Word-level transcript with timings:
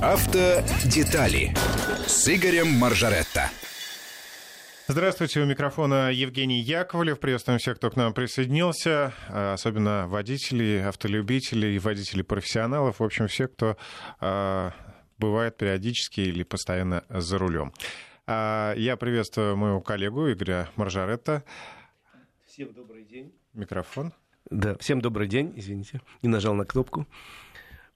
Автодетали 0.00 1.52
с 2.06 2.28
Игорем 2.28 2.68
Маржаретто. 2.68 3.50
Здравствуйте, 4.86 5.40
у 5.40 5.44
микрофона 5.44 6.12
Евгений 6.12 6.60
Яковлев. 6.60 7.18
Приветствуем 7.18 7.58
всех, 7.58 7.78
кто 7.78 7.90
к 7.90 7.96
нам 7.96 8.14
присоединился, 8.14 9.12
а, 9.28 9.54
особенно 9.54 10.06
водителей, 10.06 10.86
автолюбителей, 10.86 11.78
водителей 11.78 12.22
профессионалов, 12.22 13.00
в 13.00 13.02
общем, 13.02 13.26
все, 13.26 13.48
кто 13.48 13.76
а, 14.20 14.72
бывает 15.18 15.56
периодически 15.56 16.20
или 16.20 16.44
постоянно 16.44 17.04
за 17.08 17.36
рулем. 17.38 17.72
А, 18.28 18.74
я 18.74 18.96
приветствую 18.96 19.56
моего 19.56 19.80
коллегу 19.80 20.30
Игоря 20.30 20.68
Маржаретта. 20.76 21.42
Всем 22.46 22.72
добрый 22.72 23.02
день. 23.02 23.34
Микрофон. 23.52 24.12
Да, 24.50 24.76
всем 24.78 25.00
добрый 25.00 25.26
день, 25.26 25.52
извините, 25.56 26.00
не 26.22 26.28
нажал 26.28 26.54
на 26.54 26.64
кнопку. 26.64 27.06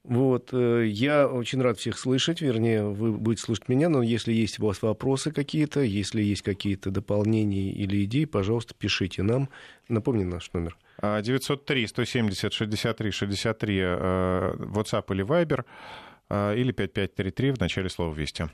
Вот, 0.05 0.53
э, 0.53 0.87
я 0.89 1.29
очень 1.29 1.63
рад 1.63 1.79
всех 1.79 1.97
слышать, 1.97 2.41
вернее, 2.41 2.83
вы 2.83 3.13
будете 3.13 3.45
слушать 3.45 3.69
меня, 3.69 3.89
но 3.89 4.03
если 4.03 4.33
есть 4.33 4.59
у 4.59 4.67
вас 4.67 4.83
вопросы 4.83 5.31
какие-то, 5.31 5.79
если 5.81 6.23
есть 6.23 6.43
какие-то 6.43 6.91
дополнения 6.91 7.71
или 7.71 8.05
идеи, 8.05 8.25
пожалуйста, 8.25 8.75
пишите 8.77 9.23
нам. 9.23 9.49
Напомни 9.89 10.25
наш 10.25 10.53
номер. 10.53 10.77
903-170-63-63, 11.01 13.81
а, 13.81 14.57
э, 14.59 14.65
WhatsApp 14.65 15.05
или 15.15 15.25
Viber, 15.25 15.65
э, 16.31 16.57
или 16.57 16.73
5533 16.73 17.53
в 17.53 17.61
начале 17.61 17.89
слова 17.89 18.13
«Вести». 18.13 18.49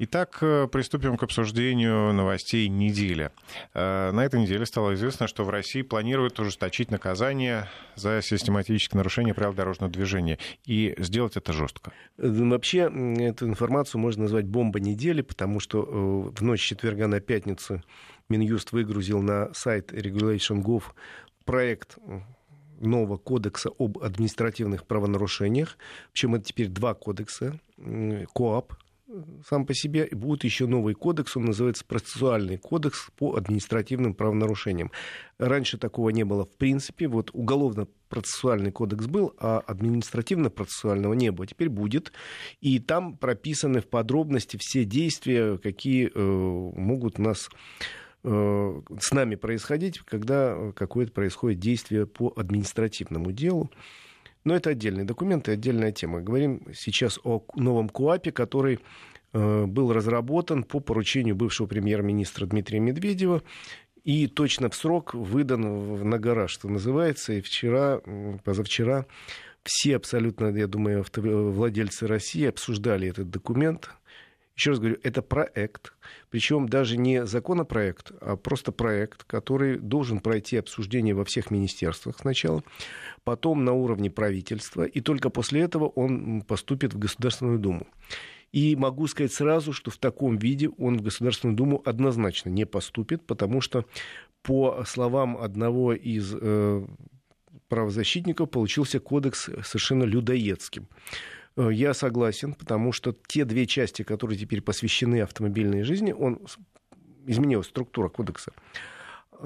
Итак, 0.00 0.38
э, 0.40 0.66
приступим 0.66 1.16
к 1.16 1.22
обсуждению 1.22 2.12
новостей 2.12 2.66
недели. 2.66 3.30
Э, 3.74 4.10
на 4.10 4.24
этой 4.24 4.40
неделе 4.40 4.66
стало 4.66 4.94
известно, 4.94 5.28
что 5.28 5.44
в 5.44 5.50
России 5.50 5.82
планируют 5.82 6.40
ужесточить 6.40 6.90
наказание 6.90 7.68
за 7.94 8.20
систематическое 8.20 8.98
нарушение 8.98 9.34
правил 9.34 9.54
дорожного 9.54 9.92
движения 9.92 10.40
и 10.64 10.96
сделать 10.98 11.36
это 11.36 11.52
жестко. 11.52 11.92
Э, 12.18 12.26
вообще, 12.28 12.90
эту 13.20 13.46
информацию 13.46 14.00
можно 14.00 14.24
назвать 14.24 14.46
бомба 14.46 14.80
недели, 14.80 15.22
потому 15.22 15.60
что 15.60 15.82
в 15.82 16.42
ночь 16.42 16.62
четверга 16.62 17.06
на 17.06 17.20
пятницу 17.20 17.80
Минюст 18.28 18.72
выгрузил 18.72 19.22
на 19.22 19.54
сайт 19.54 19.92
Regulation.gov 19.92 20.82
проект 21.44 21.98
нового 22.80 23.16
кодекса 23.16 23.70
об 23.78 23.98
административных 23.98 24.86
правонарушениях. 24.86 25.78
Причем 26.12 26.34
это 26.34 26.46
теперь 26.46 26.68
два 26.68 26.94
кодекса. 26.94 27.60
КОАП, 28.34 28.74
сам 29.46 29.66
по 29.66 29.74
себе. 29.74 30.06
И 30.06 30.14
будет 30.14 30.44
еще 30.44 30.66
новый 30.66 30.94
кодекс, 30.94 31.36
он 31.36 31.44
называется 31.44 31.84
процессуальный 31.84 32.58
кодекс 32.58 33.10
по 33.16 33.34
административным 33.36 34.14
правонарушениям. 34.14 34.90
Раньше 35.38 35.78
такого 35.78 36.10
не 36.10 36.24
было 36.24 36.44
в 36.44 36.56
принципе. 36.56 37.08
Вот 37.08 37.30
уголовно-процессуальный 37.32 38.72
кодекс 38.72 39.06
был, 39.06 39.34
а 39.38 39.58
административно-процессуального 39.58 41.14
не 41.14 41.30
было. 41.30 41.46
Теперь 41.46 41.68
будет. 41.68 42.12
И 42.60 42.78
там 42.78 43.16
прописаны 43.16 43.80
в 43.80 43.88
подробности 43.88 44.58
все 44.60 44.84
действия, 44.84 45.58
какие 45.58 46.10
э, 46.14 46.20
могут 46.20 47.18
нас 47.18 47.48
э, 48.22 48.82
с 49.00 49.12
нами 49.12 49.34
происходить, 49.34 49.98
когда 50.00 50.72
какое-то 50.72 51.12
происходит 51.12 51.60
действие 51.60 52.06
по 52.06 52.32
административному 52.36 53.32
делу. 53.32 53.70
Но 54.44 54.54
это 54.54 54.70
отдельные 54.70 55.04
документы, 55.04 55.52
отдельная 55.52 55.92
тема. 55.92 56.20
Говорим 56.20 56.62
сейчас 56.74 57.18
о 57.24 57.44
новом 57.54 57.88
КУАПе, 57.88 58.30
который 58.30 58.80
э, 59.32 59.64
был 59.66 59.92
разработан 59.92 60.64
по 60.64 60.80
поручению 60.80 61.34
бывшего 61.34 61.66
премьер-министра 61.66 62.46
Дмитрия 62.46 62.80
Медведева 62.80 63.42
и 64.04 64.26
точно 64.26 64.68
в 64.68 64.74
срок 64.74 65.14
выдан 65.14 66.08
на 66.08 66.18
гараж, 66.18 66.50
что 66.50 66.68
называется. 66.68 67.32
И 67.32 67.40
вчера, 67.40 68.00
позавчера 68.44 69.06
все 69.64 69.96
абсолютно, 69.96 70.54
я 70.54 70.66
думаю, 70.66 71.04
владельцы 71.16 72.06
России 72.06 72.46
обсуждали 72.46 73.08
этот 73.08 73.30
документ, 73.30 73.88
еще 74.56 74.70
раз 74.70 74.78
говорю, 74.78 74.98
это 75.02 75.20
проект, 75.20 75.94
причем 76.30 76.68
даже 76.68 76.96
не 76.96 77.26
законопроект, 77.26 78.12
а 78.20 78.36
просто 78.36 78.70
проект, 78.70 79.24
который 79.24 79.78
должен 79.78 80.20
пройти 80.20 80.56
обсуждение 80.56 81.14
во 81.14 81.24
всех 81.24 81.50
министерствах 81.50 82.18
сначала, 82.20 82.62
потом 83.24 83.64
на 83.64 83.72
уровне 83.72 84.10
правительства, 84.10 84.84
и 84.84 85.00
только 85.00 85.30
после 85.30 85.62
этого 85.62 85.86
он 85.88 86.42
поступит 86.42 86.94
в 86.94 86.98
Государственную 86.98 87.58
Думу. 87.58 87.86
И 88.52 88.76
могу 88.76 89.08
сказать 89.08 89.32
сразу, 89.32 89.72
что 89.72 89.90
в 89.90 89.96
таком 89.96 90.36
виде 90.36 90.68
он 90.78 90.98
в 90.98 91.02
Государственную 91.02 91.56
Думу 91.56 91.82
однозначно 91.84 92.50
не 92.50 92.64
поступит, 92.64 93.26
потому 93.26 93.60
что, 93.60 93.84
по 94.42 94.84
словам 94.86 95.36
одного 95.36 95.92
из 95.92 96.32
э, 96.40 96.86
правозащитников, 97.66 98.50
получился 98.50 99.00
кодекс 99.00 99.50
совершенно 99.64 100.04
людоедским. 100.04 100.86
Э, 101.56 101.68
я 101.72 101.94
согласен, 101.94 102.54
потому 102.54 102.92
что 102.92 103.14
те 103.26 103.44
две 103.44 103.66
части, 103.66 104.02
которые 104.02 104.38
теперь 104.38 104.60
посвящены 104.60 105.20
автомобильной 105.22 105.82
жизни, 105.82 106.12
он 106.12 106.40
изменилась 107.26 107.68
структура 107.68 108.08
кодекса. 108.08 108.52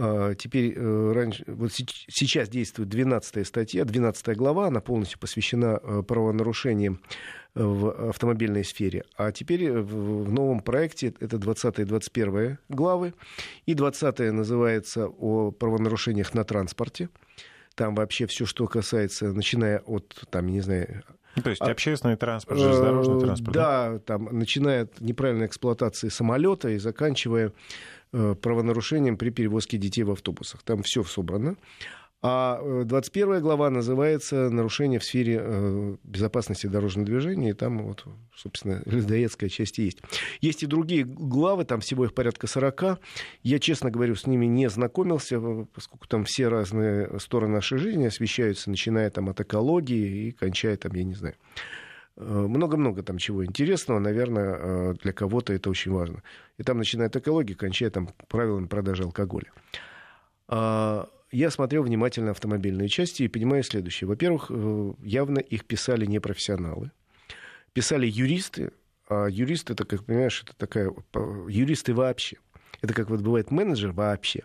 А, 0.00 0.34
теперь 0.34 0.74
э, 0.76 1.12
раньше, 1.12 1.44
вот 1.46 1.72
сейчас 1.72 2.48
действует 2.48 2.88
12 2.88 3.46
статья, 3.46 3.84
12 3.84 4.36
глава, 4.36 4.68
она 4.68 4.80
полностью 4.80 5.18
посвящена 5.18 5.80
э, 5.82 6.02
правонарушениям 6.06 7.00
в 7.54 8.10
автомобильной 8.10 8.64
сфере. 8.64 9.04
А 9.16 9.32
теперь 9.32 9.72
в 9.72 10.30
новом 10.30 10.60
проекте 10.60 11.14
это 11.18 11.38
20 11.38 11.80
и 11.80 11.84
21 11.84 12.58
главы. 12.68 13.14
И 13.66 13.74
20 13.74 14.32
называется 14.32 15.08
о 15.08 15.50
правонарушениях 15.50 16.34
на 16.34 16.44
транспорте. 16.44 17.08
Там 17.74 17.94
вообще 17.94 18.26
все, 18.26 18.44
что 18.44 18.66
касается, 18.66 19.32
начиная 19.32 19.78
от, 19.80 20.24
там, 20.30 20.46
не 20.48 20.60
знаю, 20.60 21.02
ну, 21.38 21.42
то 21.42 21.50
есть 21.50 21.62
а, 21.62 21.66
общественный 21.66 22.16
транспорт, 22.16 22.60
железнодорожный 22.60 23.20
транспорт. 23.20 23.54
Да, 23.54 23.90
да, 23.92 23.98
там, 23.98 24.28
начиная 24.32 24.82
от 24.84 25.00
неправильной 25.00 25.46
эксплуатации 25.46 26.08
самолета 26.08 26.68
и 26.68 26.78
заканчивая 26.78 27.52
э, 28.12 28.34
правонарушением 28.40 29.16
при 29.16 29.30
перевозке 29.30 29.78
детей 29.78 30.02
в 30.02 30.10
автобусах. 30.10 30.62
Там 30.62 30.82
все 30.82 31.02
собрано. 31.04 31.56
А 32.20 32.60
21 32.84 33.32
э, 33.32 33.40
глава 33.40 33.70
называется 33.70 34.50
«Нарушение 34.50 34.98
в 34.98 35.04
сфере 35.04 35.38
э, 35.40 35.96
безопасности 36.02 36.66
дорожного 36.66 37.06
движения». 37.06 37.50
И 37.50 37.52
там, 37.52 37.78
вот, 37.78 38.06
собственно, 38.34 38.82
людоедская 38.86 39.48
часть 39.48 39.78
есть. 39.78 39.98
Есть 40.40 40.64
и 40.64 40.66
другие 40.66 41.04
главы, 41.04 41.64
там 41.64 41.78
всего 41.78 42.04
их 42.06 42.14
порядка 42.14 42.48
40. 42.48 42.98
Я, 43.44 43.58
честно 43.60 43.92
говорю, 43.92 44.16
с 44.16 44.26
ними 44.26 44.46
не 44.46 44.68
знакомился, 44.68 45.40
поскольку 45.72 46.08
там 46.08 46.24
все 46.24 46.48
разные 46.48 47.20
стороны 47.20 47.54
нашей 47.54 47.78
жизни 47.78 48.06
освещаются, 48.06 48.68
начиная 48.68 49.10
там 49.10 49.28
от 49.28 49.40
экологии 49.40 50.26
и 50.26 50.32
кончая 50.32 50.76
там, 50.76 50.94
я 50.94 51.04
не 51.04 51.14
знаю, 51.14 51.36
э, 52.16 52.24
много-много 52.24 53.04
там 53.04 53.18
чего 53.18 53.44
интересного, 53.44 54.00
наверное, 54.00 54.94
для 54.94 55.12
кого-то 55.12 55.52
это 55.52 55.70
очень 55.70 55.92
важно. 55.92 56.24
И 56.56 56.64
там 56.64 56.78
начиная 56.78 57.06
от 57.06 57.14
экологии, 57.14 57.54
кончая 57.54 57.90
там 57.90 58.08
правилами 58.26 58.66
продажи 58.66 59.04
алкоголя. 59.04 59.52
А, 61.30 61.36
я 61.36 61.50
смотрел 61.50 61.82
внимательно 61.82 62.30
автомобильные 62.30 62.88
части 62.88 63.22
и 63.22 63.28
понимаю 63.28 63.62
следующее. 63.62 64.08
Во-первых, 64.08 64.46
э, 64.50 64.92
явно 65.02 65.38
их 65.38 65.64
писали 65.64 66.06
не 66.06 66.20
профессионалы. 66.20 66.90
Писали 67.72 68.06
юристы, 68.06 68.72
а 69.08 69.26
юрист 69.26 69.70
это, 69.70 69.84
как 69.84 70.04
понимаешь, 70.04 70.42
это 70.42 70.56
такая... 70.56 70.92
Юристы 71.48 71.94
вообще. 71.94 72.38
Это 72.80 72.94
как 72.94 73.10
вот 73.10 73.20
бывает 73.20 73.50
менеджер 73.50 73.92
вообще, 73.92 74.44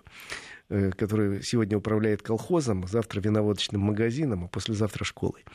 э, 0.69 0.91
который 0.91 1.43
сегодня 1.43 1.77
управляет 1.77 2.21
колхозом, 2.21 2.87
завтра 2.87 3.21
виноводочным 3.21 3.81
магазином, 3.81 4.45
а 4.45 4.47
послезавтра 4.47 5.03
школой. 5.03 5.45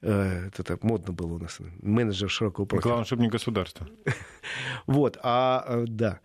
Э, 0.00 0.46
это 0.48 0.62
так 0.62 0.82
модно 0.82 1.12
было 1.12 1.34
у 1.34 1.38
нас. 1.38 1.58
Менеджер 1.82 2.30
широкого 2.30 2.64
профиля. 2.64 2.82
Главное, 2.82 3.04
чтобы 3.04 3.22
не 3.22 3.28
государство. 3.28 3.86
Вот, 4.86 5.18
а 5.22 5.84
да. 5.86 6.20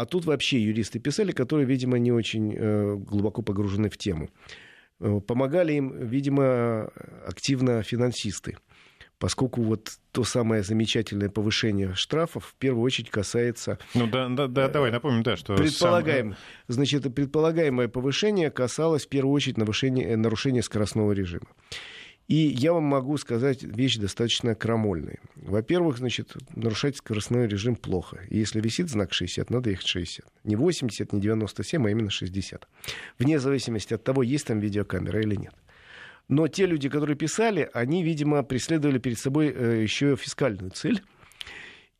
А 0.00 0.06
тут 0.06 0.24
вообще 0.24 0.58
юристы 0.58 0.98
писали, 0.98 1.32
которые, 1.32 1.66
видимо, 1.66 1.98
не 1.98 2.10
очень 2.10 2.54
э, 2.56 2.96
глубоко 2.96 3.42
погружены 3.42 3.90
в 3.90 3.98
тему. 3.98 4.30
Э, 4.98 5.20
помогали 5.20 5.74
им, 5.74 5.94
видимо, 6.06 6.90
активно 7.26 7.82
финансисты 7.82 8.56
поскольку 9.18 9.60
вот 9.60 9.90
то 10.12 10.24
самое 10.24 10.62
замечательное 10.62 11.28
повышение 11.28 11.94
штрафов 11.94 12.46
в 12.46 12.54
первую 12.54 12.82
очередь 12.82 13.10
касается... 13.10 13.78
Ну 13.92 14.06
да, 14.06 14.28
да, 14.30 14.46
да 14.46 14.68
давай 14.68 14.90
напомним, 14.90 15.22
да, 15.22 15.36
что... 15.36 15.56
Предполагаем, 15.56 16.30
сам... 16.30 16.38
Значит, 16.68 17.14
предполагаемое 17.14 17.88
повышение 17.88 18.50
касалось 18.50 19.04
в 19.04 19.10
первую 19.10 19.34
очередь 19.34 19.58
нарушения, 19.58 20.16
нарушения 20.16 20.62
скоростного 20.62 21.12
режима. 21.12 21.48
И 22.30 22.36
я 22.36 22.72
вам 22.72 22.84
могу 22.84 23.16
сказать 23.16 23.64
вещь 23.64 23.96
достаточно 23.96 24.54
крамольная. 24.54 25.18
Во-первых, 25.34 25.98
значит, 25.98 26.36
нарушать 26.54 26.96
скоростной 26.96 27.48
режим 27.48 27.74
плохо. 27.74 28.20
если 28.30 28.60
висит 28.60 28.88
знак 28.88 29.12
60, 29.12 29.50
надо 29.50 29.70
ехать 29.70 29.88
60. 29.88 30.24
Не 30.44 30.54
80, 30.54 31.12
не 31.12 31.20
97, 31.20 31.84
а 31.84 31.90
именно 31.90 32.08
60. 32.08 32.68
Вне 33.18 33.40
зависимости 33.40 33.94
от 33.94 34.04
того, 34.04 34.22
есть 34.22 34.46
там 34.46 34.60
видеокамера 34.60 35.20
или 35.20 35.34
нет. 35.34 35.54
Но 36.28 36.46
те 36.46 36.66
люди, 36.66 36.88
которые 36.88 37.16
писали, 37.16 37.68
они, 37.74 38.04
видимо, 38.04 38.44
преследовали 38.44 39.00
перед 39.00 39.18
собой 39.18 39.52
э, 39.52 39.82
еще 39.82 40.14
фискальную 40.14 40.70
цель. 40.70 41.02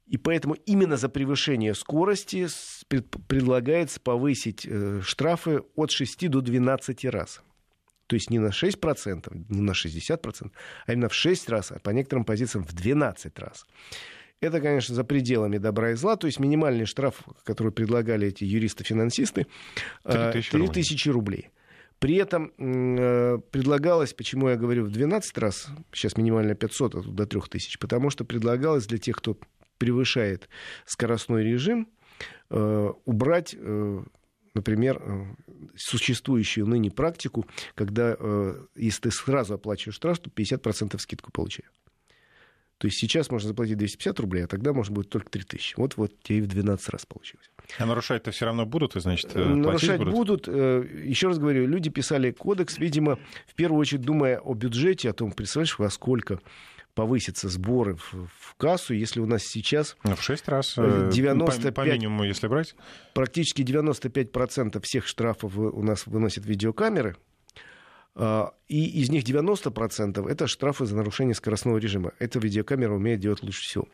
И 0.07 0.17
поэтому 0.17 0.55
именно 0.65 0.97
за 0.97 1.09
превышение 1.09 1.75
скорости 1.75 2.47
предлагается 2.87 3.99
повысить 3.99 4.65
э, 4.65 5.01
штрафы 5.03 5.63
от 5.75 5.91
6 5.91 6.31
до 6.31 6.41
12 6.41 7.05
раз. 7.07 7.43
То 8.11 8.17
есть 8.17 8.29
не 8.29 8.41
на 8.41 8.49
6%, 8.49 9.45
не 9.51 9.61
на 9.61 9.71
60%, 9.71 10.51
а 10.87 10.93
именно 10.93 11.09
в 11.09 11.15
6 11.15 11.49
раз, 11.49 11.71
а 11.71 11.79
по 11.79 11.91
некоторым 11.91 12.25
позициям 12.25 12.65
в 12.65 12.73
12 12.73 13.39
раз. 13.39 13.65
Это, 14.41 14.61
конечно, 14.61 14.97
за 14.97 15.05
пределами 15.05 15.59
добра 15.59 15.93
и 15.93 15.95
зла. 15.95 16.17
То 16.17 16.27
есть 16.27 16.41
минимальный 16.41 16.87
штраф, 16.87 17.23
который 17.45 17.71
предлагали 17.71 18.27
эти 18.27 18.43
юристы-финансисты, 18.43 19.47
3000 20.03 20.57
рублей. 20.57 21.13
рублей. 21.13 21.51
При 22.01 22.17
этом 22.17 22.53
э, 22.59 23.39
предлагалось, 23.53 24.13
почему 24.13 24.49
я 24.49 24.57
говорю 24.57 24.87
в 24.87 24.91
12 24.91 25.39
раз, 25.39 25.69
сейчас 25.93 26.17
минимально 26.17 26.57
500, 26.57 26.95
а 26.97 27.03
тут 27.03 27.15
до 27.15 27.27
3000, 27.27 27.79
потому 27.79 28.11
что 28.11 28.25
предлагалось 28.25 28.89
для 28.89 28.99
тех, 28.99 29.19
кто 29.19 29.37
превышает 29.79 30.49
скоростной 30.85 31.45
режим, 31.45 31.87
э, 32.51 32.91
убрать 33.05 33.55
э, 33.57 34.03
например, 34.55 35.37
существующую 35.77 36.67
ныне 36.67 36.91
практику, 36.91 37.47
когда, 37.75 38.17
если 38.75 39.03
ты 39.03 39.11
сразу 39.11 39.55
оплачиваешь 39.55 39.97
штраф, 39.97 40.19
то 40.19 40.31
50% 40.31 40.99
скидку 40.99 41.31
получаешь. 41.33 41.71
То 42.81 42.87
есть 42.87 42.99
сейчас 42.99 43.31
можно 43.31 43.49
заплатить 43.49 43.77
250 43.77 44.21
рублей, 44.21 44.45
а 44.45 44.47
тогда 44.47 44.73
можно 44.73 44.95
будет 44.95 45.11
только 45.11 45.29
3000. 45.29 45.75
Вот, 45.77 45.99
вот 45.99 46.19
тебе 46.23 46.39
и 46.39 46.41
в 46.41 46.47
12 46.47 46.89
раз 46.89 47.05
получилось. 47.05 47.51
А 47.79 47.85
нарушать-то 47.85 48.31
все 48.31 48.47
равно 48.47 48.65
будут, 48.65 48.97
и, 48.97 49.01
значит, 49.01 49.33
э, 49.35 49.45
Нарушать 49.45 49.99
будут? 49.99 50.15
будут. 50.15 50.49
Э, 50.49 50.83
Еще 51.05 51.29
раз 51.29 51.39
говорю, 51.39 51.67
люди 51.67 51.91
писали 51.91 52.31
кодекс, 52.31 52.79
видимо, 52.79 53.19
в 53.47 53.55
первую 53.55 53.81
очередь 53.81 54.01
думая 54.01 54.39
о 54.39 54.55
бюджете, 54.55 55.11
о 55.11 55.13
том, 55.13 55.31
представляешь, 55.33 55.79
во 55.79 55.91
сколько 55.91 56.41
повысятся 56.95 57.49
сборы 57.49 57.97
в, 57.97 58.13
в 58.13 58.55
кассу, 58.57 58.95
если 58.95 59.21
у 59.21 59.27
нас 59.27 59.43
сейчас... 59.45 59.97
Ну, 60.05 60.17
в 60.17 60.23
6 60.23 60.49
раз, 60.49 60.75
95, 60.77 61.65
э, 61.65 61.73
по, 61.73 61.83
по 61.83 61.87
минимуму, 61.87 62.25
если 62.25 62.47
брать. 62.49 62.75
Практически 63.15 63.63
95% 63.63 64.81
всех 64.83 65.07
штрафов 65.07 65.57
у 65.57 65.83
нас 65.83 66.07
выносят 66.07 66.47
видеокамеры, 66.47 67.17
а, 68.15 68.53
и 68.69 69.01
из 69.01 69.11
них 69.11 69.25
90% 69.25 70.29
это 70.29 70.47
штрафы 70.47 70.85
за 70.85 70.97
нарушение 70.97 71.35
скоростного 71.35 71.79
режима. 71.79 72.13
Эта 72.19 72.39
видеокамера 72.39 72.95
умеет 72.95 73.21
делать 73.21 73.43
лучше 73.43 73.63
всего. 73.63 73.89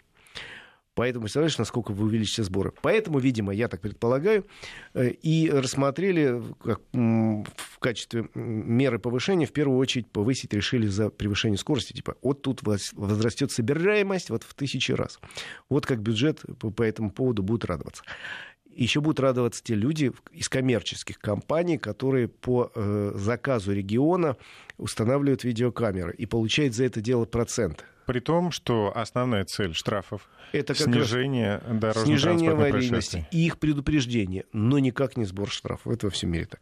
Поэтому 0.96 1.24
представляешь, 1.24 1.58
насколько 1.58 1.92
вы 1.92 2.06
увеличите 2.06 2.42
сборы. 2.42 2.72
Поэтому, 2.80 3.18
видимо, 3.18 3.52
я 3.52 3.68
так 3.68 3.82
предполагаю, 3.82 4.46
э, 4.94 5.10
и 5.10 5.50
рассмотрели 5.50 6.42
как, 6.64 6.80
в 6.92 7.78
качестве 7.78 8.30
меры 8.34 8.98
повышения, 8.98 9.44
в 9.44 9.52
первую 9.52 9.78
очередь 9.78 10.06
повысить 10.08 10.54
решили 10.54 10.86
за 10.86 11.10
превышение 11.10 11.58
скорости. 11.58 11.92
Типа, 11.92 12.16
вот 12.22 12.40
тут 12.40 12.62
возрастет 12.62 13.52
собираемость 13.52 14.30
вот 14.30 14.42
в 14.42 14.54
тысячи 14.54 14.92
раз. 14.92 15.20
Вот 15.68 15.84
как 15.84 16.00
бюджет 16.00 16.40
по 16.58 16.82
этому 16.82 17.10
поводу 17.10 17.42
будет 17.42 17.66
радоваться 17.66 18.02
еще 18.76 19.00
будут 19.00 19.20
радоваться 19.20 19.64
те 19.64 19.74
люди 19.74 20.12
из 20.32 20.50
коммерческих 20.50 21.18
компаний, 21.18 21.78
которые 21.78 22.28
по 22.28 22.70
э, 22.74 23.12
заказу 23.14 23.72
региона 23.72 24.36
устанавливают 24.76 25.44
видеокамеры 25.44 26.14
и 26.14 26.26
получают 26.26 26.74
за 26.74 26.84
это 26.84 27.00
дело 27.00 27.24
процент. 27.24 27.86
При 28.06 28.20
том, 28.20 28.52
что 28.52 28.92
основная 28.94 29.44
цель 29.44 29.74
штрафов 29.74 30.28
это 30.52 30.74
как 30.74 30.84
снижение 30.84 31.60
дорожно 31.68 32.06
снижение 32.06 32.52
аварийности 32.52 33.26
и 33.32 33.46
их 33.46 33.58
предупреждение, 33.58 34.44
но 34.52 34.78
никак 34.78 35.16
не 35.16 35.24
сбор 35.24 35.50
штрафов. 35.50 35.92
Это 35.92 36.06
во 36.06 36.10
всем 36.10 36.30
мире 36.30 36.46
так. 36.46 36.60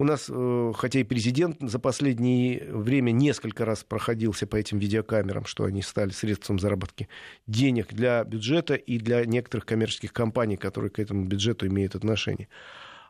У 0.00 0.04
нас, 0.04 0.26
э, 0.28 0.72
хотя 0.76 1.00
и 1.00 1.04
президент 1.04 1.56
за 1.60 1.80
последнее 1.80 2.72
время 2.72 3.10
несколько 3.10 3.64
раз 3.64 3.82
проходился 3.82 4.46
по 4.46 4.54
этим 4.54 4.78
видеокамерам, 4.78 5.44
что 5.44 5.64
они 5.64 5.82
стали 5.82 6.10
средством 6.10 6.60
заработки 6.60 7.08
денег 7.48 7.92
для 7.92 8.22
бюджета 8.22 8.74
и 8.74 8.98
для 8.98 9.24
некоторых 9.24 9.66
коммерческих 9.66 10.12
компаний, 10.12 10.56
которые 10.56 10.90
к 10.90 11.00
этому 11.00 11.24
бюджету 11.24 11.66
имеют 11.66 11.96
отношение 11.96 12.48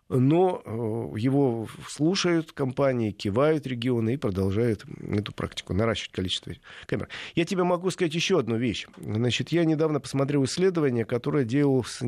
но 0.09 0.63
э, 0.65 1.19
его 1.19 1.69
слушают 1.87 2.53
компании, 2.53 3.11
кивают 3.11 3.67
регионы 3.67 4.15
и 4.15 4.17
продолжают 4.17 4.85
эту 5.01 5.33
практику, 5.33 5.75
наращивать 5.75 6.13
количество 6.13 6.55
камер. 6.87 7.09
Я 7.35 7.45
тебе 7.45 7.65
могу 7.65 7.91
сказать 7.91 8.15
еще 8.15 8.39
одну 8.39 8.57
вещь. 8.57 8.87
Значит, 8.97 9.51
я 9.51 9.65
недавно 9.65 10.01
посмотрел 10.01 10.45
исследование, 10.45 11.05
которое 11.05 11.45
делалось 11.45 12.01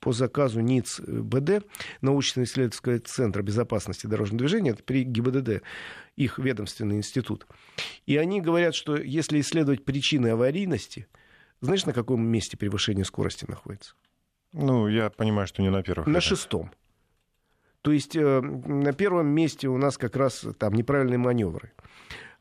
по 0.00 0.12
заказу 0.12 0.60
НИЦ 0.60 1.00
БД, 1.00 1.64
научно-исследовательского 2.00 2.98
центра 3.00 3.42
безопасности 3.42 4.06
дорожного 4.06 4.38
движения, 4.40 4.70
это 4.70 4.82
при 4.82 5.04
ГИБДД, 5.04 5.62
их 6.16 6.38
ведомственный 6.38 6.96
институт. 6.96 7.46
И 8.06 8.16
они 8.16 8.40
говорят, 8.40 8.74
что 8.74 8.96
если 8.96 9.40
исследовать 9.40 9.84
причины 9.84 10.28
аварийности, 10.28 11.06
знаешь, 11.60 11.86
на 11.86 11.92
каком 11.92 12.26
месте 12.26 12.56
превышение 12.56 13.04
скорости 13.04 13.44
находится? 13.48 13.94
Ну, 14.52 14.88
я 14.88 15.10
понимаю, 15.10 15.46
что 15.46 15.62
не 15.62 15.70
на 15.70 15.82
первом. 15.82 16.10
На 16.10 16.20
шестом. 16.20 16.70
То 17.86 17.92
есть 17.92 18.16
э, 18.16 18.40
на 18.40 18.92
первом 18.92 19.28
месте 19.28 19.68
у 19.68 19.78
нас 19.78 19.96
как 19.96 20.16
раз 20.16 20.44
там 20.58 20.74
неправильные 20.74 21.18
маневры. 21.18 21.70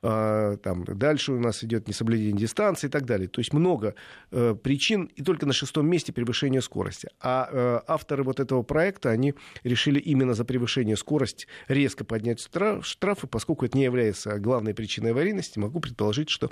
А, 0.01 0.57
там, 0.57 0.83
дальше 0.85 1.33
у 1.33 1.39
нас 1.39 1.63
идет 1.63 1.87
несоблюдение 1.87 2.35
дистанции 2.35 2.87
и 2.87 2.89
так 2.89 3.05
далее. 3.05 3.27
То 3.27 3.41
есть 3.41 3.53
много 3.53 3.93
э, 4.31 4.55
причин, 4.55 5.03
и 5.03 5.21
только 5.21 5.45
на 5.45 5.53
шестом 5.53 5.87
месте 5.87 6.11
превышение 6.11 6.63
скорости. 6.63 7.09
А 7.21 7.47
э, 7.51 7.79
авторы 7.85 8.23
вот 8.23 8.39
этого 8.39 8.63
проекта, 8.63 9.11
они 9.11 9.35
решили 9.63 9.99
именно 9.99 10.33
за 10.33 10.45
превышение 10.45 10.97
скорости 10.97 11.45
резко 11.67 12.03
поднять 12.05 12.39
штрафы, 12.39 13.27
поскольку 13.27 13.67
это 13.67 13.77
не 13.77 13.83
является 13.83 14.39
главной 14.39 14.73
причиной 14.73 15.11
аварийности, 15.11 15.59
могу 15.59 15.79
предположить, 15.79 16.31
что 16.31 16.49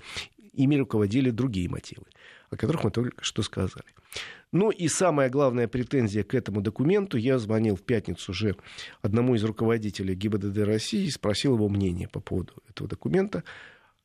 ими 0.54 0.76
руководили 0.76 1.32
другие 1.32 1.68
мотивы, 1.68 2.06
о 2.52 2.58
которых 2.58 2.84
мы 2.84 2.92
только 2.92 3.24
что 3.24 3.42
сказали. 3.42 3.88
Ну 4.54 4.70
и 4.70 4.88
самая 4.88 5.30
главная 5.32 5.68
претензия 5.68 6.24
к 6.24 6.36
этому 6.36 6.62
документу, 6.62 7.18
я 7.18 7.40
звонил 7.40 7.76
в 7.76 7.82
пятницу 7.82 8.32
уже 8.32 8.56
одному 9.02 9.34
из 9.34 9.44
руководителей 9.44 10.14
ГИБДД 10.14 10.60
России 10.60 11.06
и 11.08 11.10
спросил 11.10 11.56
его 11.56 11.68
мнение 11.70 12.08
по 12.08 12.20
поводу 12.20 12.54
этого 12.70 12.88
документа. 12.88 13.44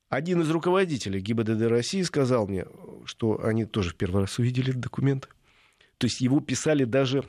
Один 0.09 0.41
из 0.41 0.49
руководителей 0.50 1.21
ГИБДД 1.21 1.62
России 1.69 2.00
сказал 2.00 2.49
мне, 2.49 2.65
что 3.05 3.45
они 3.45 3.67
тоже 3.67 3.91
в 3.91 3.97
первый 3.97 4.23
раз 4.23 4.39
увидели 4.39 4.71
этот 4.71 4.81
документ. 4.81 5.29
То 5.99 6.06
есть 6.06 6.23
его 6.23 6.41
писали 6.41 6.85
даже 6.85 7.25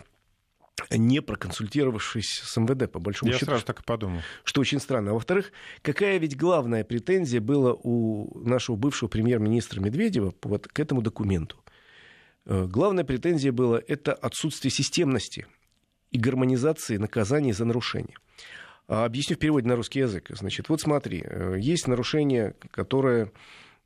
не 0.89 1.21
проконсультировавшись 1.21 2.41
с 2.45 2.55
МВД, 2.55 2.89
по 2.89 2.99
большому 2.99 3.33
Я 3.33 3.37
счету. 3.37 3.51
Я 3.51 3.57
сразу 3.57 3.65
так 3.65 3.81
и 3.81 3.83
подумал. 3.83 4.21
Что 4.45 4.61
очень 4.61 4.79
странно. 4.79 5.11
А 5.11 5.13
во-вторых, 5.13 5.51
какая 5.81 6.17
ведь 6.19 6.37
главная 6.37 6.85
претензия 6.85 7.41
была 7.41 7.73
у 7.73 8.39
нашего 8.47 8.77
бывшего 8.77 9.09
премьер-министра 9.09 9.81
Медведева 9.81 10.33
вот 10.41 10.69
к 10.69 10.79
этому 10.79 11.01
документу? 11.01 11.57
Э, 12.49 12.65
главная 12.65 13.03
претензия 13.03 13.51
была 13.51 13.79
это 13.87 14.11
отсутствие 14.11 14.71
системности 14.71 15.45
и 16.09 16.17
гармонизации 16.17 16.97
наказаний 16.97 17.53
за 17.53 17.63
нарушение. 17.63 18.15
А 18.87 19.05
объясню 19.05 19.35
в 19.35 19.39
переводе 19.39 19.67
на 19.67 19.75
русский 19.75 19.99
язык. 19.99 20.31
Значит, 20.31 20.67
вот 20.67 20.81
смотри, 20.81 21.21
э, 21.23 21.57
есть 21.59 21.87
нарушение, 21.87 22.55
которое, 22.71 23.31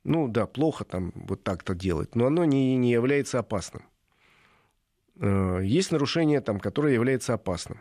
ну 0.02 0.28
да, 0.28 0.46
плохо 0.46 0.84
там 0.84 1.12
вот 1.14 1.44
так-то 1.44 1.74
делать, 1.74 2.14
но 2.14 2.26
оно 2.26 2.46
не, 2.46 2.76
не 2.76 2.90
является 2.90 3.38
опасным. 3.38 3.84
Э, 5.20 5.60
есть 5.62 5.92
нарушение, 5.92 6.40
там, 6.40 6.58
которое 6.58 6.94
является 6.94 7.34
опасным. 7.34 7.80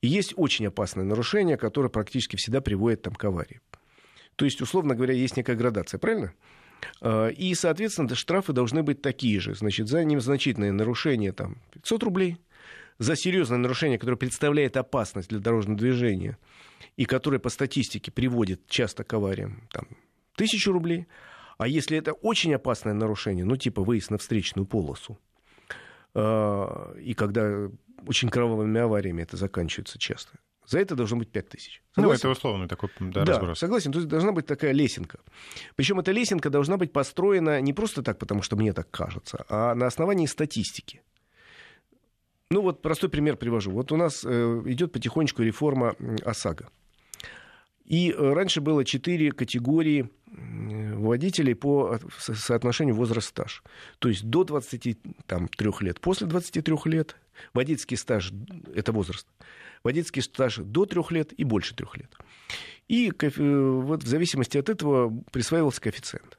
И 0.00 0.06
есть 0.06 0.32
очень 0.36 0.68
опасное 0.68 1.04
нарушение, 1.04 1.56
которое 1.56 1.88
практически 1.88 2.36
всегда 2.36 2.60
приводит 2.60 3.02
там, 3.02 3.16
к 3.16 3.24
аварии. 3.24 3.60
То 4.36 4.44
есть, 4.44 4.60
условно 4.60 4.94
говоря, 4.94 5.14
есть 5.14 5.36
некая 5.36 5.56
градация, 5.56 5.98
правильно? 5.98 6.32
Э, 7.00 7.30
и, 7.32 7.54
соответственно, 7.54 8.14
штрафы 8.14 8.52
должны 8.52 8.82
быть 8.82 9.02
такие 9.02 9.40
же. 9.40 9.54
Значит, 9.54 9.88
за 9.88 10.04
незначительное 10.04 10.72
нарушение 10.72 11.32
там, 11.32 11.58
500 11.72 12.02
рублей, 12.02 12.36
за 12.98 13.16
серьезное 13.16 13.58
нарушение, 13.58 13.98
которое 13.98 14.16
представляет 14.16 14.76
опасность 14.76 15.28
для 15.28 15.38
дорожного 15.38 15.78
движения 15.78 16.38
и 16.96 17.04
которое 17.04 17.38
по 17.38 17.48
статистике 17.48 18.10
приводит 18.10 18.66
часто 18.68 19.04
к 19.04 19.12
авариям, 19.14 19.68
там, 19.72 19.86
1000 20.34 20.72
рублей. 20.72 21.06
А 21.58 21.66
если 21.68 21.96
это 21.96 22.12
очень 22.12 22.54
опасное 22.54 22.94
нарушение, 22.94 23.44
ну, 23.44 23.56
типа 23.56 23.82
выезд 23.82 24.10
на 24.10 24.18
встречную 24.18 24.66
полосу, 24.66 25.18
э, 26.14 26.94
и 27.00 27.14
когда 27.14 27.70
очень 28.06 28.28
кровавыми 28.28 28.80
авариями 28.80 29.22
это 29.22 29.36
заканчивается 29.36 29.98
часто, 29.98 30.38
за 30.72 30.80
это 30.80 30.96
должно 30.96 31.18
быть 31.18 31.28
5 31.28 31.48
тысяч. 31.50 31.82
Ну, 31.96 32.10
это 32.10 32.30
условный 32.30 32.66
такой 32.66 32.88
да, 32.98 33.24
да, 33.24 33.32
разброс. 33.32 33.58
согласен. 33.58 33.92
То 33.92 33.98
есть 33.98 34.08
должна 34.08 34.32
быть 34.32 34.46
такая 34.46 34.72
лесенка. 34.72 35.20
Причем 35.76 36.00
эта 36.00 36.12
лесенка 36.12 36.48
должна 36.48 36.78
быть 36.78 36.92
построена 36.92 37.60
не 37.60 37.74
просто 37.74 38.02
так, 38.02 38.18
потому 38.18 38.40
что 38.40 38.56
мне 38.56 38.72
так 38.72 38.90
кажется, 38.90 39.44
а 39.50 39.74
на 39.74 39.86
основании 39.86 40.26
статистики. 40.26 41.02
Ну 42.50 42.62
вот 42.62 42.80
простой 42.80 43.10
пример 43.10 43.36
привожу. 43.36 43.70
Вот 43.70 43.92
у 43.92 43.96
нас 43.96 44.24
э, 44.24 44.62
идет 44.64 44.92
потихонечку 44.92 45.42
реформа 45.42 45.94
ОСАГО. 46.24 46.70
И 47.84 48.10
э, 48.10 48.32
раньше 48.32 48.62
было 48.62 48.84
четыре 48.86 49.30
категории 49.32 50.08
водителей 50.26 51.54
по 51.54 51.98
соотношению 52.18 52.94
возраст-стаж. 52.94 53.62
То 53.98 54.08
есть 54.08 54.24
до 54.24 54.44
23 54.44 54.96
лет, 55.80 56.00
после 56.00 56.26
23 56.26 56.74
лет. 56.86 57.16
Водительский 57.52 57.98
стаж– 57.98 58.32
это 58.74 58.92
возраст 58.92 59.26
водительский 59.82 60.22
стаж 60.22 60.56
до 60.56 60.86
трех 60.86 61.10
лет 61.10 61.32
и 61.32 61.44
больше 61.44 61.74
трех 61.74 61.96
лет. 61.96 62.14
И 62.88 63.10
э, 63.10 63.30
вот 63.38 64.02
в 64.02 64.06
зависимости 64.06 64.58
от 64.58 64.68
этого 64.68 65.12
присваивался 65.30 65.80
коэффициент. 65.80 66.38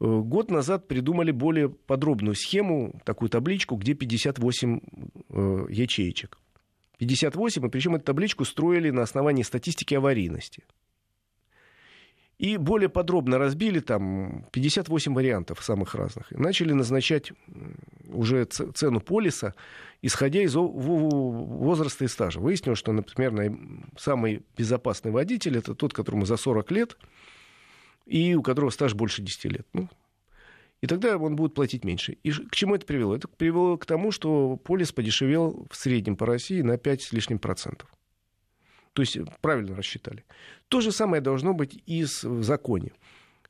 Э, 0.00 0.20
год 0.24 0.50
назад 0.50 0.88
придумали 0.88 1.30
более 1.30 1.68
подробную 1.68 2.34
схему, 2.34 3.00
такую 3.04 3.28
табличку, 3.28 3.76
где 3.76 3.94
58 3.94 4.80
э, 5.28 5.66
ячеечек. 5.70 6.38
58, 6.98 7.66
и 7.66 7.68
причем 7.68 7.94
эту 7.94 8.04
табличку 8.04 8.44
строили 8.44 8.90
на 8.90 9.02
основании 9.02 9.44
статистики 9.44 9.94
аварийности. 9.94 10.64
И 12.38 12.56
более 12.56 12.88
подробно 12.88 13.36
разбили 13.36 13.80
там 13.80 14.46
58 14.52 15.12
вариантов 15.12 15.62
самых 15.62 15.96
разных. 15.96 16.32
И 16.32 16.36
начали 16.36 16.72
назначать 16.72 17.32
уже 18.06 18.44
цену 18.44 19.00
полиса, 19.00 19.54
исходя 20.02 20.42
из 20.42 20.54
возраста 20.54 22.04
и 22.04 22.08
стажа. 22.08 22.38
Выяснилось, 22.38 22.78
что, 22.78 22.92
например, 22.92 23.58
самый 23.96 24.42
безопасный 24.56 25.10
водитель 25.10 25.58
это 25.58 25.74
тот, 25.74 25.92
которому 25.92 26.26
за 26.26 26.36
40 26.36 26.70
лет, 26.70 26.96
и 28.06 28.36
у 28.36 28.42
которого 28.42 28.70
стаж 28.70 28.94
больше 28.94 29.20
10 29.20 29.44
лет. 29.46 29.66
Ну, 29.72 29.88
и 30.80 30.86
тогда 30.86 31.18
он 31.18 31.34
будет 31.34 31.54
платить 31.54 31.84
меньше. 31.84 32.18
И 32.22 32.30
к 32.30 32.54
чему 32.54 32.76
это 32.76 32.86
привело? 32.86 33.16
Это 33.16 33.26
привело 33.26 33.76
к 33.76 33.84
тому, 33.84 34.12
что 34.12 34.56
полис 34.56 34.92
подешевел 34.92 35.66
в 35.72 35.76
среднем 35.76 36.14
по 36.14 36.24
России 36.24 36.62
на 36.62 36.78
5 36.78 37.02
с 37.02 37.12
лишним 37.12 37.40
процентов. 37.40 37.92
То 38.98 39.02
есть 39.02 39.16
правильно 39.42 39.76
рассчитали. 39.76 40.24
То 40.66 40.80
же 40.80 40.90
самое 40.90 41.22
должно 41.22 41.54
быть 41.54 41.80
и 41.86 42.02
в 42.02 42.42
законе. 42.42 42.90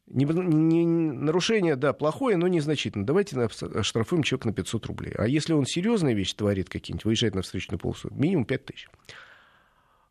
Не, 0.06 0.26
не, 0.26 0.84
нарушение, 0.84 1.74
да, 1.74 1.94
плохое, 1.94 2.36
но 2.36 2.48
незначительно. 2.48 3.06
Давайте 3.06 3.40
оштрафуем 3.40 4.22
человека 4.24 4.48
на 4.48 4.52
500 4.52 4.84
рублей. 4.84 5.14
А 5.16 5.26
если 5.26 5.54
он 5.54 5.64
серьезные 5.64 6.14
вещи 6.14 6.36
творит 6.36 6.68
какие-нибудь, 6.68 7.06
выезжает 7.06 7.34
на 7.34 7.40
встречную 7.40 7.78
полосу, 7.78 8.10
минимум 8.12 8.44
5 8.44 8.64
тысяч. 8.66 8.90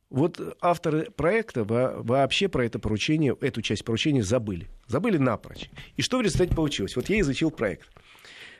Вот 0.10 0.42
авторы 0.60 1.12
проекта 1.12 1.64
вообще 1.64 2.48
про 2.48 2.66
это 2.66 2.80
поручение, 2.80 3.38
эту 3.40 3.62
часть 3.62 3.86
поручения 3.86 4.24
забыли. 4.24 4.66
Забыли 4.88 5.20
напрочь. 5.20 5.70
И 5.98 6.02
что 6.02 6.18
в 6.18 6.22
результате 6.24 6.56
получилось? 6.56 6.96
Вот 6.96 7.10
я 7.10 7.20
изучил 7.20 7.52
проект. 7.52 7.92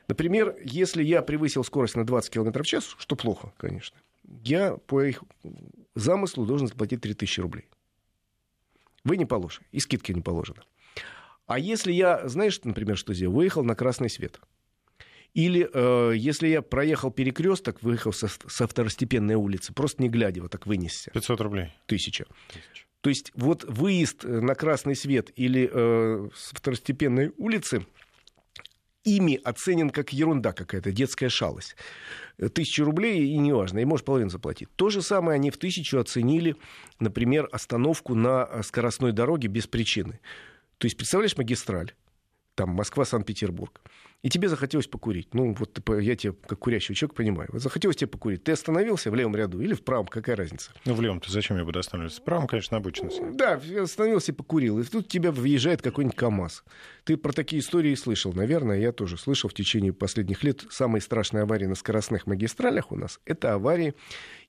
Например, 0.08 0.56
если 0.64 1.04
я 1.04 1.24
превысил 1.24 1.64
скорость 1.64 1.96
на 1.96 2.06
20 2.06 2.32
км 2.32 2.62
в 2.62 2.68
час, 2.68 2.96
что 3.00 3.16
плохо, 3.16 3.52
конечно, 3.58 3.98
я 4.44 4.78
по 4.78 5.02
их 5.04 5.24
замыслу 6.00 6.46
должен 6.46 6.68
заплатить 6.68 7.02
3000 7.02 7.40
рублей. 7.42 7.66
Вы 9.04 9.18
не 9.18 9.26
положите, 9.26 9.66
и 9.72 9.80
скидки 9.80 10.12
не 10.12 10.22
положено. 10.22 10.64
А 11.46 11.60
если 11.60 11.94
я, 11.94 12.28
знаешь, 12.28 12.60
например, 12.64 12.98
что 12.98 13.14
сделал? 13.14 13.36
Выехал 13.36 13.64
на 13.64 13.76
красный 13.76 14.10
свет. 14.10 14.40
Или 15.34 15.70
э, 15.72 16.14
если 16.16 16.48
я 16.48 16.62
проехал 16.62 17.12
перекресток, 17.12 17.82
выехал 17.82 18.12
со, 18.12 18.28
со 18.28 18.68
второстепенной 18.68 19.36
улицы, 19.36 19.74
просто 19.74 20.02
не 20.02 20.10
глядя, 20.10 20.42
вот 20.42 20.52
так 20.52 20.66
вынесся. 20.66 21.12
500 21.12 21.42
рублей. 21.42 21.74
Тысяча. 21.86 22.26
Тысяча. 22.48 22.86
То 23.02 23.10
есть 23.10 23.32
вот 23.36 23.64
выезд 23.64 24.24
на 24.24 24.56
красный 24.56 24.96
свет 24.96 25.32
или 25.36 25.70
э, 25.72 26.30
с 26.36 26.52
второстепенной 26.54 27.32
улицы 27.38 27.86
ими 29.08 29.40
оценен 29.44 29.90
как 29.90 30.12
ерунда 30.12 30.52
какая-то, 30.52 30.92
детская 30.92 31.30
шалость. 31.30 31.76
Тысячу 32.54 32.84
рублей 32.84 33.30
и 33.30 33.38
неважно, 33.38 33.80
и 33.80 33.86
можешь 33.86 34.06
половину 34.06 34.30
заплатить. 34.30 34.68
То 34.76 34.90
же 34.90 35.02
самое 35.02 35.36
они 35.36 35.50
в 35.50 35.58
тысячу 35.58 35.98
оценили, 35.98 36.56
например, 37.00 37.48
остановку 37.52 38.14
на 38.14 38.62
скоростной 38.64 39.14
дороге 39.14 39.48
без 39.48 39.66
причины. 39.66 40.20
То 40.78 40.86
есть, 40.86 40.98
представляешь, 40.98 41.38
магистраль, 41.38 41.94
там 42.56 42.70
Москва-Санкт-Петербург 42.72 43.82
и 44.24 44.30
тебе 44.30 44.50
захотелось 44.50 44.88
покурить. 44.88 45.34
Ну, 45.34 45.54
вот 45.54 45.80
я 46.02 46.16
тебя, 46.16 46.34
как 46.48 46.60
курящий 46.60 46.96
человек, 46.96 47.16
понимаю. 47.16 47.50
Вот 47.54 47.62
захотелось 47.62 47.98
тебе 47.98 48.08
покурить. 48.08 48.44
Ты 48.44 48.52
остановился 48.52 49.12
в 49.12 49.16
левом 49.16 49.36
ряду 49.36 49.62
или 49.62 49.74
в 49.74 49.84
правом? 49.84 50.08
Какая 50.08 50.36
разница? 50.36 50.72
Ну, 50.86 50.96
в 50.96 51.02
левом-то 51.02 51.32
зачем 51.32 51.58
я 51.58 51.64
буду 51.64 51.80
останавливаться? 51.80 52.22
В 52.22 52.24
правом, 52.26 52.48
конечно, 52.48 52.78
обычно. 52.78 53.10
Да, 53.34 53.62
остановился 53.82 54.32
и 54.32 54.36
покурил. 54.36 54.80
И 54.80 54.84
тут 54.84 55.08
тебя 55.08 55.32
въезжает 55.32 55.82
какой-нибудь 55.82 56.18
КАМАЗ. 56.18 56.64
Ты 57.04 57.16
про 57.16 57.32
такие 57.32 57.62
истории 57.62 57.94
слышал, 57.96 58.34
наверное. 58.34 58.80
Я 58.80 58.92
тоже 58.92 59.18
слышал 59.18 59.50
в 59.50 59.54
течение 59.54 59.94
последних 59.94 60.44
лет. 60.44 60.66
Самые 60.70 61.02
страшные 61.02 61.44
аварии 61.44 61.66
на 61.66 61.76
скоростных 61.76 62.26
магистралях 62.26 62.92
у 62.92 62.96
нас— 62.96 63.20
это 63.26 63.54
аварии 63.54 63.94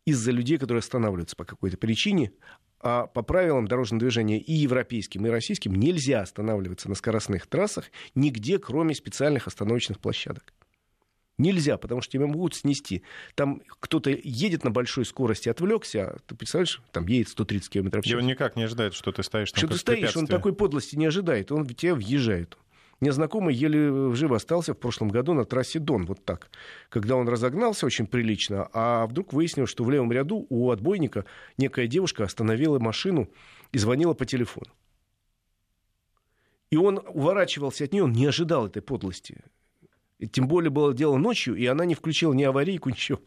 из-за 0.07 0.31
людей, 0.31 0.57
которые 0.57 0.81
останавливаются 0.81 1.37
по 1.37 1.45
какой-то 1.45 1.77
причине, 1.77 2.33
а 2.81 3.07
по 3.07 3.23
правилам 3.23 3.67
дорожного 3.67 4.01
движения 4.01 4.39
и 4.39 4.53
европейским, 4.53 5.27
и 5.27 5.31
российским 5.31 5.75
нельзя 5.75 6.23
останавливаться 6.23 6.89
на 6.89 6.95
скоростных 6.95 7.47
трассах 7.47 7.91
нигде, 8.15 8.59
кроме 8.59 8.95
специальных 8.95 9.47
остановочных 9.47 9.99
площадок. 9.99 10.53
Нельзя, 11.39 11.79
потому 11.79 12.01
что 12.01 12.13
тебя 12.13 12.27
могут 12.27 12.57
снести. 12.57 13.03
Там 13.37 13.63
кто-то 13.81 14.11
едет 14.11 14.65
на 14.65 14.73
большой 14.73 15.05
скорости, 15.05 15.49
отвлекся, 15.49 16.09
а 16.09 16.19
ты 16.27 16.35
представляешь, 16.35 16.83
там 16.91 17.07
едет 17.07 17.29
130 17.29 17.71
км 17.71 18.01
в 18.01 18.05
час. 18.05 18.13
И 18.13 18.17
он 18.17 18.27
никак 18.27 18.57
не 18.57 18.65
ожидает, 18.65 18.95
что 18.95 19.13
ты 19.13 19.23
стоишь 19.23 19.53
там 19.53 19.59
Что 19.59 19.69
ты 19.69 19.79
стоишь, 19.79 20.17
он 20.17 20.27
такой 20.27 20.53
подлости 20.53 20.97
не 20.97 21.07
ожидает, 21.07 21.53
он 21.53 21.63
в 21.63 21.73
тебя 21.75 21.95
въезжает. 21.95 22.59
Мне 23.01 23.13
знакомый 23.13 23.55
еле 23.55 24.13
жив 24.15 24.33
остался 24.33 24.75
в 24.75 24.79
прошлом 24.79 25.09
году 25.09 25.33
на 25.33 25.45
трассе 25.45 25.79
Дон, 25.79 26.05
вот 26.07 26.25
так. 26.25 26.51
Когда 26.89 27.15
он 27.15 27.29
разогнался 27.29 27.87
очень 27.87 28.09
прилично, 28.09 28.69
а 28.73 29.07
вдруг 29.07 29.33
выяснилось, 29.33 29.71
что 29.71 29.85
в 29.85 29.91
левом 29.91 30.11
ряду 30.11 30.47
у 30.49 30.71
отбойника 30.71 31.25
некая 31.59 31.87
девушка 31.87 32.25
остановила 32.25 32.81
машину 32.81 33.29
и 33.71 33.79
звонила 33.79 34.15
по 34.15 34.25
телефону. 34.25 34.73
И 36.71 36.77
он 36.77 37.01
уворачивался 37.07 37.85
от 37.85 37.93
нее, 37.93 38.05
он 38.05 38.13
не 38.13 38.27
ожидал 38.27 38.67
этой 38.67 38.83
подлости. 38.83 39.45
И 40.19 40.27
тем 40.27 40.49
более 40.49 40.71
было 40.71 40.93
дело 40.93 41.17
ночью, 41.17 41.55
и 41.55 41.65
она 41.67 41.85
не 41.85 41.95
включила 41.95 42.33
ни 42.33 42.43
аварийку, 42.43 42.89
ничего. 42.91 43.21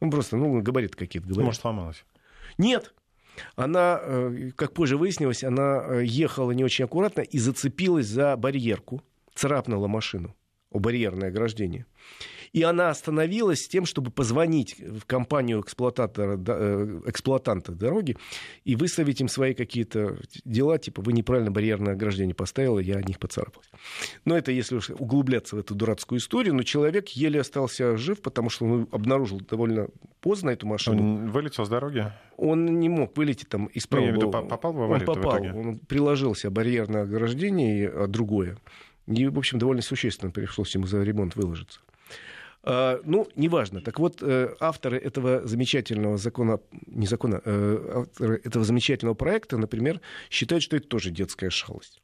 Он 0.00 0.10
просто, 0.10 0.36
ну, 0.36 0.62
габарит 0.62 0.96
какие-то 0.96 1.28
говорит. 1.28 1.46
Может, 1.46 1.60
сломалась? 1.60 2.04
Нет. 2.56 2.94
Она, 3.56 4.00
э, 4.02 4.50
как 4.56 4.72
позже 4.72 4.96
выяснилось, 4.96 5.44
она 5.44 5.84
э, 5.86 6.04
ехала 6.04 6.50
не 6.52 6.64
очень 6.64 6.86
аккуратно 6.86 7.20
и 7.20 7.38
зацепилась 7.38 8.06
за 8.06 8.36
барьерку 8.36 9.02
царапнула 9.38 9.86
машину 9.86 10.34
у 10.70 10.80
барьерное 10.80 11.28
ограждение. 11.28 11.86
И 12.52 12.62
она 12.62 12.88
остановилась 12.90 13.64
с 13.64 13.68
тем, 13.68 13.84
чтобы 13.84 14.10
позвонить 14.10 14.78
в 14.78 15.04
компанию 15.04 15.60
эксплуататора, 15.60 16.40
э, 16.46 17.00
эксплуатанта 17.06 17.72
дороги 17.72 18.16
и 18.64 18.74
выставить 18.74 19.20
им 19.20 19.28
свои 19.28 19.52
какие-то 19.52 20.18
дела, 20.44 20.78
типа 20.78 21.02
вы 21.02 21.12
неправильно 21.12 21.50
барьерное 21.50 21.92
ограждение 21.92 22.34
поставила, 22.34 22.78
я 22.78 22.96
о 22.96 23.02
них 23.02 23.18
поцарапалась. 23.18 23.70
Но 24.24 24.36
это 24.36 24.50
если 24.50 24.76
уж 24.76 24.90
углубляться 24.90 25.56
в 25.56 25.58
эту 25.58 25.74
дурацкую 25.74 26.20
историю, 26.20 26.54
но 26.54 26.62
человек 26.62 27.08
еле 27.08 27.40
остался 27.40 27.98
жив, 27.98 28.22
потому 28.22 28.48
что 28.48 28.64
он 28.64 28.88
обнаружил 28.92 29.40
довольно 29.40 29.88
поздно 30.20 30.50
эту 30.50 30.66
машину. 30.66 31.02
Он 31.02 31.30
вылетел 31.30 31.66
с 31.66 31.68
дороги? 31.68 32.10
Он 32.38 32.78
не 32.80 32.88
мог 32.88 33.16
вылететь 33.16 33.48
там 33.48 33.66
из 33.66 33.86
правого... 33.86 34.12
Ну, 34.12 34.30
попал 34.30 34.72
в 34.72 34.82
аварию 34.82 35.08
Он 35.08 35.14
попал, 35.14 35.42
в 35.42 35.56
он 35.58 35.78
приложился 35.80 36.50
барьерное 36.50 37.02
ограждение, 37.02 37.88
а 37.88 38.06
другое. 38.06 38.56
И, 39.08 39.26
в 39.26 39.38
общем, 39.38 39.58
довольно 39.58 39.82
существенно 39.82 40.30
пришлось 40.30 40.74
ему 40.74 40.86
за 40.86 41.02
ремонт 41.02 41.36
выложиться. 41.36 41.80
Uh, 42.64 43.00
ну, 43.04 43.26
неважно. 43.36 43.80
Так 43.80 43.98
вот, 43.98 44.20
uh, 44.20 44.54
авторы 44.60 44.98
этого 44.98 45.46
замечательного 45.46 46.18
закона, 46.18 46.58
не 46.86 47.06
закона, 47.06 47.40
uh, 47.44 48.02
авторы 48.02 48.40
этого 48.44 48.64
замечательного 48.64 49.14
проекта, 49.14 49.56
например, 49.56 50.00
считают, 50.28 50.64
что 50.64 50.76
это 50.76 50.88
тоже 50.88 51.10
детская 51.10 51.50
шалость. 51.50 52.02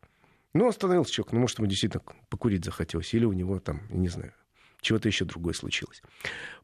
Ну, 0.54 0.68
остановился 0.68 1.12
человек, 1.12 1.32
ну, 1.32 1.40
может, 1.40 1.58
ему 1.58 1.66
действительно 1.66 2.02
покурить 2.30 2.64
захотелось, 2.64 3.12
или 3.12 3.25
у 3.25 3.32
него 3.32 3.58
там, 3.58 3.82
не 3.90 4.08
знаю, 4.08 4.32
чего-то 4.80 5.08
еще 5.08 5.25
другое 5.25 5.54
случилось. 5.54 6.00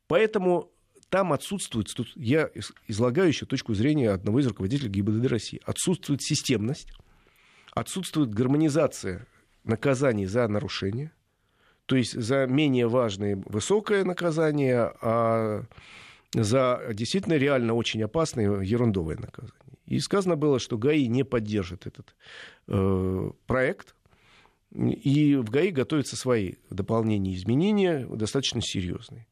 Поэтому 0.07 0.71
там 1.11 1.33
отсутствует, 1.33 1.89
тут 1.95 2.13
я 2.15 2.49
излагаю 2.87 3.29
еще 3.29 3.45
точку 3.45 3.75
зрения 3.75 4.11
одного 4.11 4.39
из 4.39 4.47
руководителей 4.47 4.89
ГИБДД 4.89 5.27
России, 5.27 5.61
отсутствует 5.67 6.23
системность, 6.23 6.89
отсутствует 7.73 8.31
гармонизация 8.31 9.27
наказаний 9.65 10.27
за 10.27 10.47
нарушение, 10.49 11.13
то 11.87 11.97
есть 11.97 12.13
за 12.13 12.47
менее 12.47 12.87
важное 12.87 13.43
высокое 13.47 14.05
наказание, 14.05 14.93
а 15.03 15.65
за 16.33 16.83
действительно 16.93 17.35
реально 17.35 17.75
очень 17.75 18.03
опасное 18.03 18.61
ерундовое 18.61 19.17
наказание. 19.17 19.55
И 19.87 19.99
сказано 19.99 20.37
было, 20.37 20.61
что 20.61 20.79
ГАИ 20.79 21.09
не 21.09 21.25
поддержит 21.25 21.87
этот 21.87 22.15
э, 22.69 23.31
проект, 23.47 23.97
и 24.73 25.35
в 25.35 25.51
ГАИ 25.51 25.73
готовятся 25.73 26.17
свои 26.17 26.55
дополнения 26.71 27.33
и 27.33 27.37
изменения, 27.37 28.07
достаточно 28.07 28.63
серьезные. 28.63 29.27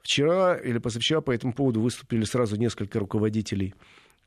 Вчера 0.00 0.56
или 0.56 0.78
позавчера 0.78 1.20
по 1.20 1.30
этому 1.30 1.52
поводу 1.52 1.82
выступили 1.82 2.24
сразу 2.24 2.56
несколько 2.56 2.98
руководителей 2.98 3.74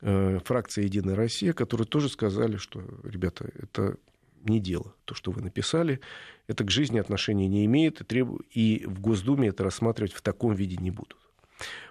э, 0.02 0.38
фракции 0.44 0.84
«Единая 0.84 1.16
Россия», 1.16 1.52
которые 1.52 1.88
тоже 1.88 2.08
сказали, 2.08 2.58
что, 2.58 2.84
ребята, 3.02 3.50
это 3.54 3.96
не 4.44 4.60
дело. 4.60 4.94
То, 5.04 5.14
что 5.14 5.30
вы 5.30 5.42
написали, 5.42 6.00
это 6.46 6.64
к 6.64 6.70
жизни 6.70 6.98
отношения 6.98 7.48
не 7.48 7.64
имеет, 7.66 8.00
и, 8.00 8.04
треб... 8.04 8.28
и 8.50 8.84
в 8.86 9.00
Госдуме 9.00 9.48
это 9.48 9.64
рассматривать 9.64 10.12
в 10.12 10.22
таком 10.22 10.54
виде 10.54 10.76
не 10.76 10.90
будут. 10.90 11.18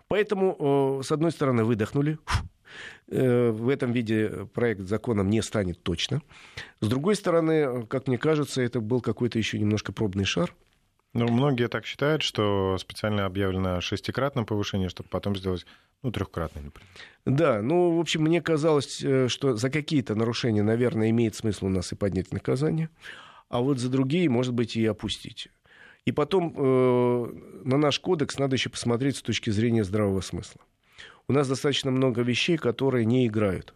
Поэтому, 0.08 1.00
э, 1.00 1.04
с 1.04 1.12
одной 1.12 1.32
стороны, 1.32 1.64
выдохнули. 1.64 2.18
Э, 3.08 3.52
в 3.52 3.68
этом 3.68 3.92
виде 3.92 4.48
проект 4.54 4.82
законом 4.82 5.30
не 5.30 5.42
станет 5.42 5.84
точно. 5.84 6.22
С 6.80 6.88
другой 6.88 7.16
стороны, 7.16 7.86
как 7.88 8.08
мне 8.08 8.18
кажется, 8.18 8.62
это 8.62 8.80
был 8.80 9.02
какой-то 9.02 9.38
еще 9.38 9.60
немножко 9.60 9.92
пробный 9.92 10.26
шар. 10.26 10.56
Ну, 11.14 11.28
многие 11.28 11.68
так 11.68 11.86
считают, 11.86 12.22
что 12.22 12.78
специально 12.80 13.26
объявлено 13.26 13.82
шестикратное 13.82 14.46
повышение, 14.46 14.88
чтобы 14.88 15.10
потом 15.10 15.36
сделать 15.36 15.66
ну, 16.04 16.12
трехкратный, 16.12 16.64
например. 16.64 16.90
Да, 17.26 17.62
ну, 17.62 17.98
в 17.98 18.00
общем, 18.00 18.22
мне 18.22 18.42
казалось, 18.42 19.04
э, 19.04 19.28
что 19.28 19.56
за 19.56 19.70
какие-то 19.70 20.16
нарушения, 20.16 20.64
наверное, 20.64 21.10
имеет 21.10 21.36
смысл 21.36 21.66
у 21.66 21.70
нас 21.70 21.92
и 21.92 21.96
поднять 21.96 22.32
наказание, 22.32 22.90
а 23.50 23.60
вот 23.60 23.78
за 23.78 23.90
другие, 23.90 24.30
может 24.30 24.54
быть, 24.54 24.78
и 24.78 24.86
опустить. 24.86 25.50
И 26.06 26.12
потом 26.14 26.56
э, 26.58 27.34
на 27.66 27.78
наш 27.78 28.00
кодекс 28.00 28.40
надо 28.40 28.56
еще 28.56 28.70
посмотреть 28.70 29.18
с 29.18 29.22
точки 29.22 29.50
зрения 29.50 29.84
здравого 29.84 30.22
смысла. 30.22 30.62
У 31.28 31.34
нас 31.34 31.48
достаточно 31.48 31.92
много 31.92 32.22
вещей, 32.22 32.58
которые 32.58 33.06
не 33.06 33.28
играют. 33.28 33.74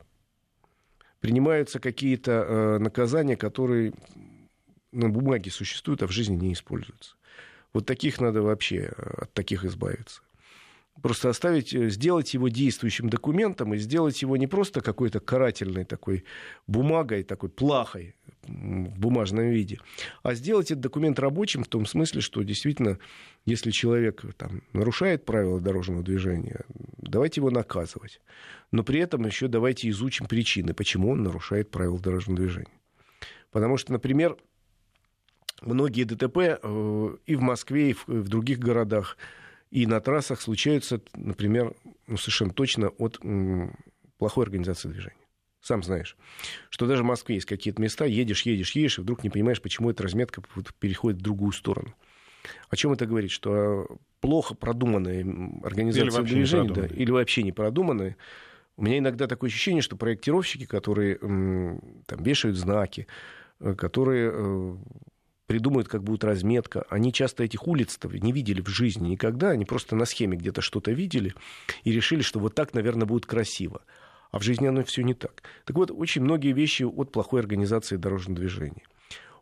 принимаются 1.20 1.80
какие-то 1.80 2.32
э, 2.32 2.78
наказания, 2.80 3.36
которые 3.36 3.94
на 4.92 5.10
бумаге 5.10 5.52
существуют, 5.52 6.02
а 6.02 6.08
в 6.08 6.12
жизни 6.12 6.36
не 6.36 6.54
используются. 6.54 7.16
Вот 7.76 7.86
таких 7.86 8.22
надо 8.22 8.42
вообще 8.42 8.94
от 9.18 9.34
таких 9.34 9.66
избавиться 9.66 10.22
просто 11.02 11.30
оставить, 11.30 11.74
э, 11.74 11.90
сделать 11.90 12.34
его 12.34 12.48
действующим 12.48 13.10
документом 13.10 13.74
и 13.74 13.78
сделать 13.78 14.22
его 14.22 14.38
не 14.38 14.48
просто 14.48 14.80
какой-то 14.80 15.20
карательной 15.20 15.84
такой 15.84 16.24
бумагой, 16.68 17.24
такой 17.24 17.50
плахой 17.50 18.16
в 18.44 18.98
бумажном 18.98 19.50
виде, 19.50 19.80
а 20.24 20.36
сделать 20.36 20.72
этот 20.72 20.84
документ 20.84 21.20
рабочим 21.20 21.66
в 21.66 21.68
том 21.68 21.86
смысле, 21.86 22.22
что 22.22 22.44
действительно, 22.44 22.98
если 23.46 23.72
человек 23.72 24.24
там, 24.38 24.62
нарушает 24.72 25.26
правила 25.26 25.60
дорожного 25.60 26.02
движения, 26.02 26.62
давайте 26.98 27.42
его 27.42 27.50
наказывать. 27.50 28.22
Но 28.72 28.84
при 28.84 29.02
этом 29.02 29.26
еще 29.26 29.50
давайте 29.50 29.90
изучим 29.90 30.28
причины, 30.28 30.74
почему 30.74 31.10
он 31.10 31.24
нарушает 31.24 31.72
правила 31.72 32.00
дорожного 32.00 32.40
движения. 32.40 32.72
Потому 33.52 33.76
что, 33.76 33.92
например, 33.92 34.38
многие 35.62 36.04
ДТП 36.04 36.38
э, 36.38 37.18
и 37.26 37.36
в 37.36 37.42
Москве, 37.42 37.92
и 37.92 37.96
в 38.08 38.28
других 38.28 38.60
городах 38.60 39.18
и 39.72 39.86
на 39.88 40.00
трассах 40.00 40.42
случаются, 40.42 41.02
например, 41.16 41.74
ну, 42.08 42.18
совершенно 42.18 42.54
точно 42.54 42.90
от 42.90 43.20
плохой 44.18 44.46
организации 44.46 44.90
движения. 44.90 45.18
Сам 45.62 45.82
знаешь, 45.84 46.16
что 46.70 46.86
даже 46.86 47.02
в 47.02 47.08
Москве 47.08 47.36
есть 47.36 47.48
какие-то 47.48 47.82
места, 47.82 48.06
едешь, 48.06 48.44
едешь, 48.44 48.72
едешь, 48.72 49.00
и 49.00 49.02
вдруг 49.02 49.24
не 49.24 49.32
понимаешь, 49.32 49.62
почему 49.62 49.90
эта 49.90 50.04
разметка 50.04 50.42
переходит 50.80 51.20
в 51.20 51.24
другую 51.24 51.52
сторону. 51.52 51.94
О 52.70 52.76
чем 52.76 52.94
это 52.94 53.08
говорит? 53.08 53.32
Что 53.32 53.88
плохо 54.22 54.54
продуманная 54.54 55.26
организация 55.64 56.22
или 56.22 56.28
движения, 56.28 56.72
да, 56.72 56.86
или 56.86 57.10
вообще 57.10 57.42
не 57.44 57.52
продуманная. 57.52 58.16
У 58.78 58.84
меня 58.84 59.00
иногда 59.00 59.28
такое 59.28 59.50
ощущение, 59.50 59.82
что 59.82 59.96
проектировщики, 59.96 60.66
которые 60.66 61.18
там, 61.18 62.24
вешают 62.24 62.58
знаки, 62.58 63.08
э, 63.60 63.74
которые 63.74 64.32
э, 64.34 64.76
придумают, 65.48 65.88
как 65.88 66.04
будет 66.04 66.24
разметка. 66.24 66.86
Они 66.90 67.14
часто 67.14 67.44
этих 67.44 67.68
улиц 67.68 68.00
не 68.04 68.32
видели 68.32 68.62
в 68.62 68.68
жизни 68.68 69.10
никогда, 69.10 69.50
они 69.52 69.66
просто 69.66 69.96
на 69.96 70.06
схеме 70.06 70.38
где-то 70.38 70.62
что-то 70.62 70.92
видели 70.92 71.34
и 71.84 71.92
решили, 71.92 72.22
что 72.22 72.40
вот 72.40 72.56
так, 72.56 72.74
наверное, 72.74 73.06
будет 73.06 73.26
красиво. 73.26 73.82
А 74.32 74.40
в 74.40 74.44
жизни 74.44 74.68
оно 74.68 74.84
все 74.84 75.02
не 75.04 75.14
так. 75.14 75.44
Так 75.66 75.76
вот, 75.78 75.92
очень 75.92 76.22
многие 76.22 76.52
вещи 76.52 76.84
от 76.84 77.12
плохой 77.12 77.40
организации 77.40 77.96
дорожного 77.96 78.40
движения. 78.40 78.84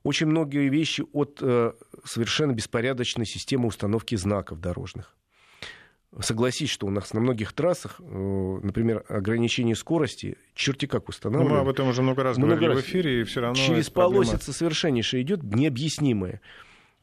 Очень 0.03 0.27
многие 0.27 0.69
вещи 0.69 1.03
от 1.13 1.39
э, 1.41 1.71
совершенно 2.03 2.51
беспорядочной 2.51 3.25
системы 3.25 3.67
установки 3.67 4.15
знаков 4.15 4.59
дорожных. 4.59 5.15
Согласись, 6.19 6.69
что 6.69 6.85
у 6.87 6.89
нас 6.91 7.13
на 7.13 7.19
многих 7.19 7.53
трассах, 7.53 7.99
э, 7.99 8.59
например, 8.61 9.03
ограничение 9.09 9.75
скорости, 9.75 10.37
черти 10.53 10.85
как 10.85 11.09
устанавливают. 11.09 11.49
Ну, 11.49 11.55
мы 11.55 11.61
об 11.61 11.69
этом 11.69 11.87
уже 11.87 12.01
много 12.01 12.23
раз 12.23 12.37
много 12.37 12.55
говорили 12.55 12.75
раз. 12.75 12.83
в 12.83 12.87
эфире, 12.87 13.21
и 13.21 13.23
все 13.23 13.41
равно... 13.41 13.55
Через 13.55 13.89
полосица 13.89 14.53
совершеннейшая 14.53 15.21
идет, 15.21 15.41
необъяснимая. 15.43 16.41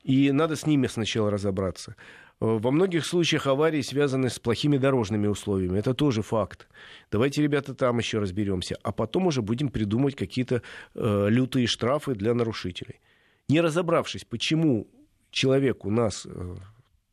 И 0.04 0.30
надо 0.30 0.54
с 0.54 0.64
ними 0.64 0.86
сначала 0.86 1.30
разобраться. 1.30 1.96
Э, 2.40 2.58
во 2.60 2.70
многих 2.70 3.04
случаях 3.04 3.46
аварии 3.46 3.82
связаны 3.82 4.30
с 4.30 4.38
плохими 4.38 4.76
дорожными 4.76 5.26
условиями. 5.26 5.78
Это 5.78 5.92
тоже 5.92 6.22
факт. 6.22 6.68
Давайте, 7.10 7.42
ребята, 7.42 7.74
там 7.74 7.98
еще 7.98 8.18
разберемся. 8.18 8.76
А 8.82 8.92
потом 8.92 9.26
уже 9.26 9.42
будем 9.42 9.68
придумывать 9.68 10.14
какие-то 10.14 10.62
э, 10.94 11.26
лютые 11.28 11.66
штрафы 11.66 12.14
для 12.14 12.32
нарушителей. 12.34 13.00
Не 13.48 13.60
разобравшись, 13.60 14.24
почему 14.24 14.86
человек 15.30 15.84
у 15.84 15.90
нас 15.90 16.26
э, 16.26 16.56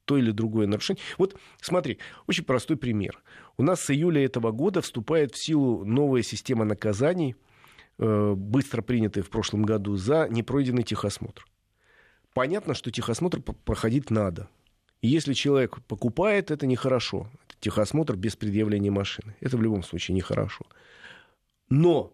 то 0.08 0.18
или 0.18 0.32
другое 0.32 0.68
нарушение. 0.68 1.04
Вот 1.18 1.36
смотри, 1.62 2.00
очень 2.28 2.46
простой 2.46 2.78
пример. 2.78 3.22
У 3.58 3.64
нас 3.64 3.82
с 3.82 3.92
июля 3.92 4.24
этого 4.24 4.52
года 4.52 4.82
вступает 4.82 5.34
в 5.34 5.38
силу 5.38 5.84
новая 5.86 6.24
система 6.24 6.64
наказаний, 6.64 7.36
э, 8.00 8.34
быстро 8.36 8.82
принятая 8.82 9.24
в 9.24 9.30
прошлом 9.30 9.64
году, 9.64 9.98
за 9.98 10.28
непройденный 10.30 10.84
техосмотр. 10.84 11.46
Понятно, 12.34 12.74
что 12.74 12.90
техосмотр 12.90 13.42
проходить 13.42 14.10
надо. 14.10 14.48
И 15.02 15.10
если 15.10 15.34
человек 15.34 15.80
покупает, 15.88 16.52
это 16.52 16.66
нехорошо. 16.66 17.30
Это 17.46 17.56
техосмотр 17.60 18.16
без 18.16 18.36
предъявления 18.36 18.92
машины. 18.92 19.36
Это 19.42 19.58
в 19.58 19.62
любом 19.62 19.84
случае 19.84 20.16
нехорошо. 20.16 20.66
Но 21.70 22.14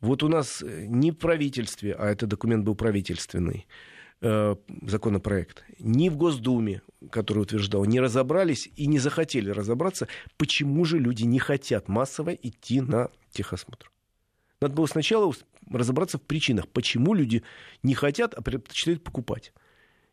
вот 0.00 0.22
у 0.22 0.28
нас 0.28 0.62
не 0.64 1.10
в 1.10 1.16
правительстве, 1.16 1.94
а 1.94 2.06
этот 2.06 2.28
документ 2.28 2.64
был 2.64 2.76
правительственный, 2.76 3.66
э, 3.66 3.97
законопроект, 4.20 5.64
ни 5.78 6.08
в 6.08 6.16
Госдуме, 6.16 6.82
который 7.10 7.40
утверждал, 7.40 7.84
не 7.84 8.00
разобрались 8.00 8.68
и 8.76 8.86
не 8.86 8.98
захотели 8.98 9.50
разобраться, 9.50 10.08
почему 10.36 10.84
же 10.84 10.98
люди 10.98 11.22
не 11.22 11.38
хотят 11.38 11.88
массово 11.88 12.30
идти 12.30 12.80
на 12.80 13.10
техосмотр. 13.30 13.92
Надо 14.60 14.74
было 14.74 14.86
сначала 14.86 15.32
разобраться 15.70 16.18
в 16.18 16.22
причинах, 16.22 16.66
почему 16.68 17.14
люди 17.14 17.44
не 17.82 17.94
хотят, 17.94 18.34
а 18.34 18.42
предпочитают 18.42 19.04
покупать. 19.04 19.52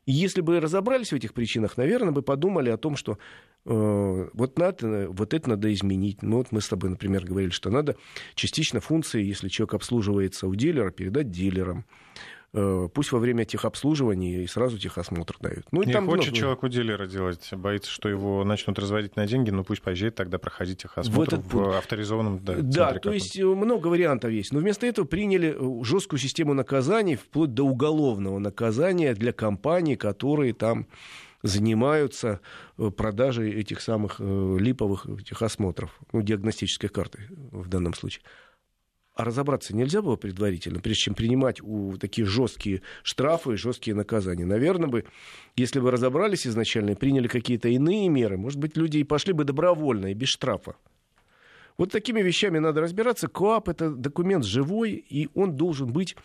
И 0.06 0.12
если 0.12 0.42
бы 0.42 0.60
разобрались 0.60 1.12
в 1.12 1.16
этих 1.16 1.34
причинах, 1.34 1.78
наверное, 1.78 2.12
бы 2.12 2.22
подумали 2.22 2.70
о 2.70 2.78
том, 2.78 2.96
что 2.96 3.18
э, 3.66 4.30
вот, 4.34 4.60
надо, 4.60 5.08
вот 5.10 5.34
это 5.34 5.50
надо 5.50 5.74
изменить. 5.74 6.22
Ну, 6.22 6.38
вот 6.38 6.52
мы 6.52 6.62
с 6.62 6.68
тобой, 6.68 6.92
например, 6.92 7.26
говорили, 7.26 7.50
что 7.50 7.72
надо 7.72 7.96
частично 8.36 8.82
функции, 8.82 9.24
если 9.24 9.50
человек 9.50 9.74
обслуживается 9.74 10.48
у 10.48 10.54
дилера, 10.54 10.92
передать 10.92 11.32
дилерам. 11.32 11.86
Э, 12.58 12.88
пусть 12.94 13.12
во 13.12 13.20
время 13.20 13.44
техобслуживания 13.44 14.42
и 14.42 14.48
сразу 14.48 14.80
техосмотр 14.80 15.36
дают. 15.42 15.66
Ну, 15.74 15.82
и 15.82 15.88
не 15.88 15.92
там 15.92 16.06
хочет 16.06 16.28
много... 16.28 16.38
человек 16.38 16.64
у 16.64 16.68
дилера 16.70 17.06
делать, 17.06 17.50
боится, 17.52 17.92
что 17.92 18.08
его 18.08 18.46
начнут 18.46 18.80
разводить 18.80 19.18
на 19.18 19.28
деньги, 19.28 19.50
ну 19.50 19.66
пусть 19.66 19.82
поезжает 19.82 20.16
тогда 20.16 20.38
проходить 20.38 20.82
техосмотр 20.82 21.36
в, 21.36 21.54
в 21.54 21.78
авторизованном 21.78 22.40
да, 22.46 22.56
Да, 22.62 22.94
то 22.94 23.12
есть 23.12 23.38
э, 23.38 23.44
много 23.46 23.90
вариантов 23.90 24.32
есть. 24.32 24.54
Но 24.54 24.60
вместо 24.60 24.86
этого 24.86 25.06
приняли 25.06 25.54
э, 25.54 25.84
жесткую 25.84 26.18
систему 26.18 26.54
наказаний, 26.54 27.18
вплоть 27.18 27.54
до 27.54 27.64
уголовного 27.64 28.40
наказания 28.40 29.14
для 29.16 29.34
компаний, 29.34 29.98
которые 29.98 30.54
там 30.54 30.88
занимаются 31.44 32.40
продажей 32.96 33.52
этих 33.52 33.82
самых 33.82 34.20
липовых 34.20 35.06
техосмотров, 35.28 36.00
ну, 36.14 36.22
диагностической 36.22 36.90
карты 36.90 37.28
в 37.52 37.68
данном 37.68 37.94
случае. 37.94 38.24
А 39.16 39.24
разобраться 39.24 39.74
нельзя 39.74 40.02
было 40.02 40.18
предварительно, 40.18 40.82
прежде 40.82 41.04
чем 41.04 41.16
принимать 41.16 41.62
у 41.62 41.96
такие 41.98 42.28
жесткие 42.28 42.82
штрафы 43.02 43.54
и 43.54 43.56
жесткие 43.58 43.96
наказания. 43.96 44.46
Наверное 44.46 44.90
бы, 44.90 45.06
если 45.56 45.80
бы 45.80 45.90
разобрались 45.90 46.46
изначально 46.46 46.92
и 46.92 46.96
приняли 46.96 47.28
какие-то 47.28 47.70
иные 47.70 48.10
меры, 48.10 48.38
может 48.38 48.60
быть, 48.60 48.76
люди 48.76 48.98
и 48.98 49.04
пошли 49.06 49.32
бы 49.32 49.46
добровольно 49.46 50.08
и 50.08 50.14
без 50.14 50.28
штрафа. 50.28 50.76
Вот 51.78 51.92
такими 51.92 52.22
вещами 52.22 52.60
надо 52.60 52.82
разбираться. 52.82 53.30
КОАП— 53.30 53.70
это 53.70 53.90
документ 53.90 54.44
живой, 54.44 54.92
и 54.92 55.30
он 55.34 55.56
должен 55.56 55.92
быть 55.94 56.18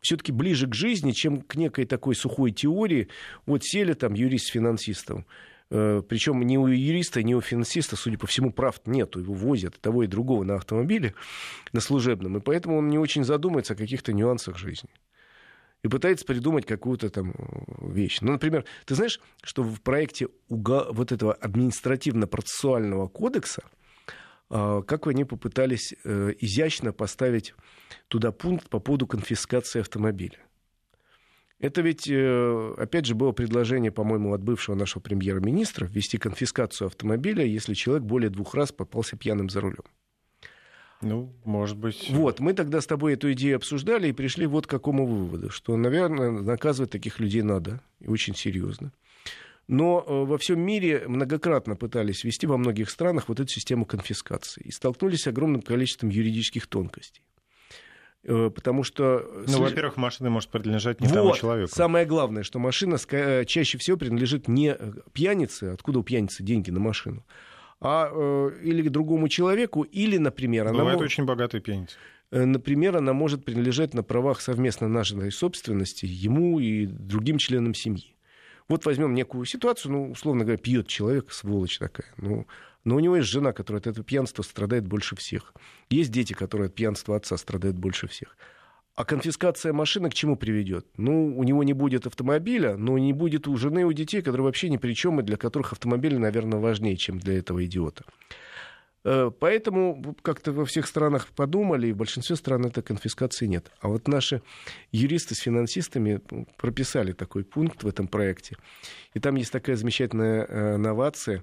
все-таки 0.00 0.30
ближе 0.30 0.68
к 0.68 0.74
жизни, 0.74 1.10
чем 1.10 1.40
к 1.40 1.56
некой 1.56 1.84
такой 1.84 2.14
сухой 2.14 2.52
теории. 2.52 3.08
Вот 3.44 3.64
сели 3.64 3.94
там 3.94 4.14
юрист 4.14 4.46
с 4.46 4.50
финансистом, 4.52 5.26
Причем 5.68 6.40
ни 6.42 6.56
у 6.56 6.68
юриста, 6.68 7.22
ни 7.22 7.34
у 7.34 7.40
финансиста, 7.40 7.96
судя 7.96 8.18
по 8.18 8.26
всему, 8.26 8.52
прав 8.52 8.80
нету. 8.86 9.20
Его 9.20 9.34
возят 9.34 9.80
того 9.80 10.04
и 10.04 10.06
другого 10.06 10.44
на 10.44 10.54
автомобиле, 10.54 11.14
на 11.72 11.80
служебном. 11.80 12.36
И 12.36 12.40
поэтому 12.40 12.78
он 12.78 12.88
не 12.88 12.98
очень 12.98 13.24
задумается 13.24 13.72
о 13.74 13.76
каких-то 13.76 14.12
нюансах 14.12 14.58
жизни. 14.58 14.90
И 15.82 15.88
пытается 15.88 16.24
придумать 16.24 16.66
какую-то 16.66 17.10
там 17.10 17.32
э, 17.32 17.92
вещь. 17.92 18.20
Ну, 18.20 18.32
например, 18.32 18.64
ты 18.84 18.94
знаешь, 18.94 19.20
что 19.42 19.62
в 19.62 19.80
проекте 19.80 20.28
вот 20.48 21.12
этого 21.12 21.34
административно-процессуального 21.34 23.08
кодекса, 23.08 23.62
э, 24.50 24.82
как 24.86 25.06
они 25.06 25.24
попытались 25.24 25.92
изящно 26.04 26.92
поставить 26.92 27.54
туда 28.08 28.30
пункт 28.32 28.68
по 28.68 28.78
поводу 28.78 29.06
конфискации 29.06 29.80
автомобиля. 29.80 30.38
Это 31.58 31.80
ведь, 31.80 32.06
э, 32.08 32.74
опять 32.76 33.06
же, 33.06 33.14
было 33.14 33.32
предложение, 33.32 33.90
по-моему, 33.90 34.34
от 34.34 34.42
бывшего 34.42 34.74
нашего 34.74 35.02
премьер-министра 35.02 35.86
ввести 35.86 36.18
конфискацию 36.18 36.86
автомобиля, 36.86 37.44
если 37.44 37.72
человек 37.72 38.04
более 38.04 38.28
двух 38.28 38.54
раз 38.54 38.72
попался 38.72 39.16
пьяным 39.16 39.48
за 39.48 39.60
рулем. 39.60 39.84
Ну, 41.02 41.34
может 41.44 41.76
быть. 41.76 42.08
Вот, 42.10 42.40
мы 42.40 42.52
тогда 42.52 42.80
с 42.80 42.86
тобой 42.86 43.14
эту 43.14 43.32
идею 43.32 43.56
обсуждали 43.56 44.08
и 44.08 44.12
пришли 44.12 44.46
вот 44.46 44.66
к 44.66 44.70
какому 44.70 45.06
выводу, 45.06 45.50
что, 45.50 45.76
наверное, 45.76 46.30
наказывать 46.30 46.90
таких 46.90 47.20
людей 47.20 47.42
надо, 47.42 47.80
и 48.00 48.08
очень 48.08 48.34
серьезно. 48.34 48.92
Но 49.68 50.04
э, 50.06 50.24
во 50.24 50.38
всем 50.38 50.60
мире 50.60 51.04
многократно 51.08 51.74
пытались 51.74 52.22
ввести 52.22 52.46
во 52.46 52.56
многих 52.56 52.88
странах 52.90 53.28
вот 53.28 53.40
эту 53.40 53.50
систему 53.50 53.84
конфискации 53.84 54.62
и 54.62 54.70
столкнулись 54.70 55.22
с 55.22 55.26
огромным 55.26 55.60
количеством 55.60 56.10
юридических 56.10 56.66
тонкостей. 56.66 57.22
Э, 58.24 58.50
потому 58.54 58.82
что... 58.82 59.24
Ну, 59.46 59.60
во-первых, 59.60 59.96
машина 59.96 60.30
может 60.30 60.50
принадлежать 60.50 61.00
не 61.00 61.06
вот, 61.06 61.14
тому 61.14 61.34
человеку. 61.34 61.70
Самое 61.72 62.06
главное, 62.06 62.42
что 62.42 62.58
машина 62.58 62.96
э, 63.10 63.44
чаще 63.44 63.78
всего 63.78 63.96
принадлежит 63.96 64.48
не 64.48 64.76
э, 64.78 64.92
пьянице, 65.12 65.64
откуда 65.74 66.00
у 66.00 66.02
пьяницы 66.02 66.42
деньги 66.42 66.70
на 66.70 66.80
машину, 66.80 67.24
а 67.80 68.10
или 68.62 68.88
другому 68.88 69.28
человеку, 69.28 69.82
или, 69.82 70.16
например... 70.16 70.66
Она 70.66 70.78
Бывает 70.78 71.00
очень 71.00 71.24
богатый 71.24 71.60
пьяница. 71.60 71.96
Например, 72.32 72.96
она 72.96 73.12
может 73.12 73.44
принадлежать 73.44 73.94
на 73.94 74.02
правах 74.02 74.40
совместно 74.40 74.88
нашей 74.88 75.30
собственности 75.30 76.06
ему 76.06 76.58
и 76.58 76.86
другим 76.86 77.38
членам 77.38 77.74
семьи. 77.74 78.16
Вот 78.68 78.84
возьмем 78.84 79.14
некую 79.14 79.44
ситуацию, 79.44 79.92
ну, 79.92 80.10
условно 80.10 80.42
говоря, 80.42 80.58
пьет 80.58 80.88
человек, 80.88 81.30
сволочь 81.30 81.78
такая. 81.78 82.08
Ну, 82.16 82.46
но 82.86 82.94
у 82.94 83.00
него 83.00 83.16
есть 83.16 83.28
жена, 83.28 83.52
которая 83.52 83.80
от 83.80 83.88
этого 83.88 84.04
пьянства 84.04 84.42
страдает 84.42 84.86
больше 84.86 85.16
всех. 85.16 85.52
Есть 85.90 86.12
дети, 86.12 86.34
которые 86.34 86.68
от 86.68 86.74
пьянства 86.76 87.16
отца 87.16 87.36
страдают 87.36 87.76
больше 87.76 88.06
всех. 88.06 88.38
А 88.94 89.04
конфискация 89.04 89.72
машины 89.72 90.08
к 90.08 90.14
чему 90.14 90.36
приведет? 90.36 90.86
Ну, 90.96 91.36
у 91.36 91.42
него 91.42 91.64
не 91.64 91.72
будет 91.72 92.06
автомобиля, 92.06 92.76
но 92.76 92.96
не 92.96 93.12
будет 93.12 93.48
у 93.48 93.56
жены 93.56 93.80
и 93.80 93.84
у 93.84 93.92
детей, 93.92 94.22
которые 94.22 94.44
вообще 94.44 94.68
ни 94.70 94.76
при 94.76 94.94
чем, 94.94 95.18
и 95.18 95.24
для 95.24 95.36
которых 95.36 95.72
автомобиль, 95.72 96.16
наверное, 96.16 96.60
важнее, 96.60 96.96
чем 96.96 97.18
для 97.18 97.36
этого 97.36 97.64
идиота. 97.66 98.04
Э, 99.04 99.32
поэтому 99.36 100.14
как-то 100.22 100.52
во 100.52 100.64
всех 100.64 100.86
странах 100.86 101.26
подумали, 101.34 101.88
и 101.88 101.92
в 101.92 101.96
большинстве 101.96 102.36
стран 102.36 102.66
этой 102.66 102.84
конфискации 102.84 103.46
нет. 103.46 103.72
А 103.80 103.88
вот 103.88 104.06
наши 104.06 104.42
юристы 104.92 105.34
с 105.34 105.38
финансистами 105.38 106.20
прописали 106.56 107.12
такой 107.12 107.42
пункт 107.42 107.82
в 107.82 107.88
этом 107.88 108.06
проекте. 108.06 108.56
И 109.12 109.18
там 109.18 109.34
есть 109.34 109.50
такая 109.50 109.74
замечательная 109.74 110.46
э, 110.46 110.76
новация, 110.76 111.42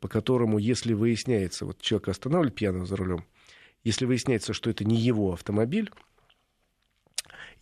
по 0.00 0.08
которому, 0.08 0.58
если 0.58 0.92
выясняется, 0.92 1.64
вот 1.64 1.80
человек 1.80 2.08
останавливает 2.08 2.54
пьяного 2.54 2.86
за 2.86 2.96
рулем, 2.96 3.24
если 3.84 4.06
выясняется, 4.06 4.52
что 4.52 4.70
это 4.70 4.84
не 4.84 4.96
его 4.96 5.32
автомобиль, 5.32 5.90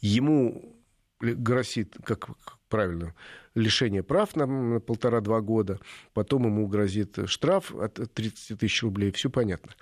ему 0.00 0.76
грозит, 1.20 1.96
как 2.04 2.30
правильно, 2.68 3.14
лишение 3.54 4.02
прав 4.02 4.36
на 4.36 4.80
полтора-два 4.80 5.40
года, 5.40 5.80
потом 6.12 6.44
ему 6.46 6.66
грозит 6.66 7.18
штраф 7.26 7.74
от 7.74 8.12
30 8.12 8.58
тысяч 8.58 8.82
рублей, 8.82 9.12
все 9.12 9.30
понятно. 9.30 9.72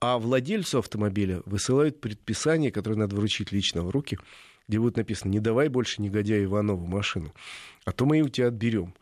А 0.00 0.18
владельцу 0.18 0.78
автомобиля 0.78 1.42
высылают 1.46 2.00
предписание, 2.00 2.70
которое 2.70 2.96
надо 2.96 3.16
вручить 3.16 3.52
лично 3.52 3.82
в 3.82 3.90
руки, 3.90 4.18
где 4.68 4.78
будет 4.78 4.96
написано 4.96 5.30
«Не 5.30 5.40
давай 5.40 5.68
больше 5.68 6.02
негодяю 6.02 6.44
Иванову 6.44 6.86
машину, 6.86 7.32
а 7.84 7.92
то 7.92 8.04
мы 8.04 8.16
ее 8.16 8.24
у 8.24 8.28
тебя 8.28 8.48
отберем». 8.48 8.94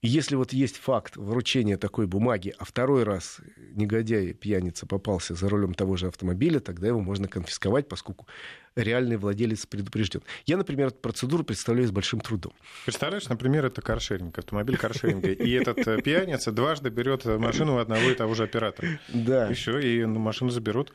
Если 0.00 0.36
вот 0.36 0.52
есть 0.52 0.76
факт 0.76 1.16
вручения 1.16 1.76
такой 1.76 2.06
бумаги, 2.06 2.54
а 2.56 2.64
второй 2.64 3.02
раз 3.02 3.38
негодяй, 3.72 4.32
пьяница 4.32 4.86
попался 4.86 5.34
за 5.34 5.48
рулем 5.48 5.74
того 5.74 5.96
же 5.96 6.06
автомобиля, 6.06 6.60
тогда 6.60 6.86
его 6.86 7.00
можно 7.00 7.26
конфисковать, 7.26 7.88
поскольку 7.88 8.28
реальный 8.76 9.16
владелец 9.16 9.66
предупрежден. 9.66 10.22
Я, 10.46 10.56
например, 10.56 10.88
эту 10.88 10.98
процедуру 10.98 11.42
представляю 11.42 11.88
с 11.88 11.90
большим 11.90 12.20
трудом. 12.20 12.52
Представляешь, 12.84 13.28
например, 13.28 13.66
это 13.66 13.82
каршеринг, 13.82 14.38
автомобиль 14.38 14.76
каршеринга, 14.76 15.32
и 15.32 15.50
этот 15.50 15.78
э, 15.88 16.00
пьяница 16.00 16.52
дважды 16.52 16.90
берет 16.90 17.24
машину 17.24 17.74
у 17.74 17.78
одного 17.78 18.08
и 18.08 18.14
того 18.14 18.34
же 18.34 18.44
оператора. 18.44 19.00
Да. 19.08 19.50
И 19.50 19.54
все, 19.54 19.78
и 19.80 20.04
машину 20.04 20.50
заберут. 20.50 20.92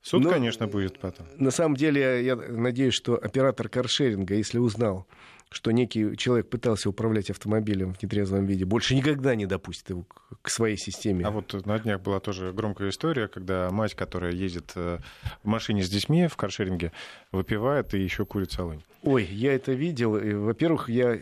Суд, 0.00 0.22
Но, 0.22 0.30
конечно, 0.30 0.66
будет 0.66 1.00
потом. 1.00 1.26
На 1.38 1.50
самом 1.50 1.76
деле, 1.76 2.24
я 2.24 2.36
надеюсь, 2.36 2.92
что 2.92 3.14
оператор 3.14 3.70
каршеринга, 3.70 4.34
если 4.34 4.58
узнал, 4.58 5.08
что 5.54 5.70
некий 5.70 6.16
человек 6.16 6.50
пытался 6.50 6.90
управлять 6.90 7.30
автомобилем 7.30 7.94
в 7.94 8.02
нетрезвом 8.02 8.44
виде, 8.44 8.64
больше 8.64 8.94
никогда 8.94 9.34
не 9.36 9.46
допустит 9.46 9.90
его 9.90 10.04
к 10.42 10.50
своей 10.50 10.76
системе. 10.76 11.24
А 11.24 11.30
вот 11.30 11.54
на 11.64 11.78
днях 11.78 12.00
была 12.00 12.18
тоже 12.18 12.52
громкая 12.52 12.90
история, 12.90 13.28
когда 13.28 13.70
мать, 13.70 13.94
которая 13.94 14.32
ездит 14.32 14.72
э, 14.74 14.98
в 15.42 15.46
машине 15.46 15.84
с 15.84 15.88
детьми 15.88 16.26
в 16.26 16.36
каршеринге, 16.36 16.92
выпивает 17.30 17.94
и 17.94 18.00
еще 18.00 18.26
курит 18.26 18.50
салон. 18.50 18.82
Ой, 19.02 19.24
я 19.24 19.54
это 19.54 19.72
видел. 19.72 20.18
Во-первых, 20.44 20.88
я 20.88 21.20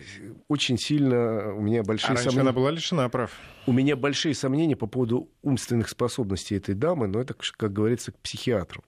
очень 0.49 0.79
сильно... 0.79 1.53
У 1.53 1.61
меня 1.61 1.83
большие 1.83 2.15
а 2.15 2.17
сомнения... 2.17 2.41
она 2.41 2.53
была 2.53 2.71
лишена 2.71 3.09
прав. 3.09 3.33
У 3.67 3.73
меня 3.73 3.97
большие 3.97 4.35
сомнения 4.35 4.77
по 4.77 4.87
поводу 4.87 5.29
умственных 5.43 5.89
способностей 5.89 6.57
этой 6.57 6.75
дамы, 6.75 7.07
но 7.07 7.21
это, 7.21 7.35
как 7.35 7.73
говорится, 7.73 8.13
к 8.13 8.19
психиатру. 8.19 8.83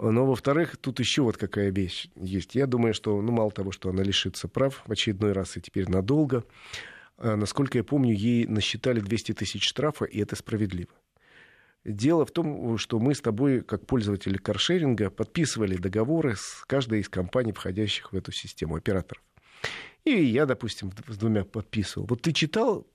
Но, 0.00 0.24
во-вторых, 0.24 0.78
тут 0.78 0.98
еще 0.98 1.22
вот 1.22 1.36
какая 1.36 1.70
вещь 1.70 2.08
есть. 2.16 2.54
Я 2.54 2.66
думаю, 2.66 2.94
что, 2.94 3.20
ну, 3.20 3.32
мало 3.32 3.50
того, 3.50 3.70
что 3.70 3.90
она 3.90 4.02
лишится 4.02 4.48
прав 4.48 4.82
в 4.86 4.92
очередной 4.92 5.32
раз 5.32 5.56
и 5.56 5.60
теперь 5.60 5.90
надолго, 5.90 6.44
а, 7.18 7.36
насколько 7.36 7.76
я 7.76 7.84
помню, 7.84 8.14
ей 8.14 8.46
насчитали 8.46 9.00
200 9.00 9.34
тысяч 9.34 9.68
штрафа, 9.68 10.06
и 10.06 10.18
это 10.18 10.36
справедливо. 10.36 10.92
Дело 11.84 12.24
в 12.24 12.30
том, 12.30 12.78
что 12.78 12.98
мы 12.98 13.14
с 13.14 13.20
тобой, 13.20 13.60
как 13.60 13.86
пользователи 13.86 14.38
каршеринга, 14.38 15.10
подписывали 15.10 15.76
договоры 15.76 16.34
с 16.36 16.64
каждой 16.66 17.00
из 17.00 17.08
компаний, 17.08 17.52
входящих 17.52 18.12
в 18.12 18.16
эту 18.16 18.32
систему 18.32 18.76
операторов. 18.76 19.22
И 20.04 20.12
я, 20.12 20.46
допустим, 20.46 20.92
с 21.08 21.16
двумя 21.18 21.44
подписывал. 21.44 22.06
Вот 22.06 22.22
ты 22.22 22.32
читал 22.32 22.86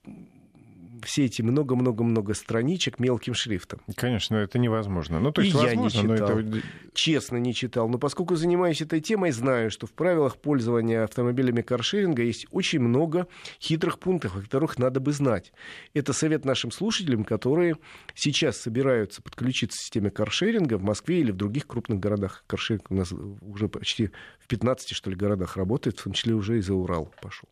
все 1.04 1.24
эти 1.24 1.42
много-много-много 1.42 2.34
страничек 2.34 2.98
мелким 2.98 3.34
шрифтом. 3.34 3.80
Конечно, 3.94 4.36
это 4.36 4.58
невозможно. 4.58 5.20
Ну, 5.20 5.32
то 5.32 5.42
есть, 5.42 5.54
и 5.54 5.56
возможно, 5.56 5.98
я 5.98 6.02
не 6.04 6.16
читал. 6.16 6.28
но 6.28 6.40
это... 6.40 6.62
Честно, 6.94 7.36
не 7.36 7.54
читал. 7.54 7.88
Но 7.88 7.98
поскольку 7.98 8.36
занимаюсь 8.36 8.80
этой 8.80 9.00
темой, 9.00 9.32
знаю, 9.32 9.70
что 9.70 9.86
в 9.86 9.92
правилах 9.92 10.36
пользования 10.36 11.04
автомобилями 11.04 11.62
каршеринга 11.62 12.22
есть 12.22 12.46
очень 12.50 12.80
много 12.80 13.26
хитрых 13.60 13.98
пунктов, 13.98 14.36
о 14.36 14.42
которых 14.42 14.78
надо 14.78 15.00
бы 15.00 15.12
знать. 15.12 15.52
Это 15.94 16.12
совет 16.12 16.44
нашим 16.44 16.70
слушателям, 16.70 17.24
которые 17.24 17.76
сейчас 18.14 18.56
собираются 18.56 19.22
подключиться 19.22 19.78
к 19.78 19.82
системе 19.82 20.10
каршеринга 20.10 20.78
в 20.78 20.82
Москве 20.82 21.20
или 21.20 21.30
в 21.30 21.36
других 21.36 21.66
крупных 21.66 22.00
городах. 22.00 22.44
Каршеринг 22.46 22.90
у 22.90 22.94
нас 22.94 23.12
уже 23.12 23.68
почти 23.68 24.10
в 24.38 24.46
15, 24.48 24.94
что 24.94 25.10
ли, 25.10 25.16
городах 25.16 25.56
работает, 25.56 25.98
в 25.98 26.04
том 26.04 26.12
числе 26.12 26.34
уже 26.34 26.58
и 26.58 26.60
за 26.60 26.74
Урал 26.74 27.12
пошел. 27.20 27.48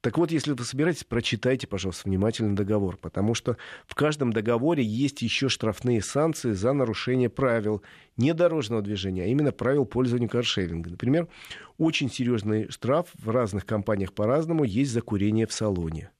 Так 0.00 0.16
вот, 0.16 0.30
если 0.30 0.52
вы 0.52 0.64
собираетесь, 0.64 1.04
прочитайте, 1.04 1.66
пожалуйста, 1.66 2.08
внимательно 2.08 2.56
договор, 2.56 2.96
потому 2.96 3.34
что 3.34 3.58
в 3.86 3.94
каждом 3.94 4.32
договоре 4.32 4.82
есть 4.82 5.20
еще 5.20 5.50
штрафные 5.50 6.00
санкции 6.00 6.52
за 6.52 6.72
нарушение 6.72 7.28
правил 7.28 7.82
не 8.16 8.32
дорожного 8.32 8.80
движения, 8.80 9.24
а 9.24 9.26
именно 9.26 9.52
правил 9.52 9.84
пользования 9.84 10.28
каршеринга. 10.28 10.90
Например, 10.90 11.28
очень 11.76 12.10
серьезный 12.10 12.70
штраф 12.70 13.08
в 13.18 13.28
разных 13.28 13.66
компаниях 13.66 14.14
по-разному 14.14 14.64
есть 14.64 14.90
за 14.90 15.02
курение 15.02 15.46
в 15.46 15.52
салоне. 15.52 16.10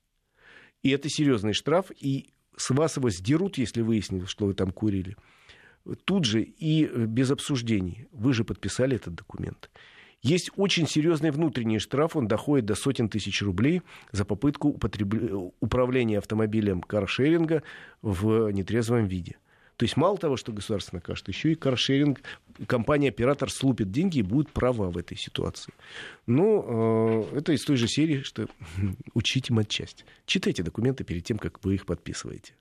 И 0.82 0.90
это 0.90 1.08
серьезный 1.08 1.54
штраф, 1.54 1.90
и 1.98 2.30
с 2.56 2.68
вас 2.70 2.98
его 2.98 3.08
сдерут, 3.08 3.56
если 3.56 3.80
выяснилось, 3.80 4.28
что 4.28 4.44
вы 4.44 4.52
там 4.52 4.72
курили. 4.72 5.16
Тут 6.04 6.26
же 6.26 6.42
и 6.42 6.84
без 7.06 7.30
обсуждений. 7.30 8.08
Вы 8.12 8.34
же 8.34 8.44
подписали 8.44 8.96
этот 8.96 9.14
документ. 9.14 9.70
Есть 10.22 10.50
очень 10.56 10.86
серьезный 10.86 11.30
внутренний 11.30 11.78
штраф, 11.78 12.14
он 12.14 12.28
доходит 12.28 12.66
до 12.66 12.74
сотен 12.74 13.08
тысяч 13.08 13.40
рублей 13.42 13.82
за 14.12 14.24
попытку 14.24 14.68
употреб... 14.68 15.52
управления 15.60 16.18
автомобилем 16.18 16.82
каршеринга 16.82 17.62
в 18.02 18.50
нетрезвом 18.50 19.06
виде. 19.06 19.36
То 19.80 19.84
есть 19.84 19.96
мало 19.96 20.18
того, 20.18 20.36
что 20.36 20.52
государство 20.52 20.96
накажет, 20.96 21.28
еще 21.28 21.52
и 21.52 21.54
каршеринг, 21.54 22.20
компания-оператор 22.66 23.50
слупит 23.50 23.90
деньги 23.90 24.18
и 24.18 24.22
будет 24.22 24.50
права 24.50 24.90
в 24.90 24.98
этой 24.98 25.16
ситуации. 25.16 25.72
Но 26.26 27.24
э, 27.32 27.38
это 27.38 27.54
из 27.54 27.64
той 27.64 27.76
же 27.76 27.88
серии, 27.88 28.20
что 28.20 28.46
учите 29.14 29.54
матчасть. 29.54 30.04
Читайте 30.26 30.62
документы 30.62 31.02
перед 31.02 31.24
тем, 31.24 31.38
как 31.38 31.64
вы 31.64 31.76
их 31.76 31.86
подписываете. 31.86 32.52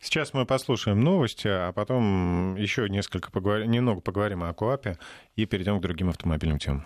Сейчас 0.00 0.34
мы 0.34 0.46
послушаем 0.46 0.98
новости, 0.98 1.46
а 1.46 1.70
потом 1.70 2.56
еще 2.56 2.88
несколько 2.88 3.30
поговорим, 3.30 3.70
немного 3.70 4.00
поговорим 4.00 4.42
о 4.42 4.52
КОАПе 4.52 4.98
и 5.36 5.46
перейдем 5.46 5.78
к 5.78 5.82
другим 5.82 6.08
автомобильным 6.08 6.58
темам. 6.58 6.84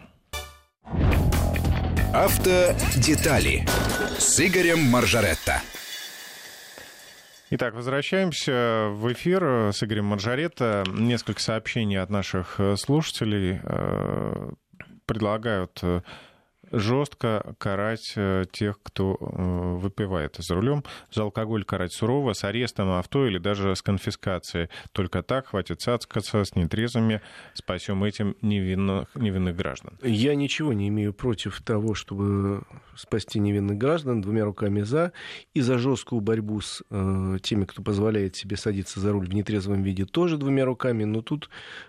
Автодетали 2.14 3.66
с 4.18 4.40
Игорем 4.40 4.80
Маржаретто. 4.80 5.60
Итак, 7.50 7.74
возвращаемся 7.74 8.88
в 8.90 9.12
эфир 9.12 9.72
с 9.72 9.82
Игорем 9.82 10.06
Маржаретто. 10.06 10.84
Несколько 10.92 11.40
сообщений 11.40 11.98
от 11.98 12.10
наших 12.10 12.60
слушателей 12.76 13.60
э, 13.62 14.50
предлагают 15.06 15.78
э, 15.82 16.02
жестко 16.72 17.54
карать 17.58 18.12
э, 18.16 18.44
тех, 18.50 18.80
кто 18.82 19.16
э, 19.20 19.76
выпивает 19.78 20.36
за 20.38 20.54
рулем. 20.54 20.84
За 21.12 21.22
алкоголь 21.22 21.64
карать 21.64 21.92
сурово, 21.92 22.32
с 22.32 22.44
арестом 22.44 22.90
авто 22.90 23.26
или 23.26 23.38
даже 23.38 23.74
с 23.74 23.82
конфискацией. 23.82 24.68
Только 24.92 25.22
так 25.22 25.48
хватит 25.48 25.80
цацкаться 25.80 26.44
с 26.44 26.54
нетрезвыми, 26.54 27.20
спасем 27.54 28.04
этим 28.04 28.36
невинных, 28.42 29.08
невинных 29.14 29.56
граждан. 29.56 29.98
Я 30.02 30.34
ничего 30.34 30.72
не 30.72 30.88
имею 30.88 31.12
против 31.12 31.60
того, 31.62 31.94
чтобы 31.94 32.62
спасти 32.96 33.38
невинных 33.38 33.78
граждан 33.78 34.20
двумя 34.20 34.44
руками 34.44 34.82
за 34.82 35.12
и 35.54 35.60
за 35.60 35.78
жесткую 35.78 36.20
борьбу 36.20 36.60
с 36.60 36.82
э, 36.90 37.38
теми, 37.42 37.64
кто 37.64 37.82
позволяет 37.82 38.36
себе 38.36 38.56
садиться 38.56 39.00
за 39.00 39.12
руль 39.12 39.26
в 39.26 39.34
нетрезвом 39.34 39.82
виде, 39.82 40.04
тоже 40.04 40.36
двумя 40.36 40.64
руками. 40.64 41.04
Но 41.04 41.22
тут 41.22 41.48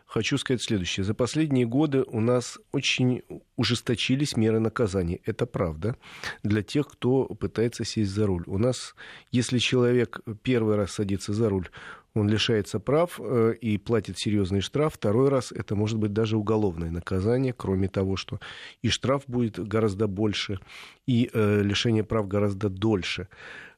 хочу 0.10 0.38
сказать 0.40 0.62
следующее. 0.62 1.04
За 1.04 1.14
последние 1.14 1.68
годы 1.68 2.04
у 2.08 2.20
нас 2.20 2.60
очень 2.72 3.22
ужесточились 3.56 4.36
меры 4.36 4.60
наказания. 4.60 5.20
Это 5.24 5.46
правда. 5.46 5.96
Для 6.44 6.64
тех, 6.64 6.88
кто 6.88 7.26
пытается 7.26 7.86
сесть 7.86 8.12
за 8.12 8.26
руль. 8.26 8.44
У 8.48 8.58
нас, 8.58 8.96
если 9.32 9.60
человек 9.60 10.20
первый 10.42 10.76
раз 10.76 10.94
садится 10.94 11.32
за 11.32 11.50
руль, 11.50 11.70
он 12.16 12.28
лишается 12.28 12.80
прав 12.80 13.20
э, 13.20 13.54
и 13.62 13.78
платит 13.78 14.18
серьезный 14.18 14.62
штраф. 14.62 14.96
Второй 14.96 15.30
раз 15.30 15.52
это 15.52 15.76
может 15.76 16.00
быть 16.00 16.12
даже 16.12 16.38
уголовное 16.38 16.90
наказание, 16.90 17.54
кроме 17.54 17.88
того, 17.88 18.16
что 18.16 18.40
и 18.82 18.90
штраф 18.90 19.24
будет 19.28 19.60
гораздо 19.60 20.08
больше, 20.08 20.60
и 21.06 21.30
э, 21.32 21.62
лишение 21.62 22.04
прав 22.04 22.28
гораздо 22.28 22.70
дольше. 22.70 23.28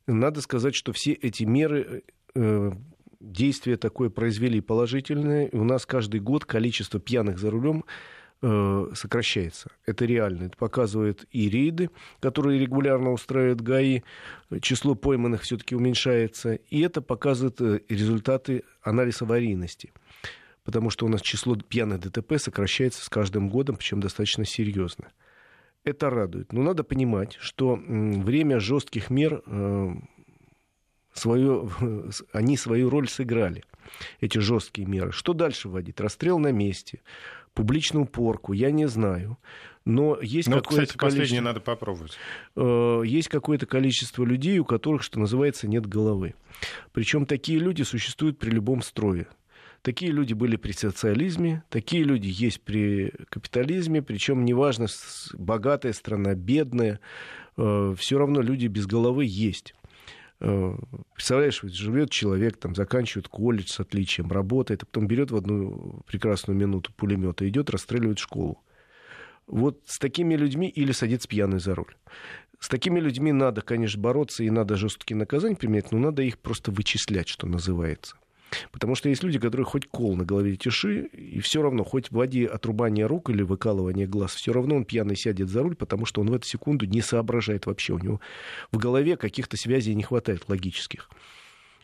Надо 0.08 0.42
сказать, 0.42 0.76
что 0.76 0.94
все 0.94 1.12
эти 1.12 1.44
меры 1.44 2.04
э, 2.36 2.72
действие 3.22 3.78
такое 3.78 4.10
произвели 4.10 4.62
положительное. 4.62 5.50
У 5.52 5.64
нас 5.64 5.86
каждый 5.86 6.20
год 6.20 6.46
количество 6.46 7.00
пьяных 7.00 7.38
за 7.38 7.52
рулем 7.52 7.86
э, 8.42 8.88
сокращается. 8.94 9.72
Это 9.86 10.06
реально. 10.06 10.46
Это 10.46 10.58
показывают 10.58 11.26
и 11.32 11.50
рейды, 11.50 11.90
которые 12.20 12.60
регулярно 12.60 13.12
устраивают 13.12 13.62
ГАИ. 13.62 14.02
Число 14.62 14.96
пойманных 14.96 15.44
все-таки 15.44 15.76
уменьшается. 15.76 16.56
И 16.56 16.82
это 16.82 17.02
показывает 17.02 17.62
э, 17.62 17.82
результаты 17.88 18.64
анализа 18.82 19.26
аварийности. 19.26 19.92
Потому 20.64 20.90
что 20.90 21.06
у 21.06 21.10
нас 21.10 21.22
число 21.22 21.56
пьяных 21.56 22.02
ДТП 22.02 22.38
сокращается 22.38 23.04
с 23.04 23.10
каждым 23.10 23.50
годом, 23.50 23.78
причем 23.78 24.00
достаточно 24.00 24.46
серьезно. 24.46 25.12
Это 25.84 26.12
радует. 26.12 26.54
Но 26.54 26.62
надо 26.62 26.84
понимать, 26.84 27.38
что 27.40 27.76
время 27.76 28.60
жестких 28.60 29.10
мер 29.10 29.42
э, 29.46 29.94
свою, 31.14 31.72
они 32.34 32.58
свою 32.58 32.90
роль 32.90 33.08
сыграли, 33.08 33.64
эти 34.20 34.38
жесткие 34.40 34.88
меры. 34.88 35.12
Что 35.12 35.34
дальше 35.34 35.70
вводить? 35.70 36.00
Расстрел 36.00 36.40
на 36.40 36.52
месте, 36.52 37.02
публичную 37.54 38.06
порку, 38.06 38.54
я 38.54 38.72
не 38.72 38.88
знаю. 38.88 39.38
Но 39.84 40.20
есть 40.22 40.48
ну, 40.48 40.58
какое-то 40.58 40.94
кстати, 40.94 40.98
последнее 40.98 41.42
надо 41.42 41.60
попробовать. 41.60 42.18
Э, 42.56 43.02
есть 43.04 43.30
какое-то 43.30 43.66
количество 43.66 44.24
людей, 44.24 44.60
у 44.60 44.66
которых, 44.66 45.02
что 45.02 45.20
называется, 45.20 45.68
нет 45.68 45.88
головы. 45.88 46.36
Причем 46.92 47.26
такие 47.26 47.58
люди 47.58 47.82
существуют 47.82 48.38
при 48.38 48.52
любом 48.52 48.84
строе. 48.84 49.28
Такие 49.82 50.12
люди 50.12 50.34
были 50.34 50.58
при 50.58 50.74
социализме, 50.74 51.64
такие 51.70 52.04
люди 52.04 52.28
есть 52.28 52.62
при 52.62 53.12
капитализме, 53.30 54.04
причем 54.04 54.46
неважно, 54.46 54.86
богатая 55.34 55.94
страна, 55.94 56.36
бедная, 56.36 57.00
э, 57.58 57.96
все 57.98 58.20
равно 58.20 58.42
люди 58.42 58.68
без 58.68 58.86
головы 58.86 59.26
есть. 59.26 59.74
Э, 60.44 60.76
представляешь, 61.14 61.62
живет 61.62 62.10
человек, 62.10 62.58
там, 62.58 62.74
заканчивает 62.74 63.28
колледж 63.28 63.68
с 63.68 63.80
отличием, 63.80 64.32
работает, 64.32 64.82
а 64.82 64.86
потом 64.88 65.08
берет 65.08 65.30
в 65.30 65.36
одну 65.36 66.02
прекрасную 66.08 66.58
минуту 66.58 66.92
пулемет 66.94 67.42
и 67.44 67.48
идет 67.48 67.70
расстреливать 67.70 68.18
школу. 68.18 68.60
Вот 69.46 69.82
с 69.86 70.00
такими 70.00 70.36
людьми 70.36 70.68
или 70.68 70.92
садится 70.94 71.28
пьяный 71.28 71.60
за 71.60 71.76
руль. 71.76 71.94
С 72.60 72.70
такими 72.70 73.00
людьми 73.00 73.32
надо, 73.32 73.62
конечно, 73.62 74.02
бороться 74.02 74.44
и 74.44 74.50
надо 74.50 74.78
жесткие 74.78 75.18
наказания 75.18 75.56
применять, 75.56 75.92
но 75.92 76.00
надо 76.00 76.24
их 76.24 76.40
просто 76.40 76.72
вычислять, 76.72 77.28
что 77.28 77.48
называется. 77.48 78.16
Потому 78.72 78.96
что 78.96 79.10
есть 79.10 79.24
люди, 79.24 79.40
которые 79.40 79.66
хоть 79.66 79.88
кол 79.88 80.16
на 80.16 80.26
голове 80.26 80.56
тиши, 80.56 81.06
и 81.14 81.40
все 81.40 81.62
равно, 81.62 81.84
хоть 81.84 82.08
в 82.08 82.14
воде 82.14 82.46
отрубание 82.46 83.06
рук 83.06 83.30
или 83.30 83.42
выкалывание 83.44 84.08
глаз, 84.08 84.36
все 84.36 84.54
равно 84.54 84.76
он 84.76 84.86
пьяный 84.86 85.16
сядет 85.16 85.50
за 85.50 85.64
руль, 85.64 85.76
потому 85.76 86.06
что 86.06 86.22
он 86.22 86.30
в 86.30 86.34
эту 86.34 86.48
секунду 86.48 86.86
не 86.86 87.02
соображает 87.02 87.66
вообще. 87.66 87.94
У 87.94 88.00
него 88.00 88.20
в 88.72 88.78
голове 88.78 89.18
каких-то 89.18 89.58
связей 89.58 89.96
не 89.96 90.04
хватает 90.04 90.48
логических. 90.48 91.10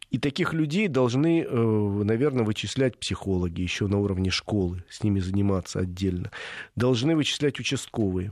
И 0.09 0.17
таких 0.19 0.53
людей 0.53 0.87
должны, 0.87 1.41
э, 1.41 2.03
наверное, 2.03 2.45
вычислять 2.45 2.97
психологи 2.97 3.61
еще 3.61 3.87
на 3.87 3.97
уровне 3.97 4.29
школы, 4.29 4.83
с 4.89 5.03
ними 5.03 5.19
заниматься 5.19 5.79
отдельно. 5.79 6.31
Должны 6.75 7.15
вычислять 7.15 7.59
участковые. 7.59 8.31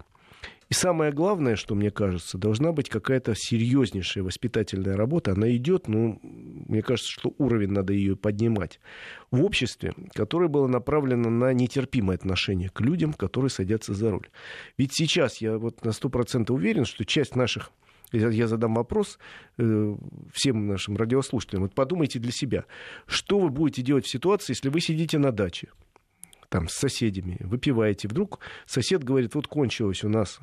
И 0.70 0.74
самое 0.74 1.12
главное, 1.12 1.56
что 1.56 1.76
мне 1.76 1.92
кажется, 1.92 2.38
должна 2.38 2.72
быть 2.72 2.90
какая-то 2.90 3.34
серьезнейшая 3.36 4.24
воспитательная 4.24 4.98
работа. 4.98 5.34
Она 5.34 5.56
идет, 5.56 5.88
но 5.88 6.20
мне 6.22 6.82
кажется, 6.82 7.12
что 7.12 7.34
уровень 7.38 7.72
надо 7.72 7.94
ее 7.94 8.16
поднимать. 8.16 8.80
В 9.30 9.44
обществе, 9.44 9.94
которое 10.14 10.48
было 10.48 10.68
направлено 10.68 11.30
на 11.30 11.54
нетерпимое 11.54 12.16
отношение 12.16 12.70
к 12.70 12.82
людям, 12.82 13.14
которые 13.14 13.50
садятся 13.50 13.94
за 13.94 14.12
руль. 14.12 14.28
Ведь 14.78 14.94
сейчас 14.94 15.38
я 15.38 15.58
вот 15.58 15.86
на 15.86 15.90
100% 15.90 16.52
уверен, 16.52 16.86
что 16.86 17.06
часть 17.06 17.36
наших 17.36 17.72
я 18.12 18.48
задам 18.48 18.76
вопрос 18.76 19.20
э, 19.58 19.96
всем 20.32 20.68
нашим 20.68 20.96
радиослушателям. 20.96 21.64
Вот 21.64 21.74
подумайте 21.74 22.20
для 22.20 22.32
себя, 22.32 22.66
что 23.08 23.40
вы 23.40 23.50
будете 23.50 23.82
делать 23.82 24.06
в 24.06 24.10
ситуации, 24.12 24.54
если 24.54 24.70
вы 24.70 24.80
сидите 24.80 25.18
на 25.18 25.32
даче, 25.32 25.70
там, 26.50 26.68
с 26.68 26.74
соседями, 26.74 27.38
выпиваете. 27.40 28.08
Вдруг 28.08 28.40
сосед 28.66 29.04
говорит, 29.04 29.36
вот 29.36 29.48
кончилось 29.48 30.04
у 30.04 30.10
нас 30.10 30.40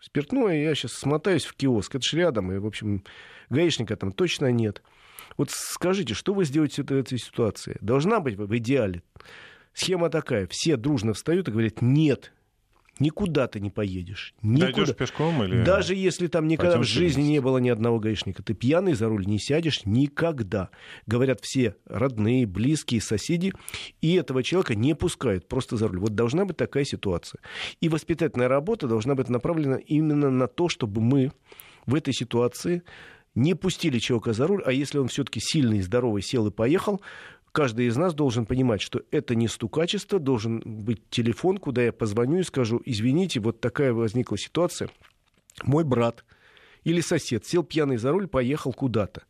спиртное, 0.00 0.62
я 0.62 0.74
сейчас 0.74 0.92
смотаюсь 0.92 1.44
в 1.44 1.54
киоск. 1.54 1.94
Это 1.94 2.04
же 2.04 2.16
рядом, 2.16 2.52
и, 2.52 2.58
в 2.58 2.66
общем, 2.66 3.04
гаишника 3.50 3.96
там 3.96 4.12
точно 4.12 4.50
нет. 4.50 4.82
Вот 5.36 5.50
скажите, 5.50 6.14
что 6.14 6.34
вы 6.34 6.44
сделаете 6.44 6.82
в 6.82 6.90
этой 6.90 7.18
ситуации? 7.18 7.76
Должна 7.80 8.20
быть 8.20 8.36
в 8.36 8.56
идеале 8.58 9.02
схема 9.72 10.10
такая. 10.10 10.46
Все 10.50 10.76
дружно 10.76 11.12
встают 11.14 11.48
и 11.48 11.52
говорят, 11.52 11.80
нет, 11.80 12.32
Никуда 13.02 13.48
ты 13.48 13.58
не 13.58 13.70
поедешь. 13.70 14.32
Никуда. 14.42 14.72
Дойдешь 14.72 14.96
пешком 14.96 15.42
или... 15.42 15.64
Даже 15.64 15.96
если 15.96 16.28
там 16.28 16.46
никогда 16.46 16.78
в 16.78 16.84
жизни 16.84 17.22
не 17.22 17.40
было 17.40 17.58
ни 17.58 17.68
одного 17.68 17.98
гаишника. 17.98 18.44
Ты 18.44 18.54
пьяный 18.54 18.94
за 18.94 19.08
руль 19.08 19.26
не 19.26 19.40
сядешь 19.40 19.84
никогда. 19.84 20.70
Говорят 21.06 21.40
все 21.42 21.74
родные, 21.86 22.46
близкие, 22.46 23.00
соседи. 23.00 23.52
И 24.00 24.14
этого 24.14 24.44
человека 24.44 24.76
не 24.76 24.94
пускают 24.94 25.48
просто 25.48 25.76
за 25.76 25.88
руль. 25.88 25.98
Вот 25.98 26.14
должна 26.14 26.44
быть 26.44 26.56
такая 26.56 26.84
ситуация. 26.84 27.40
И 27.80 27.88
воспитательная 27.88 28.48
работа 28.48 28.86
должна 28.86 29.16
быть 29.16 29.28
направлена 29.28 29.76
именно 29.76 30.30
на 30.30 30.46
то, 30.46 30.68
чтобы 30.68 31.00
мы 31.00 31.32
в 31.86 31.96
этой 31.96 32.14
ситуации 32.14 32.82
не 33.34 33.54
пустили 33.54 33.98
человека 33.98 34.32
за 34.32 34.46
руль, 34.46 34.62
а 34.64 34.72
если 34.72 34.98
он 34.98 35.08
все-таки 35.08 35.40
сильный, 35.40 35.80
здоровый, 35.80 36.22
сел 36.22 36.46
и 36.46 36.50
поехал, 36.50 37.00
каждый 37.52 37.86
из 37.86 37.96
нас 37.96 38.14
должен 38.14 38.46
понимать, 38.46 38.80
что 38.80 39.02
это 39.10 39.34
не 39.34 39.48
стукачество, 39.48 40.18
должен 40.18 40.62
быть 40.64 41.08
телефон, 41.10 41.58
куда 41.58 41.82
я 41.82 41.92
позвоню 41.92 42.40
и 42.40 42.42
скажу, 42.42 42.80
извините, 42.84 43.40
вот 43.40 43.60
такая 43.60 43.92
возникла 43.92 44.36
ситуация. 44.36 44.90
Мой 45.62 45.84
брат 45.84 46.24
или 46.84 47.00
сосед 47.00 47.46
сел 47.46 47.62
пьяный 47.62 47.98
за 47.98 48.10
руль, 48.10 48.26
поехал 48.26 48.72
куда-то. 48.72 49.22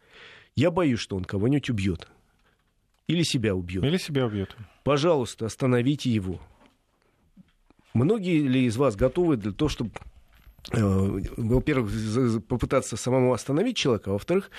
Я 0.54 0.70
боюсь, 0.70 1.00
что 1.00 1.16
он 1.16 1.24
кого-нибудь 1.24 1.70
убьет. 1.70 2.08
Или 3.08 3.22
себя 3.22 3.54
убьет. 3.54 3.84
Или 3.84 3.96
себя 3.96 4.26
убьет. 4.26 4.56
Пожалуйста, 4.84 5.46
остановите 5.46 6.10
его. 6.10 6.40
Многие 7.94 8.46
ли 8.46 8.64
из 8.64 8.76
вас 8.76 8.96
готовы 8.96 9.36
для 9.36 9.52
того, 9.52 9.68
чтобы 9.68 9.92
Э, 10.70 11.20
во-первых, 11.36 11.90
попытаться 12.46 12.96
самому 12.96 13.32
остановить 13.32 13.76
человека, 13.76 14.10
а 14.10 14.12
во-вторых, 14.12 14.50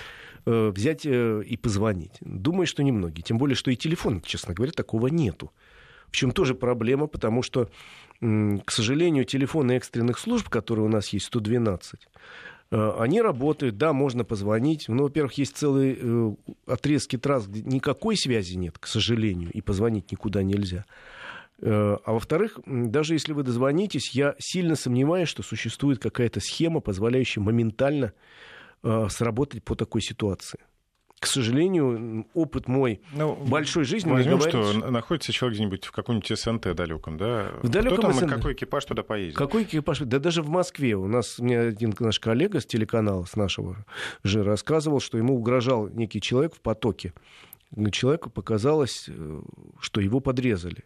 взять 0.46 1.06
э, 1.06 1.42
и 1.44 1.56
позвонить. 1.56 2.16
Думаю, 2.20 2.66
что 2.66 2.82
немногие. 2.82 3.22
Тем 3.22 3.38
более, 3.38 3.56
что 3.56 3.70
и 3.70 3.76
телефона, 3.76 4.20
честно 4.24 4.54
говоря, 4.54 4.72
такого 4.72 5.08
нету. 5.08 5.52
В 6.08 6.16
чем 6.16 6.30
тоже 6.30 6.54
проблема, 6.54 7.08
потому 7.08 7.42
что, 7.42 7.68
к 8.20 8.70
сожалению, 8.70 9.24
телефоны 9.24 9.72
экстренных 9.72 10.18
служб, 10.18 10.48
которые 10.48 10.86
у 10.86 10.88
нас 10.88 11.08
есть, 11.08 11.26
112, 11.26 12.06
они 12.70 13.20
работают, 13.20 13.78
да, 13.78 13.92
можно 13.92 14.22
позвонить. 14.22 14.84
Но, 14.86 15.04
во-первых, 15.04 15.32
есть 15.38 15.56
целые 15.56 16.36
отрезки 16.66 17.18
трасс, 17.18 17.48
где 17.48 17.62
никакой 17.62 18.16
связи 18.16 18.54
нет, 18.54 18.78
к 18.78 18.86
сожалению, 18.86 19.50
и 19.50 19.60
позвонить 19.60 20.12
никуда 20.12 20.44
нельзя. 20.44 20.84
Э, 21.60 21.96
а 22.04 22.12
во-вторых, 22.12 22.58
даже 22.66 23.14
если 23.14 23.32
вы 23.32 23.42
дозвонитесь, 23.42 24.10
я 24.14 24.34
сильно 24.38 24.76
сомневаюсь, 24.76 25.28
что 25.28 25.42
существует 25.42 25.98
какая-то 25.98 26.40
схема, 26.40 26.80
позволяющая 26.80 27.42
моментально 27.42 28.06
э, 28.06 28.12
сработать 29.08 29.64
по 29.64 29.74
такой 29.74 30.00
ситуации. 30.00 30.60
К 31.20 31.26
сожалению, 31.26 32.26
опыт 32.34 32.68
мой 32.68 33.00
ну, 33.14 33.34
большой 33.34 33.84
жизни 33.84 34.10
возьмем, 34.10 34.40
что 34.40 34.90
находится 34.90 35.32
человек 35.32 35.56
где-нибудь 35.56 35.86
в 35.86 35.92
каком-нибудь 35.92 36.38
СНТ 36.38 36.74
далеком, 36.74 37.16
да? 37.16 37.50
В 37.62 37.68
далеком 37.70 37.98
Кто 37.98 38.08
там 38.08 38.12
СНТ? 38.12 38.30
какой 38.30 38.52
экипаж 38.52 38.84
туда 38.84 39.02
поедет? 39.02 39.34
Какой 39.34 39.62
экипаж? 39.62 40.00
Да 40.00 40.18
даже 40.18 40.42
в 40.42 40.50
Москве. 40.50 40.96
У 40.96 41.06
нас 41.06 41.38
мне 41.38 41.58
один 41.60 41.94
наш 41.98 42.20
коллега 42.20 42.60
с 42.60 42.66
телеканала, 42.66 43.24
с 43.24 43.36
нашего 43.36 43.86
же, 44.22 44.42
рассказывал, 44.42 45.00
что 45.00 45.16
ему 45.16 45.36
угрожал 45.36 45.88
некий 45.88 46.20
человек 46.20 46.54
в 46.54 46.60
потоке. 46.60 47.14
Человеку 47.90 48.28
показалось, 48.28 49.06
э, 49.08 49.42
что 49.80 50.00
его 50.02 50.20
подрезали. 50.20 50.84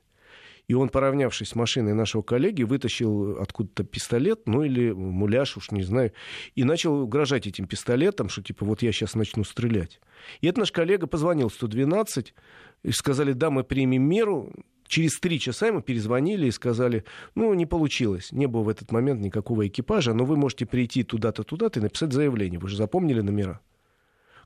И 0.69 0.75
он, 0.75 0.91
поравнявшись 0.91 1.49
с 1.49 1.55
машиной 1.55 1.95
нашего 1.95 2.23
коллеги, 2.23 2.63
вытащил 2.63 3.41
откуда-то 3.41 3.85
пистолет, 3.85 4.43
ну 4.47 4.63
или 4.63 4.93
муляж, 4.93 5.57
уж 5.57 5.71
не 5.71 5.83
знаю, 5.83 6.13
и 6.55 6.63
начал 6.63 7.01
угрожать 7.01 7.47
этим 7.47 7.67
пистолетом, 7.67 8.29
что 8.29 8.43
типа 8.43 8.67
вот 8.67 8.83
я 8.83 8.93
сейчас 8.93 9.15
начну 9.15 9.45
стрелять. 9.45 10.01
И 10.43 10.47
этот 10.47 10.59
наш 10.59 10.73
коллега 10.73 11.07
позвонил 11.07 11.49
112, 11.51 12.35
и 12.85 12.93
сказали, 12.93 13.33
да, 13.33 13.51
мы 13.51 13.65
примем 13.65 14.03
меру, 14.03 14.53
Через 14.89 15.21
три 15.21 15.39
часа 15.39 15.67
ему 15.67 15.83
перезвонили 15.83 16.47
и 16.47 16.51
сказали, 16.51 17.05
ну, 17.35 17.53
не 17.53 17.67
получилось, 17.67 18.33
не 18.33 18.47
было 18.47 18.63
в 18.63 18.71
этот 18.71 18.91
момент 18.91 19.21
никакого 19.21 19.69
экипажа, 19.69 20.15
но 20.15 20.25
вы 20.25 20.37
можете 20.37 20.65
прийти 20.65 21.03
туда-то, 21.03 21.43
туда-то 21.43 21.79
и 21.79 21.83
написать 21.83 22.15
заявление. 22.15 22.59
Вы 22.59 22.71
же 22.71 22.77
запомнили 22.79 23.21
номера. 23.21 23.61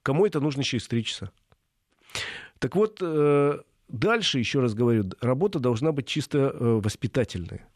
Кому 0.03 0.27
это 0.27 0.41
нужно 0.41 0.65
через 0.65 0.89
три 0.89 1.05
часа? 1.05 1.31
Так 2.59 2.75
вот, 2.75 2.99
э, 3.01 3.61
Дальше, 3.93 4.39
еще 4.39 4.61
раз 4.61 4.75
говорю, 4.75 5.05
работа 5.21 5.59
должна 5.59 5.93
быть 5.93 6.07
чисто 6.07 6.39
э, 6.39 6.81
воспитательная. 6.83 7.69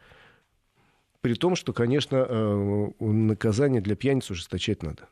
При 1.20 1.34
том, 1.34 1.56
что, 1.56 1.74
конечно, 1.74 2.26
э, 2.26 2.90
наказание 3.00 3.82
для 3.82 3.96
пьяниц 3.96 4.30
ужесточать 4.30 4.82
надо. 4.82 5.08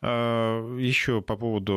А, 0.00 0.76
еще 0.78 1.20
по 1.20 1.36
поводу 1.36 1.74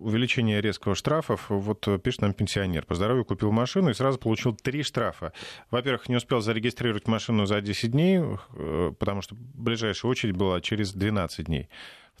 увеличения 0.00 0.60
резкого 0.60 0.94
штрафов. 0.94 1.46
Вот 1.48 1.88
пишет 2.02 2.20
нам 2.20 2.34
пенсионер. 2.34 2.84
По 2.84 2.94
здоровью 2.94 3.24
купил 3.24 3.50
машину 3.50 3.90
и 3.90 3.94
сразу 3.94 4.18
получил 4.18 4.54
три 4.54 4.82
штрафа. 4.82 5.32
Во-первых, 5.70 6.10
не 6.10 6.16
успел 6.16 6.40
зарегистрировать 6.40 7.08
машину 7.08 7.46
за 7.46 7.62
10 7.62 7.92
дней, 7.92 8.20
э, 8.20 8.92
потому 8.98 9.22
что 9.22 9.36
ближайшая 9.54 10.10
очередь 10.10 10.36
была 10.36 10.60
через 10.60 10.92
12 10.92 11.46
дней. 11.46 11.70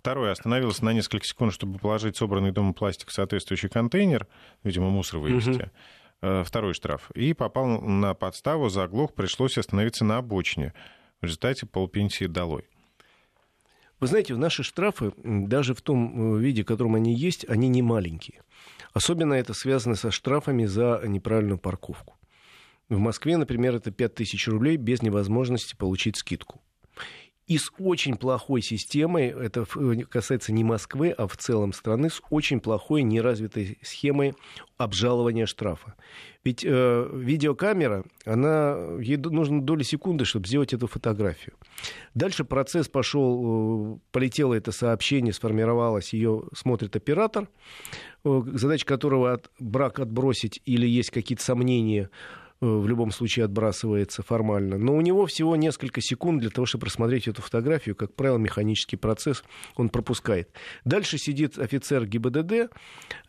Второе, 0.06 0.30
остановился 0.30 0.84
на 0.84 0.92
несколько 0.92 1.26
секунд, 1.26 1.52
чтобы 1.52 1.80
положить 1.80 2.16
собранный 2.16 2.52
дома 2.52 2.72
пластик 2.72 3.08
в 3.08 3.12
соответствующий 3.12 3.68
контейнер, 3.68 4.28
видимо, 4.62 4.88
мусор 4.88 5.18
вывести. 5.18 5.68
Угу. 6.22 6.44
второй 6.44 6.74
штраф, 6.74 7.10
и 7.16 7.32
попал 7.32 7.80
на 7.80 8.14
подставу, 8.14 8.68
заглох, 8.68 9.14
пришлось 9.14 9.58
остановиться 9.58 10.04
на 10.04 10.18
обочине. 10.18 10.74
В 11.20 11.24
результате 11.24 11.66
полпенсии 11.66 12.26
долой. 12.26 12.68
Вы 13.98 14.06
знаете, 14.06 14.36
наши 14.36 14.62
штрафы, 14.62 15.12
даже 15.16 15.74
в 15.74 15.82
том 15.82 16.36
э, 16.36 16.38
виде, 16.38 16.62
в 16.62 16.66
котором 16.66 16.94
они 16.94 17.12
есть, 17.12 17.44
они 17.48 17.66
не 17.66 17.82
маленькие. 17.82 18.42
Особенно 18.92 19.34
это 19.34 19.54
связано 19.54 19.96
со 19.96 20.12
штрафами 20.12 20.66
за 20.66 21.02
неправильную 21.04 21.58
парковку. 21.58 22.14
В 22.88 22.98
Москве, 22.98 23.36
например, 23.38 23.74
это 23.74 23.90
5000 23.90 24.46
рублей 24.46 24.76
без 24.76 25.02
невозможности 25.02 25.74
получить 25.74 26.16
скидку. 26.16 26.60
И 27.46 27.58
с 27.58 27.70
очень 27.78 28.16
плохой 28.16 28.60
системой, 28.60 29.28
это 29.28 29.64
э, 29.76 30.02
касается 30.10 30.52
не 30.52 30.64
Москвы, 30.64 31.10
а 31.10 31.28
в 31.28 31.36
целом 31.36 31.72
страны, 31.72 32.10
с 32.10 32.20
очень 32.30 32.58
плохой 32.58 33.04
неразвитой 33.04 33.78
схемой 33.82 34.34
обжалования 34.78 35.46
штрафа. 35.46 35.94
Ведь 36.42 36.64
э, 36.64 37.10
видеокамера, 37.12 38.04
она, 38.24 38.76
ей 39.00 39.16
нужно 39.16 39.62
доли 39.62 39.84
секунды, 39.84 40.24
чтобы 40.24 40.48
сделать 40.48 40.72
эту 40.72 40.88
фотографию. 40.88 41.54
Дальше 42.14 42.44
процесс 42.44 42.88
пошел, 42.88 43.94
э, 43.94 43.98
полетело 44.10 44.52
это 44.52 44.72
сообщение, 44.72 45.32
сформировалось, 45.32 46.14
ее 46.14 46.44
смотрит 46.52 46.96
оператор, 46.96 47.48
э, 48.24 48.42
задача 48.54 48.86
которого 48.86 49.34
от, 49.34 49.50
брак 49.60 50.00
отбросить 50.00 50.60
или 50.64 50.86
есть 50.86 51.10
какие-то 51.10 51.44
сомнения– 51.44 52.10
в 52.60 52.86
любом 52.86 53.10
случае 53.10 53.44
отбрасывается 53.44 54.22
формально. 54.22 54.78
Но 54.78 54.94
у 54.94 55.00
него 55.00 55.26
всего 55.26 55.56
несколько 55.56 56.00
секунд 56.00 56.40
для 56.40 56.50
того, 56.50 56.66
чтобы 56.66 56.82
просмотреть 56.82 57.28
эту 57.28 57.42
фотографию. 57.42 57.94
Как 57.94 58.14
правило, 58.14 58.38
механический 58.38 58.96
процесс 58.96 59.44
он 59.76 59.88
пропускает. 59.88 60.50
Дальше 60.84 61.18
сидит 61.18 61.58
офицер 61.58 62.06
ГИБДД, 62.06 62.70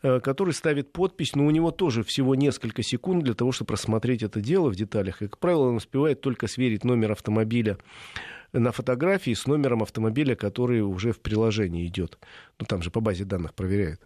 э, 0.02 0.20
который 0.20 0.54
ставит 0.54 0.92
подпись, 0.92 1.34
но 1.34 1.46
у 1.46 1.50
него 1.50 1.70
тоже 1.70 2.02
всего 2.02 2.34
несколько 2.34 2.82
секунд 2.82 3.24
для 3.24 3.34
того, 3.34 3.52
чтобы 3.52 3.68
просмотреть 3.68 4.22
это 4.22 4.40
дело 4.40 4.70
в 4.70 4.76
деталях. 4.76 5.22
И, 5.22 5.26
как 5.26 5.38
правило, 5.38 5.68
он 5.68 5.76
успевает 5.76 6.20
только 6.20 6.46
сверить 6.46 6.84
номер 6.84 7.12
автомобиля 7.12 7.78
на 8.52 8.72
фотографии 8.72 9.34
с 9.34 9.46
номером 9.46 9.82
автомобиля, 9.82 10.34
который 10.34 10.80
уже 10.80 11.12
в 11.12 11.20
приложении 11.20 11.86
идет. 11.86 12.18
Ну, 12.58 12.66
там 12.66 12.82
же 12.82 12.90
по 12.90 13.00
базе 13.00 13.24
данных 13.24 13.54
проверяют. 13.54 14.00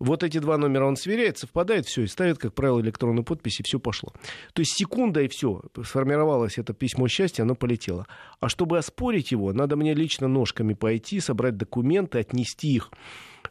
Вот 0.00 0.22
эти 0.22 0.38
два 0.38 0.58
номера 0.58 0.86
он 0.86 0.96
сверяет, 0.96 1.38
совпадает, 1.38 1.86
все, 1.86 2.02
и 2.02 2.06
ставит, 2.06 2.38
как 2.38 2.54
правило, 2.54 2.80
электронную 2.80 3.24
подпись, 3.24 3.58
и 3.60 3.62
все 3.64 3.80
пошло. 3.80 4.12
То 4.52 4.60
есть 4.60 4.76
секунда, 4.76 5.22
и 5.22 5.28
все, 5.28 5.62
сформировалось 5.84 6.58
это 6.58 6.72
письмо 6.72 7.08
счастья, 7.08 7.42
оно 7.42 7.56
полетело. 7.56 8.06
А 8.38 8.48
чтобы 8.48 8.78
оспорить 8.78 9.32
его, 9.32 9.52
надо 9.52 9.76
мне 9.76 9.94
лично 9.94 10.28
ножками 10.28 10.74
пойти, 10.74 11.18
собрать 11.18 11.56
документы, 11.56 12.18
отнести 12.20 12.74
их 12.74 12.90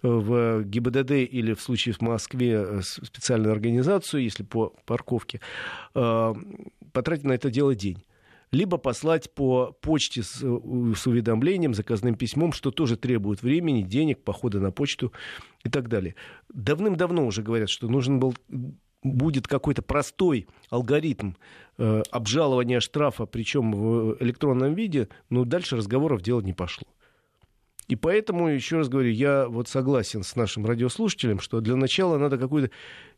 э, 0.01 0.07
в 0.07 0.63
ГИБДД 0.63 1.11
или 1.11 1.53
в 1.53 1.61
случае 1.61 1.93
в 1.93 2.01
Москве 2.01 2.53
э, 2.53 2.81
специальную 2.81 3.51
организацию, 3.51 4.23
если 4.23 4.43
по 4.43 4.73
парковке, 4.85 5.41
э, 5.95 6.33
потратить 6.93 7.25
на 7.25 7.33
это 7.33 7.49
дело 7.49 7.75
день 7.75 8.03
либо 8.51 8.77
послать 8.77 9.33
по 9.33 9.71
почте 9.81 10.23
с, 10.23 10.41
э, 10.41 10.93
с 10.95 11.07
уведомлением, 11.07 11.73
заказным 11.73 12.15
письмом, 12.15 12.53
что 12.53 12.71
тоже 12.71 12.97
требует 12.97 13.41
времени, 13.41 13.81
денег, 13.81 14.23
похода 14.23 14.59
на 14.59 14.71
почту 14.71 15.11
и 15.63 15.69
так 15.69 15.89
далее. 15.89 16.15
Давным-давно 16.53 17.25
уже 17.25 17.43
говорят, 17.43 17.69
что 17.69 17.87
нужен 17.87 18.19
был 18.19 18.33
будет 19.03 19.47
какой-то 19.47 19.81
простой 19.81 20.47
алгоритм 20.69 21.33
э, 21.77 22.01
обжалования 22.11 22.79
штрафа, 22.79 23.25
причем 23.25 23.71
в 23.71 24.17
электронном 24.19 24.73
виде, 24.73 25.07
но 25.29 25.45
дальше 25.45 25.77
разговоров 25.77 26.21
делать 26.21 26.45
не 26.45 26.53
пошло. 26.53 26.87
И 27.87 27.95
поэтому, 27.95 28.49
еще 28.49 28.77
раз 28.77 28.89
говорю, 28.89 29.11
я 29.11 29.47
вот 29.47 29.69
согласен 29.69 30.23
с 30.23 30.35
нашим 30.35 30.65
радиослушателем, 30.65 31.39
что 31.39 31.61
для 31.61 31.75
начала 31.75 32.17
надо 32.17 32.37
какую-то 32.37 32.71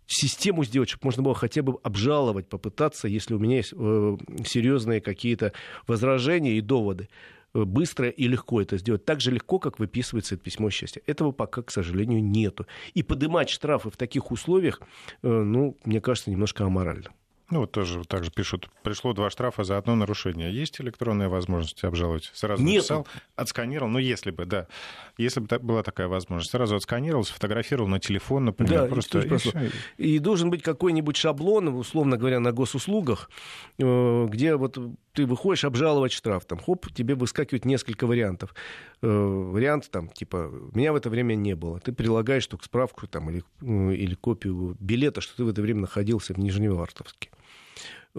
систему 0.09 0.63
сделать, 0.63 0.89
чтобы 0.89 1.05
можно 1.05 1.23
было 1.23 1.35
хотя 1.35 1.61
бы 1.61 1.77
обжаловать, 1.83 2.49
попытаться, 2.49 3.07
если 3.07 3.35
у 3.35 3.39
меня 3.39 3.57
есть 3.57 3.73
э, 3.73 4.17
серьезные 4.45 5.01
какие-то 5.01 5.53
возражения 5.87 6.57
и 6.57 6.61
доводы 6.61 7.09
э, 7.53 7.63
быстро 7.63 8.09
и 8.09 8.27
легко 8.27 8.61
это 8.61 8.77
сделать. 8.77 9.05
Так 9.05 9.21
же 9.21 9.31
легко, 9.31 9.59
как 9.59 9.79
выписывается 9.79 10.35
это 10.35 10.43
письмо 10.43 10.69
счастья. 10.69 11.01
Этого 11.05 11.31
пока, 11.31 11.61
к 11.61 11.71
сожалению, 11.71 12.23
нету. 12.23 12.65
И 12.93 13.03
поднимать 13.03 13.49
штрафы 13.49 13.89
в 13.91 13.97
таких 13.97 14.31
условиях, 14.31 14.81
э, 15.21 15.27
ну, 15.29 15.77
мне 15.85 16.01
кажется, 16.01 16.31
немножко 16.31 16.65
аморально. 16.65 17.11
Ну, 17.51 17.61
вот 17.61 17.71
тоже 17.71 18.03
так 18.05 18.23
же 18.23 18.29
пишут. 18.29 18.69
Пришло 18.83 19.13
два 19.13 19.31
штрафа 19.31 19.63
за 19.63 19.77
одно 19.77 19.95
нарушение. 19.95 20.53
Есть 20.53 20.79
электронная 20.81 21.29
возможность 21.29 21.83
обжаловать? 21.83 22.29
Сразу 22.33 22.61
Нет. 22.61 22.75
написал, 22.75 23.07
отсканировал. 23.35 23.89
Ну, 23.89 23.97
если 23.97 24.29
бы, 24.29 24.45
да. 24.45 24.67
Если 25.17 25.39
бы 25.39 25.59
была 25.59 25.81
такая 25.81 26.07
возможность. 26.07 26.51
Сразу 26.51 26.75
отсканировал, 26.75 27.23
сфотографировал 27.23 27.87
на 27.87 27.99
телефон, 27.99 28.45
например. 28.45 28.83
Да, 28.83 28.87
просто, 28.87 29.19
и, 29.19 29.71
и, 29.97 30.15
и 30.15 30.19
должен 30.19 30.51
быть 30.51 30.61
какой-нибудь 30.61 31.17
шаблон, 31.17 31.69
условно 31.69 32.17
говоря, 32.17 32.39
на 32.39 32.51
госуслугах, 32.51 33.31
э, 33.79 34.27
где 34.29 34.55
вот 34.55 34.77
ты 35.13 35.25
выходишь 35.25 35.65
обжаловать 35.65 36.11
штраф, 36.11 36.45
там, 36.45 36.59
хоп, 36.59 36.91
тебе 36.93 37.15
выскакивает 37.15 37.65
несколько 37.65 38.05
вариантов. 38.05 38.53
Э, 39.01 39.07
вариант, 39.07 39.89
там, 39.89 40.09
типа, 40.09 40.51
меня 40.73 40.93
в 40.93 40.95
это 40.95 41.09
время 41.09 41.33
не 41.33 41.55
было. 41.55 41.79
Ты 41.79 41.93
прилагаешь 41.93 42.45
только 42.45 42.65
справку 42.65 43.07
там, 43.07 43.31
или, 43.31 43.43
э, 43.61 43.95
или 43.95 44.13
копию 44.13 44.77
билета, 44.79 45.21
что 45.21 45.35
ты 45.35 45.43
в 45.43 45.49
это 45.49 45.63
время 45.63 45.81
находился 45.81 46.35
в 46.35 46.37
Нижневартовске 46.37 47.31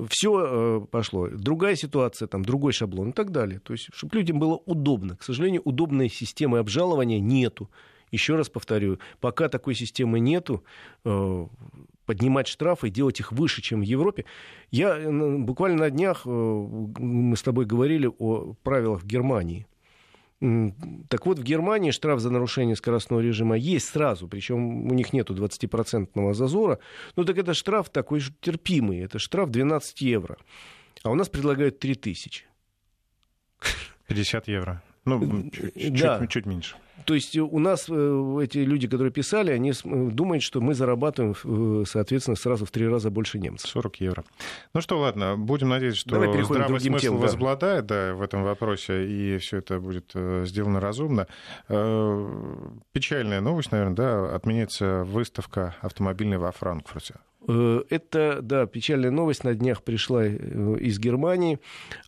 все 0.09 0.81
э, 0.83 0.87
пошло. 0.91 1.29
Другая 1.29 1.77
ситуация, 1.77 2.29
там, 2.29 2.45
другой 2.45 2.73
шаблон 2.73 3.11
и 3.11 3.13
так 3.13 3.31
далее. 3.31 3.61
То 3.61 3.73
есть, 3.73 3.89
чтобы 3.93 4.17
людям 4.17 4.39
было 4.39 4.61
удобно. 4.67 5.17
К 5.17 5.23
сожалению, 5.23 5.63
удобной 5.65 6.09
системы 6.09 6.59
обжалования 6.59 7.21
нету. 7.21 7.71
Еще 8.11 8.35
раз 8.35 8.49
повторю, 8.49 8.99
пока 9.21 9.49
такой 9.49 9.75
системы 9.75 10.19
нету, 10.21 10.65
э, 11.05 11.47
поднимать 12.07 12.49
штрафы 12.49 12.89
и 12.89 12.91
делать 12.91 13.21
их 13.21 13.33
выше, 13.33 13.63
чем 13.63 13.81
в 13.81 13.85
Европе. 13.85 14.25
Я 14.71 14.97
э, 14.97 15.37
буквально 15.39 15.79
на 15.79 15.91
днях, 15.91 16.25
мы 16.25 17.37
с 17.37 17.43
тобой 17.43 17.67
говорили 17.67 18.11
о 18.19 18.55
правилах 18.63 19.05
Германии. 19.05 19.67
Так 20.41 21.27
вот, 21.27 21.39
в 21.39 21.43
Германии 21.43 21.91
штраф 21.91 22.21
за 22.21 22.31
нарушение 22.31 22.75
скоростного 22.75 23.21
режима 23.21 23.57
есть 23.59 23.89
сразу, 23.89 24.27
причем 24.27 24.91
у 24.91 24.95
них 24.95 25.13
нету 25.13 25.35
20% 25.35 26.33
зазора. 26.33 26.79
Ну 27.17 27.25
так 27.25 27.37
это 27.37 27.53
штраф 27.53 27.91
такой 27.91 28.21
же 28.21 28.33
терпимый, 28.41 29.01
это 29.01 29.19
штраф 29.19 29.51
12 29.51 30.01
евро. 30.01 30.39
А 31.03 31.11
у 31.11 31.15
нас 31.15 31.29
предлагают 31.29 31.79
3 31.79 31.95
тысячи. 31.95 32.47
50 34.07 34.49
евро. 34.49 34.83
Ну, 35.05 35.51
чуть, 35.51 36.01
да. 36.01 36.19
чуть, 36.21 36.31
чуть 36.31 36.47
меньше. 36.47 36.77
То 37.05 37.15
есть 37.15 37.37
у 37.37 37.59
нас 37.59 37.87
э, 37.89 38.39
эти 38.43 38.59
люди, 38.59 38.89
которые 38.89 39.13
писали, 39.13 39.51
они 39.53 39.73
думают, 39.85 40.43
что 40.43 40.61
мы 40.61 40.75
зарабатываем, 40.75 41.35
э, 41.45 41.85
соответственно, 41.87 42.37
сразу 42.37 42.67
в 42.67 42.71
три 42.71 42.87
раза 42.89 43.11
больше 43.11 43.39
немцев. 43.39 43.71
40 43.71 44.01
евро. 44.01 44.25
Ну 44.75 44.81
что, 44.81 44.99
ладно, 44.99 45.37
будем 45.37 45.69
надеяться, 45.69 46.01
что 46.01 46.45
здравый 46.45 46.81
смысл 46.81 47.03
тем, 47.03 47.17
возобладает 47.19 47.87
да. 47.87 48.15
в 48.15 48.23
этом 48.23 48.43
вопросе, 48.43 49.07
и 49.07 49.39
все 49.39 49.59
это 49.59 49.81
будет 49.81 50.11
э, 50.15 50.45
сделано 50.47 50.81
разумно. 50.81 51.27
Печальная 52.93 53.41
новость, 53.41 53.73
наверное, 53.73 53.97
да, 53.97 54.35
отменяется 54.35 55.05
выставка 55.05 55.77
автомобильная 55.81 56.39
во 56.39 56.53
Франкфурте. 56.53 57.15
Э, 57.53 57.83
это, 57.91 58.41
да, 58.43 58.67
печальная 58.67 59.11
новость 59.11 59.43
на 59.43 59.55
днях 59.55 59.83
пришла 59.83 60.25
э, 60.25 60.77
из 60.79 60.99
Германии. 60.99 61.59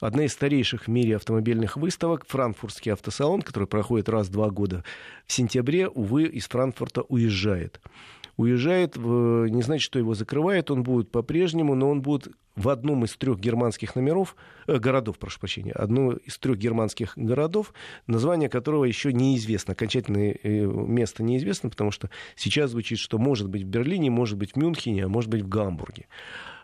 Одна 0.00 0.24
из 0.24 0.32
старейших 0.32 0.84
в 0.84 0.88
мире 0.88 1.16
автомобильных 1.16 1.76
выставок, 1.76 2.24
франкфуртский 2.28 2.92
автосалон, 2.92 3.42
который 3.42 3.66
проходит 3.66 4.08
раз 4.08 4.28
в 4.28 4.32
два 4.32 4.50
года 4.50 4.84
в 5.26 5.32
сентябре, 5.32 5.88
увы, 5.88 6.24
из 6.24 6.46
Франкфурта 6.46 7.02
уезжает 7.02 7.80
уезжает, 8.38 8.96
не 8.96 9.62
значит, 9.62 9.84
что 9.84 9.98
его 9.98 10.14
закрывает, 10.14 10.70
он 10.70 10.82
будет 10.82 11.10
по-прежнему, 11.10 11.74
но 11.74 11.90
он 11.90 12.00
будет 12.00 12.28
в 12.56 12.68
одном 12.68 13.04
из 13.04 13.16
трех 13.16 13.38
германских 13.38 13.96
номеров, 13.96 14.36
э, 14.66 14.78
городов, 14.78 15.18
прошу 15.18 15.40
прощения, 15.40 15.72
одно 15.72 16.12
из 16.12 16.38
трех 16.38 16.58
германских 16.58 17.12
городов, 17.16 17.72
название 18.06 18.48
которого 18.48 18.84
еще 18.84 19.12
неизвестно, 19.12 19.72
окончательное 19.72 20.38
э, 20.42 20.48
место 20.66 21.22
неизвестно, 21.22 21.70
потому 21.70 21.90
что 21.90 22.10
сейчас 22.36 22.70
звучит, 22.70 22.98
что 22.98 23.18
может 23.18 23.48
быть 23.48 23.62
в 23.62 23.66
Берлине, 23.66 24.10
может 24.10 24.38
быть 24.38 24.52
в 24.52 24.56
Мюнхене, 24.56 25.06
а 25.06 25.08
может 25.08 25.30
быть 25.30 25.42
в 25.42 25.48
Гамбурге. 25.48 26.06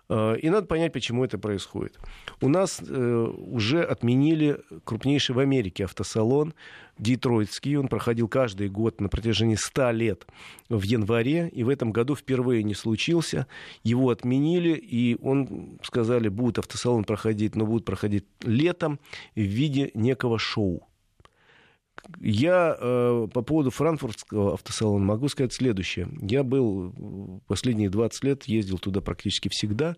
Э, 0.09 0.37
и 0.41 0.49
надо 0.51 0.67
понять, 0.67 0.93
почему 0.93 1.25
это 1.25 1.39
происходит. 1.39 1.99
У 2.41 2.49
нас 2.49 2.81
э, 2.87 3.33
уже 3.37 3.83
отменили 3.83 4.61
крупнейший 4.85 5.35
в 5.35 5.39
Америке 5.39 5.85
автосалон 5.85 6.55
Детройтский. 6.99 7.77
Он 7.77 7.89
проходил 7.89 8.29
каждый 8.29 8.69
год 8.69 9.01
на 9.01 9.09
протяжении 9.09 9.55
100 9.55 9.91
лет 9.93 10.27
в 10.69 10.83
январе. 10.83 11.49
И 11.49 11.63
в 11.63 11.69
этом 11.69 11.93
году 11.93 12.17
впервые 12.17 12.63
не 12.63 12.75
случился. 12.75 13.47
Его 13.85 14.11
отменили. 14.11 14.71
И 14.71 15.17
он, 15.23 15.79
сказали, 15.83 16.29
будет 16.29 16.59
автосалон 16.59 17.05
проходить, 17.05 17.55
но 17.55 17.67
будет 17.67 17.85
проходить 17.85 18.25
летом 18.43 18.99
в 19.35 19.41
виде 19.41 19.91
некого 19.95 20.39
шоу. 20.39 20.88
Я 22.21 22.77
э, 22.79 23.29
по 23.33 23.43
поводу 23.43 23.71
франкфуртского 23.71 24.55
автосалона 24.55 25.05
могу 25.05 25.29
сказать 25.29 25.53
следующее. 25.53 26.09
Я 26.21 26.43
был 26.43 27.43
последние 27.47 27.91
20 27.91 28.25
лет, 28.25 28.45
ездил 28.45 28.79
туда 28.79 29.01
практически 29.01 29.49
всегда. 29.49 29.97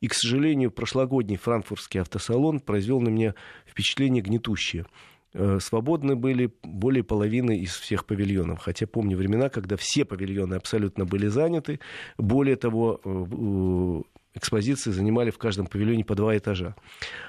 И, 0.00 0.08
к 0.08 0.14
сожалению, 0.14 0.70
прошлогодний 0.70 1.36
франкфуртский 1.36 2.00
автосалон 2.00 2.60
произвел 2.60 3.00
на 3.00 3.08
меня 3.08 3.34
впечатление 3.66 4.22
гнетущее. 4.22 4.86
Э, 5.34 5.58
свободны 5.60 6.16
были 6.16 6.52
более 6.62 7.04
половины 7.04 7.58
из 7.58 7.74
всех 7.76 8.06
павильонов. 8.06 8.60
Хотя 8.60 8.86
помню 8.86 9.16
времена, 9.16 9.48
когда 9.48 9.76
все 9.76 10.04
павильоны 10.04 10.54
абсолютно 10.54 11.04
были 11.04 11.26
заняты. 11.26 11.80
Более 12.16 12.56
того, 12.56 13.00
э, 13.04 14.02
экспозиции 14.34 14.90
занимали 14.90 15.30
в 15.30 15.38
каждом 15.38 15.66
павильоне 15.66 16.04
по 16.04 16.14
два 16.14 16.36
этажа. 16.36 16.74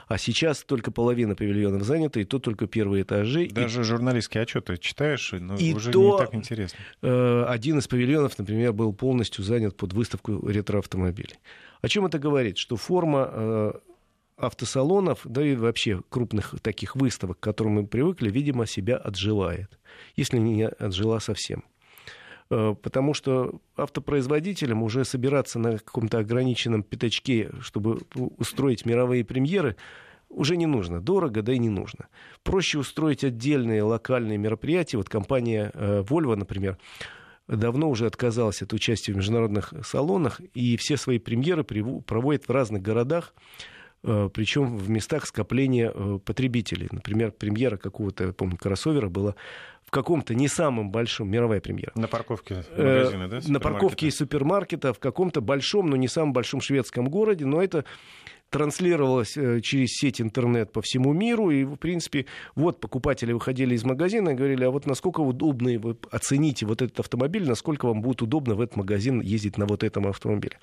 А 0.08 0.18
сейчас 0.18 0.64
только 0.64 0.92
половина 0.92 1.36
павильонов 1.36 1.84
занята, 1.84 2.20
и 2.20 2.24
то 2.24 2.40
только 2.40 2.68
первые 2.68 3.04
этажи. 3.04 3.48
Даже 3.50 3.82
и... 3.82 3.84
журналистские 3.84 4.44
отчеты 4.44 4.78
читаешь, 4.78 5.32
но 5.32 5.56
и 5.56 5.74
уже 5.74 5.92
то, 5.92 6.12
не 6.12 6.18
так 6.18 6.36
интересно. 6.36 6.80
Э, 7.02 7.46
один 7.48 7.80
из 7.80 7.88
павильонов, 7.88 8.38
например, 8.38 8.74
был 8.74 8.94
полностью 8.94 9.44
занят 9.44 9.76
под 9.76 9.94
выставку 9.94 10.48
ретроавтомобилей. 10.48 11.40
О 11.82 11.88
чем 11.88 12.06
это 12.06 12.20
говорит? 12.20 12.58
Что 12.58 12.76
форма 12.76 13.82
автосалонов, 14.40 15.22
да 15.26 15.46
и 15.46 15.56
вообще 15.56 16.02
крупных 16.10 16.56
таких 16.62 16.96
выставок, 16.96 17.40
к 17.40 17.44
которым 17.44 17.74
мы 17.74 17.88
привыкли, 17.88 18.30
видимо, 18.30 18.66
себя 18.66 18.98
отживает, 18.98 19.78
если 20.16 20.38
не 20.38 20.68
отжила 20.68 21.20
совсем. 21.20 21.64
Э, 22.52 22.76
потому 22.82 23.14
что 23.14 23.62
автопроизводителям 23.78 24.84
уже 24.84 25.06
собираться 25.06 25.60
на 25.60 25.78
каком-то 25.78 26.20
ограниченном 26.20 26.84
пятачке, 26.84 27.52
чтобы 27.62 28.02
устроить 28.16 28.86
мировые 28.86 29.24
премьеры, 29.24 29.76
уже 30.30 30.58
не 30.58 30.66
нужно. 30.66 31.02
Дорого, 31.02 31.42
да 31.42 31.54
и 31.54 31.58
не 31.58 31.70
нужно. 31.70 32.08
Проще 32.44 32.78
устроить 32.78 33.24
отдельные 33.24 33.84
локальные 33.84 34.38
мероприятия. 34.38 34.98
Вот 34.98 35.10
компания 35.10 35.72
э, 35.74 36.02
Volvo, 36.02 36.36
например, 36.36 36.78
давно 37.48 37.90
уже 37.90 38.06
отказалась 38.06 38.62
от 38.62 38.74
участия 38.74 39.14
в 39.14 39.18
международных 39.18 39.74
салонах, 39.84 40.40
и 40.54 40.78
все 40.78 40.98
свои 40.98 41.20
премьеры 41.20 41.64
проводит 41.64 42.48
в 42.48 42.52
разных 42.52 42.82
городах. 42.82 43.34
Э, 44.04 44.30
причем 44.34 44.76
в 44.78 44.90
местах 44.90 45.28
скопления 45.28 45.92
потребителей. 46.20 46.88
Например, 46.92 47.32
премьера 47.32 47.78
какого-то, 47.78 48.26
я 48.26 48.34
помню, 48.34 48.58
кроссовера 48.58 49.10
была 49.10 49.36
в 49.90 49.92
каком-то 49.92 50.36
не 50.36 50.48
самом 50.48 50.92
большом, 50.92 51.32
мировая 51.32 51.62
премьера. 51.62 51.92
На 51.96 52.08
парковке 52.08 52.64
э, 52.76 53.00
магазина, 53.00 53.28
да? 53.28 53.40
На 53.48 53.60
парковке 53.60 54.06
и 54.06 54.12
супермаркета 54.12 54.94
в 54.94 55.00
каком-то 55.00 55.42
большом, 55.42 55.90
но 55.90 55.96
не 55.96 56.08
самом 56.08 56.32
большом 56.32 56.62
шведском 56.62 57.10
городе, 57.10 57.48
но 57.48 57.60
это 57.60 57.86
транслировалось 58.52 59.34
через 59.64 59.94
сеть 59.94 60.22
интернет 60.22 60.72
по 60.72 60.84
всему 60.84 61.12
миру, 61.12 61.50
и, 61.50 61.64
в 61.64 61.78
принципе, 61.78 62.28
вот 62.54 62.80
покупатели 62.80 63.34
выходили 63.34 63.74
из 63.74 63.84
магазина 63.84 64.30
и 64.30 64.36
говорили, 64.36 64.64
а 64.64 64.70
вот 64.70 64.86
насколько 64.86 65.22
удобно, 65.22 65.80
вы 65.80 65.98
оцените 66.12 66.68
вот 66.68 66.84
этот 66.84 67.00
автомобиль, 67.00 67.48
насколько 67.48 67.88
вам 67.88 68.02
будет 68.04 68.22
удобно 68.22 68.54
в 68.54 68.62
этот 68.62 68.76
магазин 68.76 69.22
ездить 69.22 69.58
на 69.58 69.66
вот 69.66 69.84
этом 69.84 70.06
автомобиле. 70.06 70.60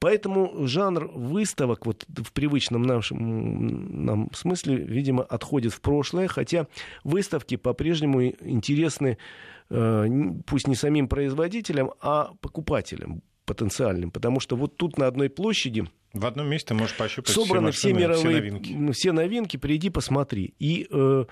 Поэтому 0.00 0.66
жанр 0.66 1.10
выставок 1.14 1.86
вот 1.86 2.04
в 2.08 2.32
привычном 2.32 2.82
нашем 2.82 4.04
нам 4.04 4.32
смысле, 4.32 4.76
видимо, 4.76 5.24
отходит 5.24 5.72
в 5.72 5.80
прошлое, 5.80 6.28
хотя 6.28 6.66
выставки 7.04 7.56
по-прежнему 7.56 8.22
интересны 8.24 9.18
э, 9.70 10.06
пусть 10.46 10.68
не 10.68 10.76
самим 10.76 11.08
производителям, 11.08 11.92
а 12.00 12.30
покупателям 12.40 13.22
потенциальным, 13.44 14.10
потому 14.10 14.40
что 14.40 14.56
вот 14.56 14.76
тут 14.76 14.98
на 14.98 15.06
одной 15.06 15.30
площади 15.30 15.86
в 16.14 16.24
одном 16.24 16.48
месте 16.48 16.74
можешь 16.74 16.96
пощупать 16.96 17.34
собраны 17.34 17.70
все, 17.70 17.88
машины, 17.88 17.98
все 17.98 18.08
мировые 18.08 18.18
все 18.18 18.28
новинки. 18.28 18.92
все 18.92 19.12
новинки, 19.12 19.56
приди 19.58 19.90
посмотри. 19.90 20.54
И 20.58 20.86
э, 20.90 21.24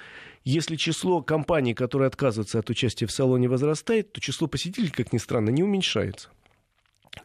если 0.44 0.76
число 0.76 1.22
компаний, 1.22 1.72
которые 1.72 2.08
отказываются 2.08 2.58
от 2.58 2.68
участия 2.68 3.06
в 3.06 3.10
салоне, 3.10 3.48
возрастает, 3.48 4.12
то 4.12 4.20
число 4.20 4.48
посетителей, 4.48 4.90
как 4.90 5.14
ни 5.14 5.18
странно, 5.18 5.48
не 5.48 5.62
уменьшается. 5.62 6.28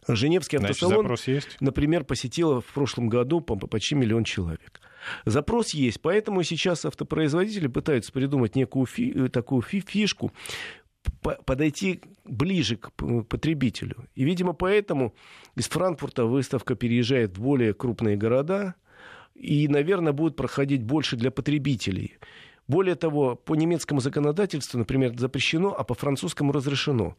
Женевский 0.08 0.58
автосалон, 0.58 1.16
есть? 1.26 1.58
например, 1.60 2.04
посетило 2.04 2.62
в 2.62 2.66
прошлом 2.66 3.10
году 3.10 3.42
почти 3.42 3.96
миллион 3.96 4.24
человек. 4.24 4.82
Запрос 5.26 5.72
есть, 5.72 6.02
поэтому 6.02 6.44
сейчас 6.44 6.86
автопроизводители 6.86 7.68
пытаются 7.68 8.12
придумать 8.12 8.56
некую 8.56 8.86
фи, 8.86 9.12
э, 9.16 9.30
такую 9.30 9.62
фи, 9.62 9.80
фишку, 9.80 10.32
подойти 11.46 12.02
ближе 12.26 12.78
к 12.78 12.92
потребителю. 12.92 14.08
И, 14.16 14.24
видимо, 14.24 14.54
поэтому 14.54 15.16
из 15.56 15.68
Франкфурта 15.68 16.26
выставка 16.26 16.76
переезжает 16.76 17.38
в 17.38 17.42
более 17.42 17.74
крупные 17.74 18.16
города 18.16 18.76
и, 19.36 19.68
наверное, 19.68 20.14
будет 20.14 20.36
проходить 20.36 20.84
больше 20.84 21.16
для 21.16 21.32
потребителей. 21.32 22.18
Более 22.68 22.96
того, 22.96 23.36
по 23.36 23.56
немецкому 23.56 24.00
законодательству, 24.02 24.78
например, 24.78 25.18
запрещено, 25.18 25.76
а 25.78 25.84
по 25.84 25.94
французскому 25.94 26.52
разрешено. 26.52 27.18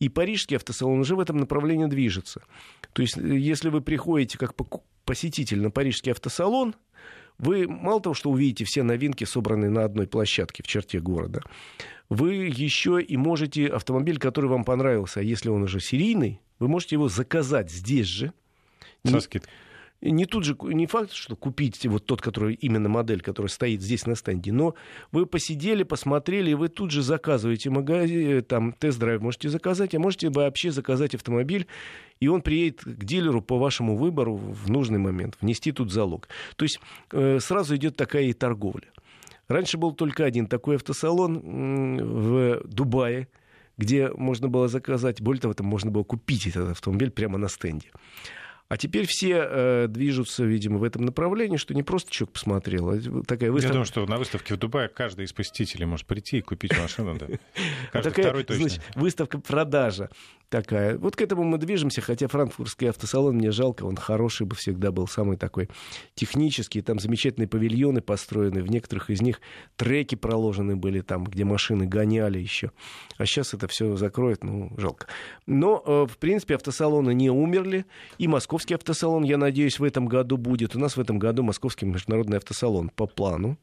И 0.00 0.08
парижский 0.08 0.56
автосалон 0.56 1.00
уже 1.00 1.16
в 1.16 1.20
этом 1.20 1.38
направлении 1.38 1.86
движется. 1.86 2.42
То 2.92 3.02
есть, 3.02 3.18
э, 3.18 3.36
если 3.36 3.68
вы 3.68 3.80
приходите 3.80 4.38
как 4.38 4.54
посетитель 5.04 5.60
на 5.60 5.70
парижский 5.70 6.12
автосалон, 6.12 6.74
вы 7.38 7.68
мало 7.68 8.00
того, 8.00 8.14
что 8.14 8.30
увидите 8.30 8.64
все 8.64 8.82
новинки, 8.82 9.24
собранные 9.24 9.70
на 9.70 9.84
одной 9.84 10.06
площадке 10.06 10.62
в 10.62 10.66
черте 10.66 11.00
города, 11.00 11.42
вы 12.08 12.34
еще 12.34 13.00
и 13.00 13.16
можете 13.16 13.66
автомобиль, 13.66 14.18
который 14.18 14.50
вам 14.50 14.64
понравился, 14.64 15.20
а 15.20 15.22
если 15.22 15.48
он 15.48 15.62
уже 15.62 15.80
серийный, 15.80 16.40
вы 16.58 16.68
можете 16.68 16.96
его 16.96 17.08
заказать 17.08 17.70
здесь 17.70 18.06
же. 18.06 18.32
Со 19.04 19.20
скидкой 19.20 19.52
не 20.00 20.26
тут 20.26 20.44
же, 20.44 20.56
не 20.62 20.86
факт, 20.86 21.12
что 21.12 21.34
купить 21.34 21.84
вот 21.86 22.06
тот, 22.06 22.22
который 22.22 22.54
именно 22.54 22.88
модель, 22.88 23.20
которая 23.20 23.50
стоит 23.50 23.82
здесь 23.82 24.06
на 24.06 24.14
стенде, 24.14 24.52
но 24.52 24.74
вы 25.10 25.26
посидели, 25.26 25.82
посмотрели, 25.82 26.50
и 26.50 26.54
вы 26.54 26.68
тут 26.68 26.90
же 26.90 27.02
заказываете 27.02 27.70
магазин, 27.70 28.42
там 28.44 28.72
тест-драйв 28.72 29.20
можете 29.20 29.48
заказать, 29.48 29.94
а 29.94 29.98
можете 29.98 30.30
вообще 30.30 30.70
заказать 30.70 31.14
автомобиль, 31.14 31.66
и 32.20 32.28
он 32.28 32.42
приедет 32.42 32.82
к 32.84 33.04
дилеру 33.04 33.42
по 33.42 33.58
вашему 33.58 33.96
выбору 33.96 34.36
в 34.36 34.70
нужный 34.70 34.98
момент, 34.98 35.36
внести 35.40 35.72
тут 35.72 35.92
залог. 35.92 36.28
То 36.56 36.64
есть 36.64 36.80
э, 37.12 37.38
сразу 37.40 37.74
идет 37.76 37.96
такая 37.96 38.24
и 38.24 38.32
торговля. 38.32 38.88
Раньше 39.48 39.78
был 39.78 39.92
только 39.92 40.24
один 40.24 40.46
такой 40.46 40.76
автосалон 40.76 41.96
в 41.98 42.62
Дубае, 42.64 43.28
где 43.78 44.10
можно 44.10 44.48
было 44.48 44.68
заказать, 44.68 45.22
более 45.22 45.40
того, 45.40 45.54
там 45.54 45.66
можно 45.66 45.90
было 45.90 46.02
купить 46.02 46.46
этот 46.46 46.70
автомобиль 46.70 47.10
прямо 47.10 47.38
на 47.38 47.48
стенде. 47.48 47.88
А 48.68 48.76
теперь 48.76 49.06
все 49.08 49.46
э, 49.48 49.86
движутся, 49.88 50.44
видимо, 50.44 50.78
в 50.78 50.84
этом 50.84 51.02
направлении, 51.06 51.56
что 51.56 51.72
не 51.72 51.82
просто 51.82 52.10
человек 52.10 52.34
посмотрел, 52.34 52.90
а 52.90 53.22
такая 53.26 53.50
выставка... 53.50 53.68
Я 53.68 53.72
думаю, 53.72 53.86
что 53.86 54.06
на 54.06 54.18
выставке 54.18 54.54
в 54.54 54.58
Дубае 54.58 54.88
каждый 54.88 55.24
из 55.24 55.32
посетителей 55.32 55.86
может 55.86 56.06
прийти 56.06 56.38
и 56.38 56.40
купить 56.42 56.78
машину, 56.78 57.16
да. 57.18 57.26
Каждый 57.92 58.12
второй 58.12 58.44
точно. 58.44 58.82
Выставка-продажа 58.94 60.10
такая. 60.48 60.96
Вот 60.98 61.16
к 61.16 61.20
этому 61.20 61.44
мы 61.44 61.58
движемся, 61.58 62.00
хотя 62.00 62.28
франкфуртский 62.28 62.88
автосалон 62.88 63.36
мне 63.36 63.50
жалко, 63.50 63.84
он 63.84 63.96
хороший 63.96 64.46
бы 64.46 64.56
всегда 64.56 64.90
был, 64.90 65.06
самый 65.06 65.36
такой 65.36 65.68
технический, 66.14 66.80
там 66.80 66.98
замечательные 66.98 67.48
павильоны 67.48 68.00
построены, 68.00 68.62
в 68.62 68.70
некоторых 68.70 69.10
из 69.10 69.20
них 69.20 69.40
треки 69.76 70.14
проложены 70.14 70.76
были 70.76 71.00
там, 71.00 71.24
где 71.24 71.44
машины 71.44 71.86
гоняли 71.86 72.38
еще. 72.38 72.72
А 73.16 73.26
сейчас 73.26 73.54
это 73.54 73.68
все 73.68 73.96
закроют, 73.96 74.44
ну, 74.44 74.72
жалко. 74.76 75.06
Но, 75.46 75.82
э, 75.84 76.06
в 76.10 76.18
принципе, 76.18 76.54
автосалоны 76.54 77.14
не 77.14 77.30
умерли, 77.30 77.84
и 78.18 78.28
московский 78.28 78.74
автосалон, 78.74 79.24
я 79.24 79.36
надеюсь, 79.38 79.78
в 79.78 79.84
этом 79.84 80.06
году 80.06 80.36
будет. 80.36 80.76
У 80.76 80.78
нас 80.78 80.96
в 80.96 81.00
этом 81.00 81.18
году 81.18 81.42
московский 81.42 81.86
международный 81.86 82.38
автосалон 82.38 82.90
по 82.90 83.06
плану. 83.06 83.58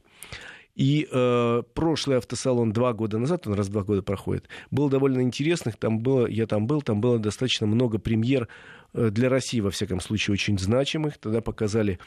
И 0.75 1.07
э, 1.09 1.63
прошлый 1.73 2.17
автосалон 2.17 2.73
два 2.73 2.93
года 2.93 3.17
назад, 3.17 3.47
он 3.47 3.53
раз 3.53 3.67
в 3.67 3.71
два 3.71 3.83
года 3.83 4.03
проходит, 4.03 4.49
был 4.71 4.89
довольно 4.89 5.21
интересных. 5.21 5.77
Там 5.77 5.99
было, 5.99 6.27
я 6.27 6.47
там 6.47 6.67
был, 6.67 6.81
там 6.81 6.99
было 6.99 7.17
достаточно 7.17 7.65
много 7.65 7.97
премьер 7.97 8.49
э, 8.93 9.09
для 9.09 9.29
России, 9.29 9.61
во 9.61 9.71
всяком 9.71 10.01
случае, 10.01 10.33
очень 10.33 10.59
значимых. 10.59 11.17
Тогда 11.17 11.39
показали 11.39 11.97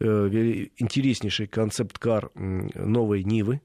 э, 0.00 0.04
интереснейший 0.78 1.46
концепт-кар 1.46 2.30
новой 2.34 3.22
Нивы, 3.22 3.60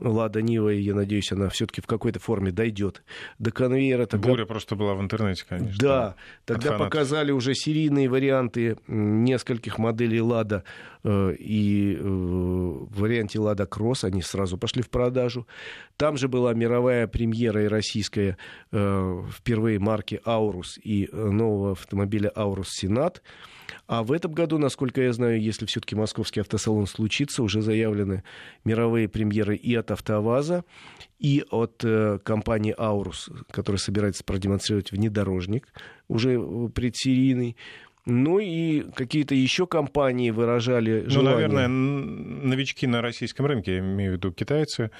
Лада 0.00 0.42
Нива, 0.42 0.72
и 0.72 0.80
я 0.80 0.94
надеюсь, 0.94 1.30
она 1.32 1.48
все-таки 1.48 1.80
в 1.80 1.86
какой-то 1.86 2.20
форме 2.20 2.50
дойдет 2.50 3.02
до 3.38 3.50
конвейера. 3.50 4.06
Тогда... 4.06 4.28
Буря 4.28 4.46
просто 4.46 4.76
была 4.76 4.94
в 4.94 5.00
интернете, 5.00 5.44
конечно. 5.48 5.76
Да, 5.78 6.16
тогда 6.44 6.78
показали 6.78 7.30
уже 7.30 7.54
серийные 7.54 8.08
варианты 8.08 8.76
нескольких 8.86 9.78
моделей 9.78 10.20
Лада 10.20 10.64
э, 11.04 11.34
и 11.38 11.96
э, 11.96 12.02
в 12.02 13.00
варианте 13.00 13.38
Лада 13.38 13.66
Кросс, 13.66 14.04
они 14.04 14.22
сразу 14.22 14.58
пошли 14.58 14.82
в 14.82 14.90
продажу. 14.90 15.46
Там 15.96 16.16
же 16.16 16.28
была 16.28 16.54
мировая 16.54 17.06
премьера 17.06 17.64
и 17.64 17.68
российская 17.68 18.36
э, 18.72 19.22
впервые 19.30 19.78
марки 19.78 20.20
Аурус 20.24 20.78
и 20.82 21.08
нового 21.12 21.72
автомобиля 21.72 22.32
Аурус 22.34 22.70
Сенат. 22.70 23.22
А 23.86 24.02
в 24.02 24.12
этом 24.12 24.32
году, 24.32 24.58
насколько 24.58 25.00
я 25.00 25.12
знаю, 25.12 25.40
если 25.40 25.66
все-таки 25.66 25.94
московский 25.94 26.40
автосалон 26.40 26.86
случится, 26.86 27.42
уже 27.42 27.62
заявлены 27.62 28.24
мировые 28.64 29.08
премьеры 29.08 29.56
и 29.56 29.74
от 29.74 29.90
АвтоВАЗа, 29.90 30.64
и 31.18 31.44
от 31.50 31.82
э, 31.84 32.18
компании 32.22 32.74
Аурус, 32.76 33.30
которая 33.50 33.78
собирается 33.78 34.24
продемонстрировать 34.24 34.92
внедорожник, 34.92 35.68
уже 36.08 36.40
предсерийный. 36.74 37.56
Ну 38.06 38.38
и 38.38 38.80
какие-то 38.94 39.34
еще 39.34 39.66
компании 39.66 40.30
выражали 40.30 41.04
желание. 41.06 41.48
Ну, 41.48 41.54
наверное, 41.54 41.68
новички 41.68 42.86
на 42.86 43.02
российском 43.02 43.46
рынке, 43.46 43.74
я 43.74 43.78
имею 43.80 44.12
в 44.12 44.16
виду 44.16 44.32
китайцы, 44.32 44.84
Э, 44.84 44.90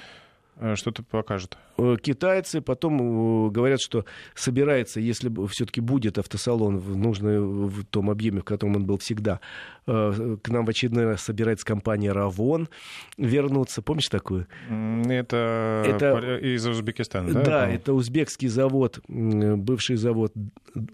что-то 0.75 1.03
покажет. 1.03 1.57
Э, 1.79 1.97
китайцы 2.01 2.61
потом 2.61 3.49
э, 3.49 3.51
говорят, 3.51 3.81
что 3.81 4.05
собирается, 4.35 5.01
если 5.01 5.31
все-таки 5.49 5.81
будет 5.81 6.19
автосалон 6.19 6.79
в 6.79 6.97
нужном 6.97 7.69
в 7.69 7.85
том 7.87 8.11
объеме, 8.11 8.41
в 8.41 8.45
котором 8.45 8.77
он 8.77 8.85
был 8.85 8.99
всегда, 8.99 9.41
к 9.87 10.49
нам 10.49 10.67
в 10.67 10.69
очередной 10.69 11.05
раз 11.05 11.23
собирается 11.23 11.65
компания 11.65 12.13
«Равон» 12.13 12.69
вернуться. 13.17 13.83
Помнишь 13.83 14.09
такую? 14.09 14.47
Это, 14.69 15.83
это... 15.87 16.37
из 16.37 16.67
Узбекистана, 16.67 17.33
да? 17.33 17.43
Да, 17.43 17.69
это 17.69 17.93
узбекский 17.93 18.49
завод, 18.49 19.01
бывший 19.09 19.97
завод 19.97 20.33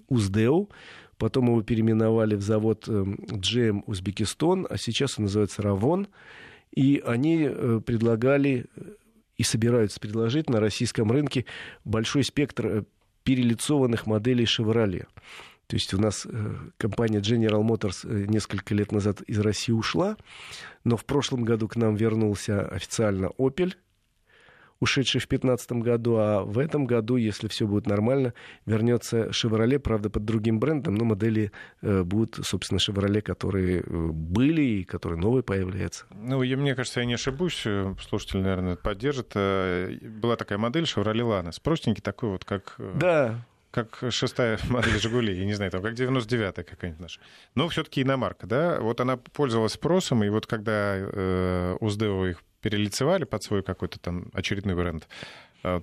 «Уздеу». 0.09 0.71
Потом 1.19 1.47
его 1.47 1.63
переименовали 1.63 2.37
в 2.37 2.43
завод 2.43 2.89
GM 2.89 3.83
Узбекистан, 3.87 4.67
а 4.69 4.77
сейчас 4.79 5.19
он 5.19 5.25
называется 5.25 5.63
«Равон». 5.63 6.09
И 6.75 7.03
они 7.05 7.49
предлагали 7.85 8.67
и 9.39 9.43
собираются 9.43 10.01
предложить 10.01 10.51
на 10.51 10.61
российском 10.61 11.11
рынке 11.11 11.47
большой 11.85 12.25
спектр 12.25 12.67
э, 12.67 12.83
перелицованных 13.25 14.07
моделей 14.07 14.45
Chevrolet. 14.45 15.07
То 15.67 15.75
есть 15.75 15.93
у 15.95 16.01
нас 16.01 16.27
э, 16.27 16.55
компания 16.79 17.19
General 17.19 17.63
Motors 17.63 18.09
э, 18.09 18.27
несколько 18.27 18.75
лет 18.75 18.93
назад 18.93 19.21
из 19.23 19.39
России 19.41 19.73
ушла, 19.73 20.17
но 20.85 20.97
в 20.97 21.05
прошлом 21.05 21.45
году 21.45 21.69
к 21.69 21.77
нам 21.77 21.97
вернулся 21.97 22.67
официально 22.69 23.27
Opel, 23.39 23.75
ушедший 24.81 25.21
в 25.21 25.29
2015 25.29 25.73
году, 25.73 26.17
а 26.17 26.43
в 26.43 26.59
этом 26.59 26.87
году, 26.87 27.17
если 27.17 27.49
все 27.49 27.67
будет 27.67 27.87
нормально, 27.87 28.35
вернется 28.67 29.29
Chevrolet, 29.29 29.79
правда, 29.79 30.11
под 30.11 30.25
другим 30.25 30.61
брендом, 30.61 30.95
но 30.95 31.05
модели 31.05 31.53
э, 31.83 32.03
будут, 32.03 32.45
собственно, 32.45 32.79
Chevrolet, 32.79 33.23
которые 33.23 33.81
э, 33.81 33.83
были 33.87 34.63
и 34.63 34.85
которые 34.85 35.19
новые 35.19 35.43
появляются. 35.43 36.07
Ну, 36.11 36.43
и, 36.43 36.55
мне 36.57 36.75
кажется, 36.75 37.01
я 37.01 37.07
не 37.07 37.15
ошибусь, 37.15 37.63
э, 37.65 37.95
слушатель, 38.01 38.41
наверное, 38.41 38.77
поддержит. 38.77 39.35
Была 39.35 40.37
такая 40.37 40.59
модель 40.59 40.85
Chevrolet 40.85 41.23
Lanos, 41.23 41.61
простенький 41.63 42.03
такой 42.03 42.31
вот, 42.31 42.45
как... 42.45 42.77
Да, 42.95 43.45
как 43.77 44.05
шестая 44.11 44.59
модель 44.71 44.99
«Жигулей», 44.99 45.39
я 45.39 45.45
не 45.45 45.53
знаю, 45.53 45.71
там, 45.71 45.83
как 45.83 45.93
99-я 45.93 46.53
какая-нибудь 46.53 47.01
наша. 47.01 47.21
Но 47.55 47.69
все-таки 47.69 48.03
иномарка, 48.03 48.47
да? 48.47 48.81
Вот 48.81 49.01
она 49.01 49.19
пользовалась 49.19 49.73
спросом, 49.73 50.25
и 50.25 50.31
вот 50.31 50.47
когда 50.47 50.97
э, 50.97 51.77
Уздео 51.81 52.27
их 52.27 52.43
перелицевали 52.67 53.23
под 53.23 53.45
свой 53.45 53.63
какой-то 53.63 54.01
там 54.01 54.29
очередной 54.33 54.75
бренд, 54.75 55.07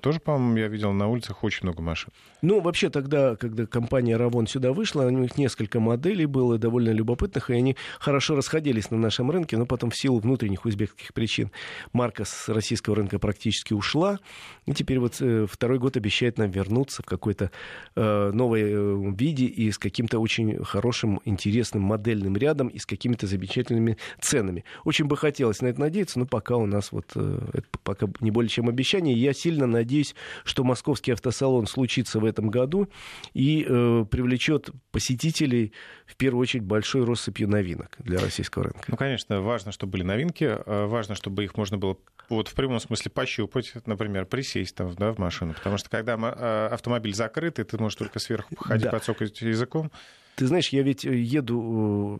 тоже, 0.01 0.19
по-моему, 0.19 0.57
я 0.57 0.67
видел 0.67 0.93
на 0.93 1.07
улицах 1.07 1.43
очень 1.43 1.63
много 1.63 1.81
машин. 1.81 2.11
Ну, 2.41 2.59
вообще 2.61 2.89
тогда, 2.89 3.35
когда 3.35 3.65
компания 3.65 4.17
Равон 4.17 4.47
сюда 4.47 4.73
вышла, 4.73 5.03
у 5.03 5.09
них 5.09 5.37
несколько 5.37 5.79
моделей 5.79 6.25
было 6.25 6.57
довольно 6.57 6.89
любопытных, 6.89 7.49
и 7.49 7.53
они 7.53 7.77
хорошо 7.99 8.35
расходились 8.35 8.91
на 8.91 8.97
нашем 8.97 9.31
рынке, 9.31 9.57
но 9.57 9.65
потом 9.65 9.91
в 9.91 9.95
силу 9.95 10.19
внутренних 10.19 10.65
узбекских 10.65 11.13
причин 11.13 11.51
марка 11.93 12.25
с 12.25 12.49
российского 12.49 12.95
рынка 12.95 13.19
практически 13.19 13.73
ушла, 13.73 14.19
и 14.65 14.73
теперь 14.73 14.99
вот 14.99 15.21
э, 15.21 15.47
второй 15.49 15.79
год 15.79 15.97
обещает 15.97 16.37
нам 16.37 16.51
вернуться 16.51 17.01
в 17.01 17.05
какой-то 17.05 17.51
э, 17.95 18.31
новой 18.33 18.63
э, 18.63 19.13
виде 19.17 19.45
и 19.45 19.71
с 19.71 19.77
каким-то 19.77 20.19
очень 20.19 20.63
хорошим, 20.63 21.21
интересным 21.25 21.83
модельным 21.83 22.35
рядом 22.35 22.67
и 22.67 22.79
с 22.79 22.85
какими-то 22.85 23.27
замечательными 23.27 23.97
ценами. 24.19 24.65
Очень 24.83 25.05
бы 25.05 25.17
хотелось 25.17 25.61
на 25.61 25.67
это 25.67 25.79
надеяться, 25.79 26.19
но 26.19 26.25
пока 26.25 26.57
у 26.57 26.65
нас 26.65 26.91
вот 26.91 27.11
э, 27.15 27.39
это 27.53 27.67
пока 27.83 28.07
не 28.19 28.31
более 28.31 28.49
чем 28.49 28.69
обещание. 28.69 29.15
Я 29.15 29.33
сильно 29.33 29.65
надеюсь, 29.73 30.15
что 30.43 30.63
московский 30.63 31.11
автосалон 31.11 31.67
случится 31.67 32.19
в 32.19 32.25
этом 32.25 32.49
году 32.49 32.87
и 33.33 33.65
э, 33.67 34.05
привлечет 34.09 34.69
посетителей 34.91 35.73
в 36.05 36.15
первую 36.15 36.41
очередь 36.41 36.63
большой 36.63 37.05
россыпью 37.05 37.49
новинок 37.49 37.95
для 37.99 38.19
российского 38.19 38.65
рынка. 38.65 38.83
Ну, 38.87 38.97
конечно, 38.97 39.41
важно, 39.41 39.71
чтобы 39.71 39.93
были 39.93 40.03
новинки, 40.03 40.43
э, 40.43 40.85
важно, 40.85 41.15
чтобы 41.15 41.43
их 41.43 41.57
можно 41.57 41.77
было 41.77 41.97
вот 42.29 42.47
в 42.47 42.53
прямом 42.55 42.79
смысле 42.79 43.11
пощупать, 43.11 43.73
например, 43.85 44.25
присесть 44.25 44.75
там, 44.75 44.93
да, 44.95 45.11
в 45.11 45.17
машину, 45.17 45.53
потому 45.53 45.77
что 45.77 45.89
когда 45.89 46.15
э, 46.15 46.67
автомобиль 46.73 47.13
закрытый, 47.13 47.65
ты 47.65 47.77
можешь 47.77 47.97
только 47.97 48.19
сверху 48.19 48.55
ходить, 48.55 48.85
да. 48.85 48.91
подсокать 48.91 49.41
языком. 49.41 49.91
Ты 50.35 50.47
знаешь, 50.47 50.69
я 50.69 50.81
ведь 50.81 51.03
еду 51.03 52.19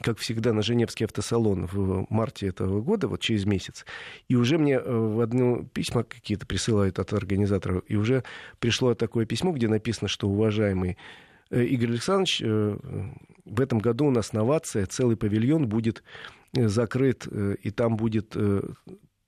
как 0.00 0.18
всегда, 0.18 0.52
на 0.52 0.62
Женевский 0.62 1.04
автосалон 1.04 1.66
в 1.66 2.06
марте 2.08 2.48
этого 2.48 2.80
года, 2.80 3.08
вот 3.08 3.20
через 3.20 3.44
месяц. 3.44 3.84
И 4.28 4.36
уже 4.36 4.58
мне 4.58 4.74
э, 4.74 4.90
в 4.90 5.20
одно 5.20 5.64
письма 5.72 6.04
какие-то 6.04 6.46
присылают 6.46 6.98
от 6.98 7.12
организаторов, 7.12 7.82
и 7.88 7.96
уже 7.96 8.22
пришло 8.60 8.94
такое 8.94 9.26
письмо, 9.26 9.52
где 9.52 9.68
написано, 9.68 10.08
что 10.08 10.28
уважаемый 10.28 10.96
э, 11.50 11.64
Игорь 11.64 11.90
Александрович, 11.90 12.40
э, 12.42 12.78
в 13.44 13.60
этом 13.60 13.78
году 13.78 14.06
у 14.06 14.10
нас 14.10 14.32
новация, 14.32 14.86
целый 14.86 15.16
павильон 15.16 15.68
будет 15.68 16.02
закрыт, 16.54 17.26
и 17.26 17.70
там 17.70 17.96
будет 17.96 18.34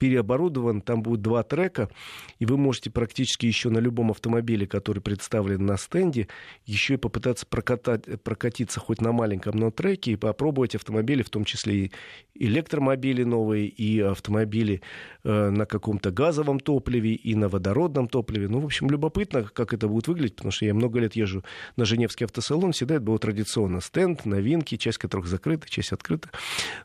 переоборудован, 0.01 0.81
там 0.81 1.03
будет 1.03 1.21
два 1.21 1.43
трека, 1.43 1.91
и 2.39 2.47
вы 2.47 2.57
можете 2.57 2.91
практически 2.91 3.45
еще 3.45 3.69
на 3.69 3.79
любом 3.79 4.11
автомобиле, 4.11 4.67
который 4.67 5.01
представлен 5.01 5.67
на 5.67 5.77
стенде, 5.77 6.27
еще 6.65 6.95
и 6.95 6.97
попытаться 6.97 7.45
прокатать, 7.47 8.23
прокатиться 8.23 8.81
хоть 8.81 9.03
на 9.03 9.13
маленьком, 9.13 9.59
но 9.59 9.71
треке 9.71 10.13
и 10.13 10.17
попробовать 10.17 10.75
автомобили, 10.75 11.23
в 11.23 11.29
том 11.29 11.45
числе 11.45 11.75
и 11.75 11.93
электромобили 12.35 13.25
новые, 13.25 13.67
и 13.69 14.01
автомобили 14.01 14.81
э, 15.23 15.51
на 15.51 15.67
каком-то 15.67 16.11
газовом 16.11 16.61
топливе, 16.61 17.15
и 17.15 17.35
на 17.35 17.49
водородном 17.49 18.09
топливе. 18.09 18.49
Ну, 18.49 18.61
в 18.61 18.65
общем, 18.65 18.89
любопытно, 18.89 19.43
как 19.43 19.75
это 19.75 19.87
будет 19.87 20.09
выглядеть, 20.09 20.37
потому 20.37 20.51
что 20.51 20.65
я 20.65 20.73
много 20.73 20.99
лет 20.99 21.15
езжу 21.15 21.45
на 21.77 21.85
Женевский 21.85 22.25
автосалон, 22.25 22.73
всегда 22.73 22.95
это 22.95 23.05
было 23.05 23.19
традиционно. 23.19 23.83
Стенд, 23.83 24.25
новинки, 24.25 24.79
часть 24.79 24.97
которых 24.97 25.27
закрыта, 25.27 25.69
часть 25.69 25.93
открыта, 25.93 26.31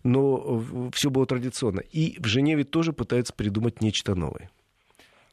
но 0.04 0.62
э, 0.74 0.90
все 0.94 1.10
было 1.10 1.26
традиционно. 1.26 1.80
И 1.80 2.20
в 2.20 2.26
Женеве 2.26 2.66
тоже 2.66 2.92
пытаются 3.06 3.34
придумать 3.34 3.82
нечто 3.82 4.16
новое. 4.16 4.50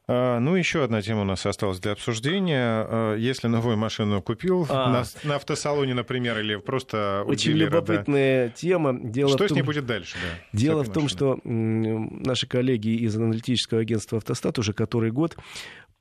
А, 0.09 0.41
ну, 0.41 0.57
еще 0.57 0.83
одна 0.83 1.01
тема 1.01 1.23
у 1.23 1.25
нас 1.25 1.47
осталась 1.47 1.79
для 1.79 1.93
обсуждения. 1.93 2.87
А, 2.89 3.16
если 3.16 3.47
новую 3.47 3.77
машину 3.77 4.20
купил 4.20 4.66
а. 4.68 4.91
на, 4.91 5.29
на 5.29 5.37
автосалоне, 5.37 5.95
например, 5.95 6.39
или 6.41 6.57
просто 6.57 7.23
Очень 7.27 7.53
дилера, 7.53 7.70
любопытная 7.70 8.49
да. 8.49 8.53
тема. 8.53 8.99
Дело 9.01 9.31
что 9.31 9.39
том, 9.39 9.49
с 9.49 9.51
ней 9.53 9.62
будет 9.62 9.87
дальше? 9.87 10.16
Да, 10.20 10.59
дело 10.59 10.83
в 10.83 10.93
том, 10.93 11.09
что 11.09 11.39
наши 11.45 12.47
коллеги 12.47 12.89
из 12.89 13.16
аналитического 13.16 13.81
агентства 13.81 14.18
«Автостат» 14.18 14.59
уже 14.59 14.73
который 14.73 15.12
год 15.12 15.37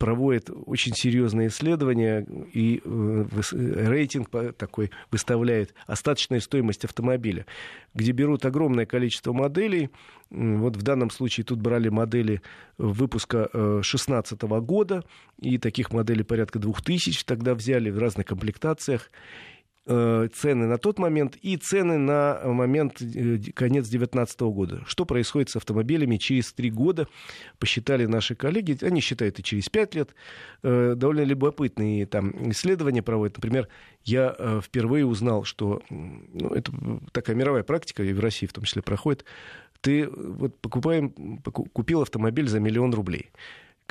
проводит 0.02 0.50
очень 0.66 0.96
серьезные 0.96 1.50
исследования 1.50 2.26
и 2.54 2.82
э, 2.84 3.26
рейтинг 3.88 4.32
такой 4.58 4.90
выставляет 5.12 5.76
остаточная 5.86 6.40
стоимость 6.40 6.86
автомобиля, 6.86 7.46
где 7.94 8.12
берут 8.12 8.44
огромное 8.44 8.88
количество 8.88 9.32
моделей. 9.32 9.92
Вот 10.32 10.76
в 10.76 10.82
данном 10.82 11.12
случае 11.12 11.44
тут 11.44 11.62
брали 11.62 11.90
модели 11.90 12.42
выпуска 12.80 13.48
2016 13.54 14.42
э, 14.42 14.48
года, 14.62 15.04
и 15.40 15.60
таких 15.60 15.92
моделей 15.92 16.24
порядка 16.24 16.58
2000 16.58 17.24
тогда 17.24 17.54
взяли 17.54 17.92
в 17.92 18.00
разных 18.00 18.26
комплектациях. 18.26 19.12
Э, 19.88 20.28
цены 20.32 20.68
на 20.68 20.78
тот 20.78 21.00
момент 21.00 21.36
и 21.38 21.58
цены 21.58 21.98
на 21.98 22.40
момент 22.46 23.02
э, 23.02 23.40
конец 23.56 23.88
2019 23.88 24.42
года. 24.42 24.84
Что 24.86 25.06
происходит 25.06 25.50
с 25.50 25.56
автомобилями 25.56 26.18
через 26.18 26.54
три 26.54 26.70
года, 26.70 27.08
посчитали 27.58 28.06
наши 28.06 28.36
коллеги, 28.36 28.78
они 28.82 29.02
считают 29.02 29.40
и 29.40 29.44
через 29.44 29.70
пять 29.70 29.96
лет. 29.96 30.14
Э, 30.62 30.94
довольно 30.96 31.24
любопытные 31.24 32.06
там 32.06 32.52
исследования 32.52 33.02
проводят. 33.02 33.38
Например, 33.38 33.68
я 34.04 34.62
впервые 34.64 35.04
узнал, 35.04 35.46
что 35.46 35.82
ну, 35.90 36.50
это 36.50 36.72
такая 37.12 37.36
мировая 37.36 37.64
практика, 37.64 38.04
и 38.04 38.14
в 38.14 38.20
России 38.20 38.46
в 38.46 38.54
том 38.54 38.66
числе 38.66 38.84
проходит. 38.84 39.26
Ты 39.82 40.08
вот 40.08 40.62
покупаем, 40.62 41.40
купил 41.42 42.04
автомобиль 42.04 42.48
за 42.48 42.60
миллион 42.60 42.94
рублей. 42.94 43.32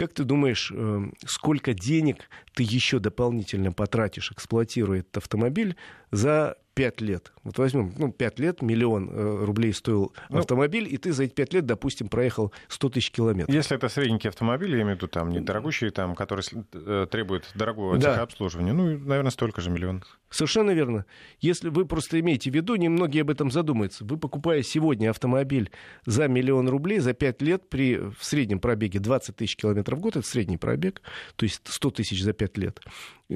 Как 0.00 0.14
ты 0.14 0.24
думаешь, 0.24 0.72
эм, 0.74 1.12
сколько 1.26 1.74
денег 1.74 2.30
ты 2.54 2.62
еще 2.62 3.00
дополнительно 3.00 3.70
потратишь, 3.70 4.32
эксплуатируя 4.32 5.00
этот 5.00 5.18
автомобиль 5.18 5.76
за 6.10 6.56
5 6.80 7.00
лет. 7.02 7.32
Вот 7.44 7.58
возьмем, 7.58 7.92
ну, 7.98 8.10
5 8.10 8.38
лет, 8.38 8.62
миллион 8.62 9.10
э, 9.10 9.44
рублей 9.44 9.74
стоил 9.74 10.14
ну, 10.30 10.38
автомобиль, 10.38 10.88
и 10.90 10.96
ты 10.96 11.12
за 11.12 11.24
эти 11.24 11.34
5 11.34 11.52
лет, 11.52 11.66
допустим, 11.66 12.08
проехал 12.08 12.54
100 12.68 12.88
тысяч 12.88 13.10
километров. 13.10 13.54
Если 13.54 13.76
это 13.76 13.90
средненький 13.90 14.30
автомобиль, 14.30 14.70
я 14.70 14.80
имею 14.80 14.94
в 14.94 14.96
виду, 14.96 15.06
там, 15.06 15.30
недорогущий, 15.30 15.90
там, 15.90 16.14
который 16.14 16.42
э, 16.72 17.06
требует 17.10 17.50
дорогого 17.54 17.98
да. 17.98 18.14
техобслуживания, 18.14 18.72
ну, 18.72 18.98
наверное, 18.98 19.30
столько 19.30 19.60
же 19.60 19.68
миллион. 19.68 20.04
Совершенно 20.30 20.70
верно. 20.70 21.04
Если 21.40 21.68
вы 21.68 21.84
просто 21.84 22.18
имеете 22.20 22.50
в 22.50 22.54
виду, 22.54 22.76
немногие 22.76 23.22
об 23.22 23.30
этом 23.30 23.50
задумаются. 23.50 24.02
Вы, 24.06 24.16
покупая 24.16 24.62
сегодня 24.62 25.10
автомобиль 25.10 25.70
за 26.06 26.28
миллион 26.28 26.66
рублей, 26.70 27.00
за 27.00 27.12
5 27.12 27.42
лет 27.42 27.68
при 27.68 27.96
в 27.98 28.24
среднем 28.24 28.58
пробеге 28.58 29.00
20 29.00 29.36
тысяч 29.36 29.56
километров 29.56 29.98
в 29.98 30.00
год, 30.00 30.16
это 30.16 30.26
средний 30.26 30.56
пробег, 30.56 31.02
то 31.36 31.44
есть 31.44 31.60
100 31.64 31.90
тысяч 31.90 32.22
за 32.22 32.32
5 32.32 32.56
лет, 32.56 32.80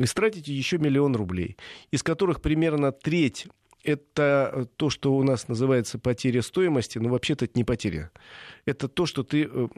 вы 0.01 0.07
тратите 0.07 0.53
еще 0.53 0.79
миллион 0.79 1.15
рублей, 1.17 1.57
из 1.91 2.03
которых 2.03 2.41
примерно 2.41 2.93
треть 2.93 3.47
это 3.83 4.67
то, 4.77 4.91
что 4.91 5.15
у 5.15 5.23
нас 5.23 5.47
называется 5.49 5.99
потеря 5.99 6.43
стоимости, 6.43 6.99
но 6.99 7.11
вообще-то 7.11 7.45
это 7.45 7.53
не 7.57 7.65
потеря. 7.65 8.11
Это 8.65 8.89
то, 8.89 9.05
что 9.05 9.23
ты 9.23 9.49
э, 9.51 9.69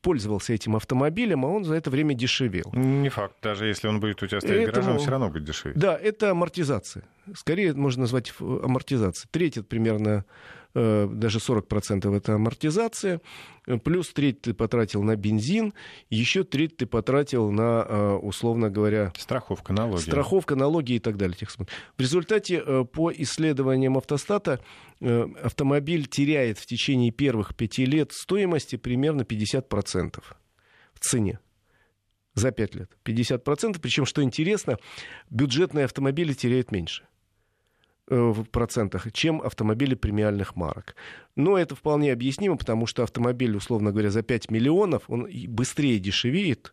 пользовался 0.00 0.52
этим 0.52 0.74
автомобилем, 0.76 1.44
а 1.44 1.48
он 1.48 1.64
за 1.64 1.74
это 1.74 1.90
время 1.90 2.14
дешевел. 2.14 2.70
Не 2.72 3.08
факт. 3.10 3.36
Даже 3.42 3.66
если 3.66 3.88
он 3.88 4.00
будет 4.00 4.22
у 4.22 4.26
тебя 4.26 4.40
стоять 4.40 4.68
Этому... 4.68 4.74
гаражом, 4.74 4.98
все 4.98 5.10
равно 5.10 5.30
будет 5.30 5.44
дешевле. 5.44 5.78
Да, 5.78 5.96
это 5.96 6.30
амортизация. 6.30 7.04
Скорее 7.34 7.74
можно 7.74 8.02
назвать 8.02 8.32
амортизацией. 8.38 9.28
Треть 9.30 9.56
это 9.58 9.66
примерно 9.66 10.24
даже 10.74 11.38
40% 11.38 12.16
это 12.16 12.34
амортизация, 12.34 13.20
плюс 13.84 14.12
треть 14.12 14.42
ты 14.42 14.54
потратил 14.54 15.02
на 15.02 15.16
бензин, 15.16 15.72
еще 16.10 16.44
треть 16.44 16.76
ты 16.76 16.86
потратил 16.86 17.50
на, 17.50 18.16
условно 18.18 18.70
говоря... 18.70 19.12
Страховка, 19.16 19.72
налоги. 19.72 20.00
Страховка, 20.00 20.56
налоги 20.56 20.94
и 20.94 20.98
так 20.98 21.16
далее. 21.16 21.36
В 21.96 22.00
результате, 22.00 22.84
по 22.84 23.12
исследованиям 23.12 23.96
автостата, 23.96 24.60
автомобиль 25.00 26.06
теряет 26.06 26.58
в 26.58 26.66
течение 26.66 27.10
первых 27.10 27.54
пяти 27.54 27.86
лет 27.86 28.12
стоимости 28.12 28.76
примерно 28.76 29.22
50% 29.22 30.22
в 30.94 31.00
цене 31.00 31.38
за 32.34 32.50
5 32.50 32.74
лет. 32.74 32.90
50%. 33.04 33.78
Причем, 33.80 34.04
что 34.04 34.22
интересно, 34.22 34.78
бюджетные 35.30 35.84
автомобили 35.84 36.32
теряют 36.32 36.72
меньше 36.72 37.04
э, 37.04 37.13
в 38.08 38.44
процентах, 38.44 39.10
чем 39.12 39.40
автомобили 39.40 39.94
премиальных 39.94 40.56
марок. 40.56 40.94
Но 41.36 41.58
это 41.58 41.74
вполне 41.74 42.12
объяснимо, 42.12 42.56
потому 42.56 42.86
что 42.86 43.02
автомобиль, 43.02 43.56
условно 43.56 43.92
говоря, 43.92 44.10
за 44.10 44.22
5 44.22 44.50
миллионов, 44.50 45.04
он 45.08 45.28
быстрее 45.48 45.98
дешевеет, 45.98 46.72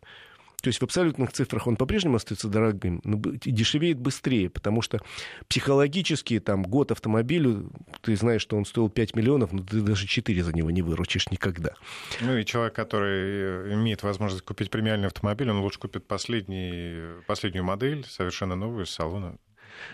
то 0.62 0.68
есть 0.68 0.78
в 0.78 0.84
абсолютных 0.84 1.32
цифрах 1.32 1.66
он 1.66 1.76
по-прежнему 1.76 2.16
остается 2.16 2.48
дорогим, 2.48 3.00
но 3.02 3.20
дешевеет 3.20 3.98
быстрее, 3.98 4.48
потому 4.48 4.80
что 4.80 5.00
психологически 5.48 6.38
там 6.38 6.62
год 6.62 6.92
автомобилю, 6.92 7.72
ты 8.00 8.14
знаешь, 8.14 8.42
что 8.42 8.56
он 8.56 8.64
стоил 8.64 8.88
5 8.88 9.16
миллионов, 9.16 9.52
но 9.52 9.64
ты 9.64 9.80
даже 9.80 10.06
4 10.06 10.44
за 10.44 10.52
него 10.52 10.70
не 10.70 10.82
выручишь 10.82 11.30
никогда. 11.30 11.74
Ну 12.20 12.36
и 12.36 12.44
человек, 12.44 12.74
который 12.74 13.70
э, 13.70 13.74
имеет 13.74 14.04
возможность 14.04 14.44
купить 14.44 14.70
премиальный 14.70 15.08
автомобиль, 15.08 15.50
он 15.50 15.58
лучше 15.58 15.80
купит 15.80 16.06
последний, 16.06 17.20
последнюю 17.26 17.64
модель, 17.64 18.06
совершенно 18.08 18.54
новую, 18.54 18.86
с 18.86 18.90
салона. 18.90 19.36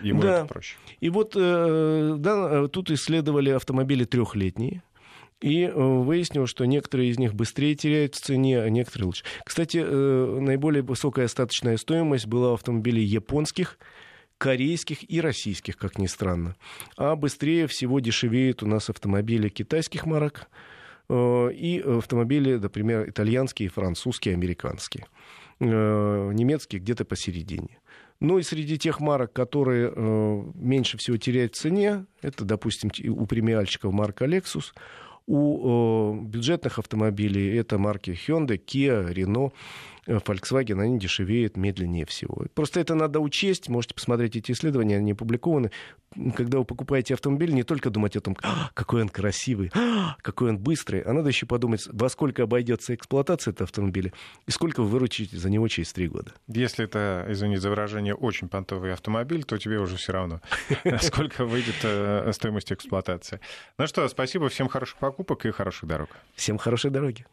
Ему 0.01 0.21
да. 0.21 0.39
это 0.39 0.45
проще. 0.45 0.75
И 0.99 1.09
вот 1.09 1.33
э, 1.35 2.15
да, 2.17 2.67
тут 2.67 2.91
исследовали 2.91 3.49
автомобили 3.49 4.05
трехлетние, 4.05 4.83
и 5.41 5.63
э, 5.63 5.71
выяснилось, 5.73 6.49
что 6.49 6.65
некоторые 6.65 7.09
из 7.09 7.17
них 7.17 7.33
быстрее 7.33 7.75
теряют 7.75 8.15
в 8.15 8.19
цене, 8.21 8.61
а 8.61 8.69
некоторые 8.69 9.07
лучше. 9.07 9.23
Кстати, 9.45 9.81
э, 9.83 10.39
наиболее 10.39 10.83
высокая 10.83 11.25
остаточная 11.25 11.77
стоимость 11.77 12.27
была 12.27 12.51
у 12.51 12.53
автомобилей 12.55 13.03
японских, 13.03 13.77
корейских 14.37 15.09
и 15.09 15.19
российских, 15.19 15.77
как 15.77 15.97
ни 15.97 16.07
странно. 16.07 16.55
А 16.97 17.15
быстрее 17.15 17.67
всего 17.67 17.99
дешевеют 17.99 18.63
у 18.63 18.67
нас 18.67 18.89
автомобили 18.89 19.49
китайских 19.49 20.05
марок 20.05 20.47
и 21.11 21.83
автомобили, 21.85 22.55
например, 22.55 23.09
итальянские, 23.09 23.67
французские, 23.69 24.35
американские. 24.35 25.07
Немецкие 25.59 26.79
где-то 26.79 27.03
посередине. 27.03 27.79
Ну 28.19 28.37
и 28.37 28.43
среди 28.43 28.77
тех 28.77 28.99
марок, 28.99 29.31
которые 29.31 29.91
меньше 30.55 30.97
всего 30.97 31.17
теряют 31.17 31.55
в 31.55 31.59
цене, 31.59 32.05
это, 32.21 32.43
допустим, 32.43 32.91
у 33.09 33.25
премиальщиков 33.25 33.93
марка 33.93 34.25
Lexus, 34.25 34.73
у 35.29 36.15
э, 36.15 36.21
бюджетных 36.23 36.79
автомобилей 36.79 37.55
это 37.55 37.77
марки 37.77 38.09
Hyundai, 38.09 38.59
Kia, 38.59 39.13
Renault, 39.13 39.51
э, 39.51 39.98
Volkswagen, 40.17 40.81
они 40.81 40.99
дешевеют 40.99 41.57
медленнее 41.57 42.05
всего. 42.05 42.45
Просто 42.53 42.79
это 42.79 42.95
надо 42.95 43.19
учесть, 43.19 43.69
можете 43.69 43.93
посмотреть 43.93 44.35
эти 44.35 44.51
исследования, 44.51 44.97
они 44.97 45.11
опубликованы. 45.11 45.71
Когда 46.35 46.57
вы 46.57 46.65
покупаете 46.65 47.13
автомобиль, 47.13 47.53
не 47.53 47.63
только 47.63 47.89
думать 47.89 48.15
о 48.15 48.21
том, 48.21 48.35
«А, 48.41 48.71
какой 48.73 49.03
он 49.03 49.09
красивый, 49.09 49.71
а, 49.75 50.15
какой 50.21 50.49
он 50.49 50.57
быстрый, 50.57 51.01
а 51.01 51.13
надо 51.13 51.29
еще 51.29 51.45
подумать, 51.45 51.87
во 51.91 52.09
сколько 52.09 52.43
обойдется 52.43 52.95
эксплуатация 52.95 53.51
этого 53.51 53.65
автомобиля 53.65 54.11
и 54.47 54.51
сколько 54.51 54.81
вы 54.81 54.89
выручите 54.89 55.37
за 55.37 55.49
него 55.49 55.67
через 55.67 55.93
три 55.93 56.07
года. 56.07 56.31
Если 56.47 56.85
это, 56.85 57.25
извините 57.29 57.61
за 57.61 57.69
выражение, 57.69 58.15
очень 58.15 58.49
понтовый 58.49 58.93
автомобиль, 58.93 59.43
то 59.43 59.57
тебе 59.57 59.79
уже 59.79 59.97
все 59.97 60.13
равно, 60.13 60.41
сколько 61.01 61.45
выйдет 61.45 61.75
э, 61.83 62.31
стоимость 62.33 62.71
эксплуатации. 62.71 63.39
Ну 63.77 63.85
что, 63.85 64.07
спасибо, 64.07 64.49
всем 64.49 64.67
хороших 64.67 64.97
покупок 64.97 65.45
и 65.45 65.51
хороших 65.51 65.87
дорог. 65.87 66.09
Всем 66.35 66.57
хорошей 66.57 66.89
дороги. 66.89 67.25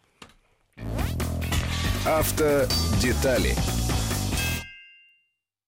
Автодетали 2.07 3.57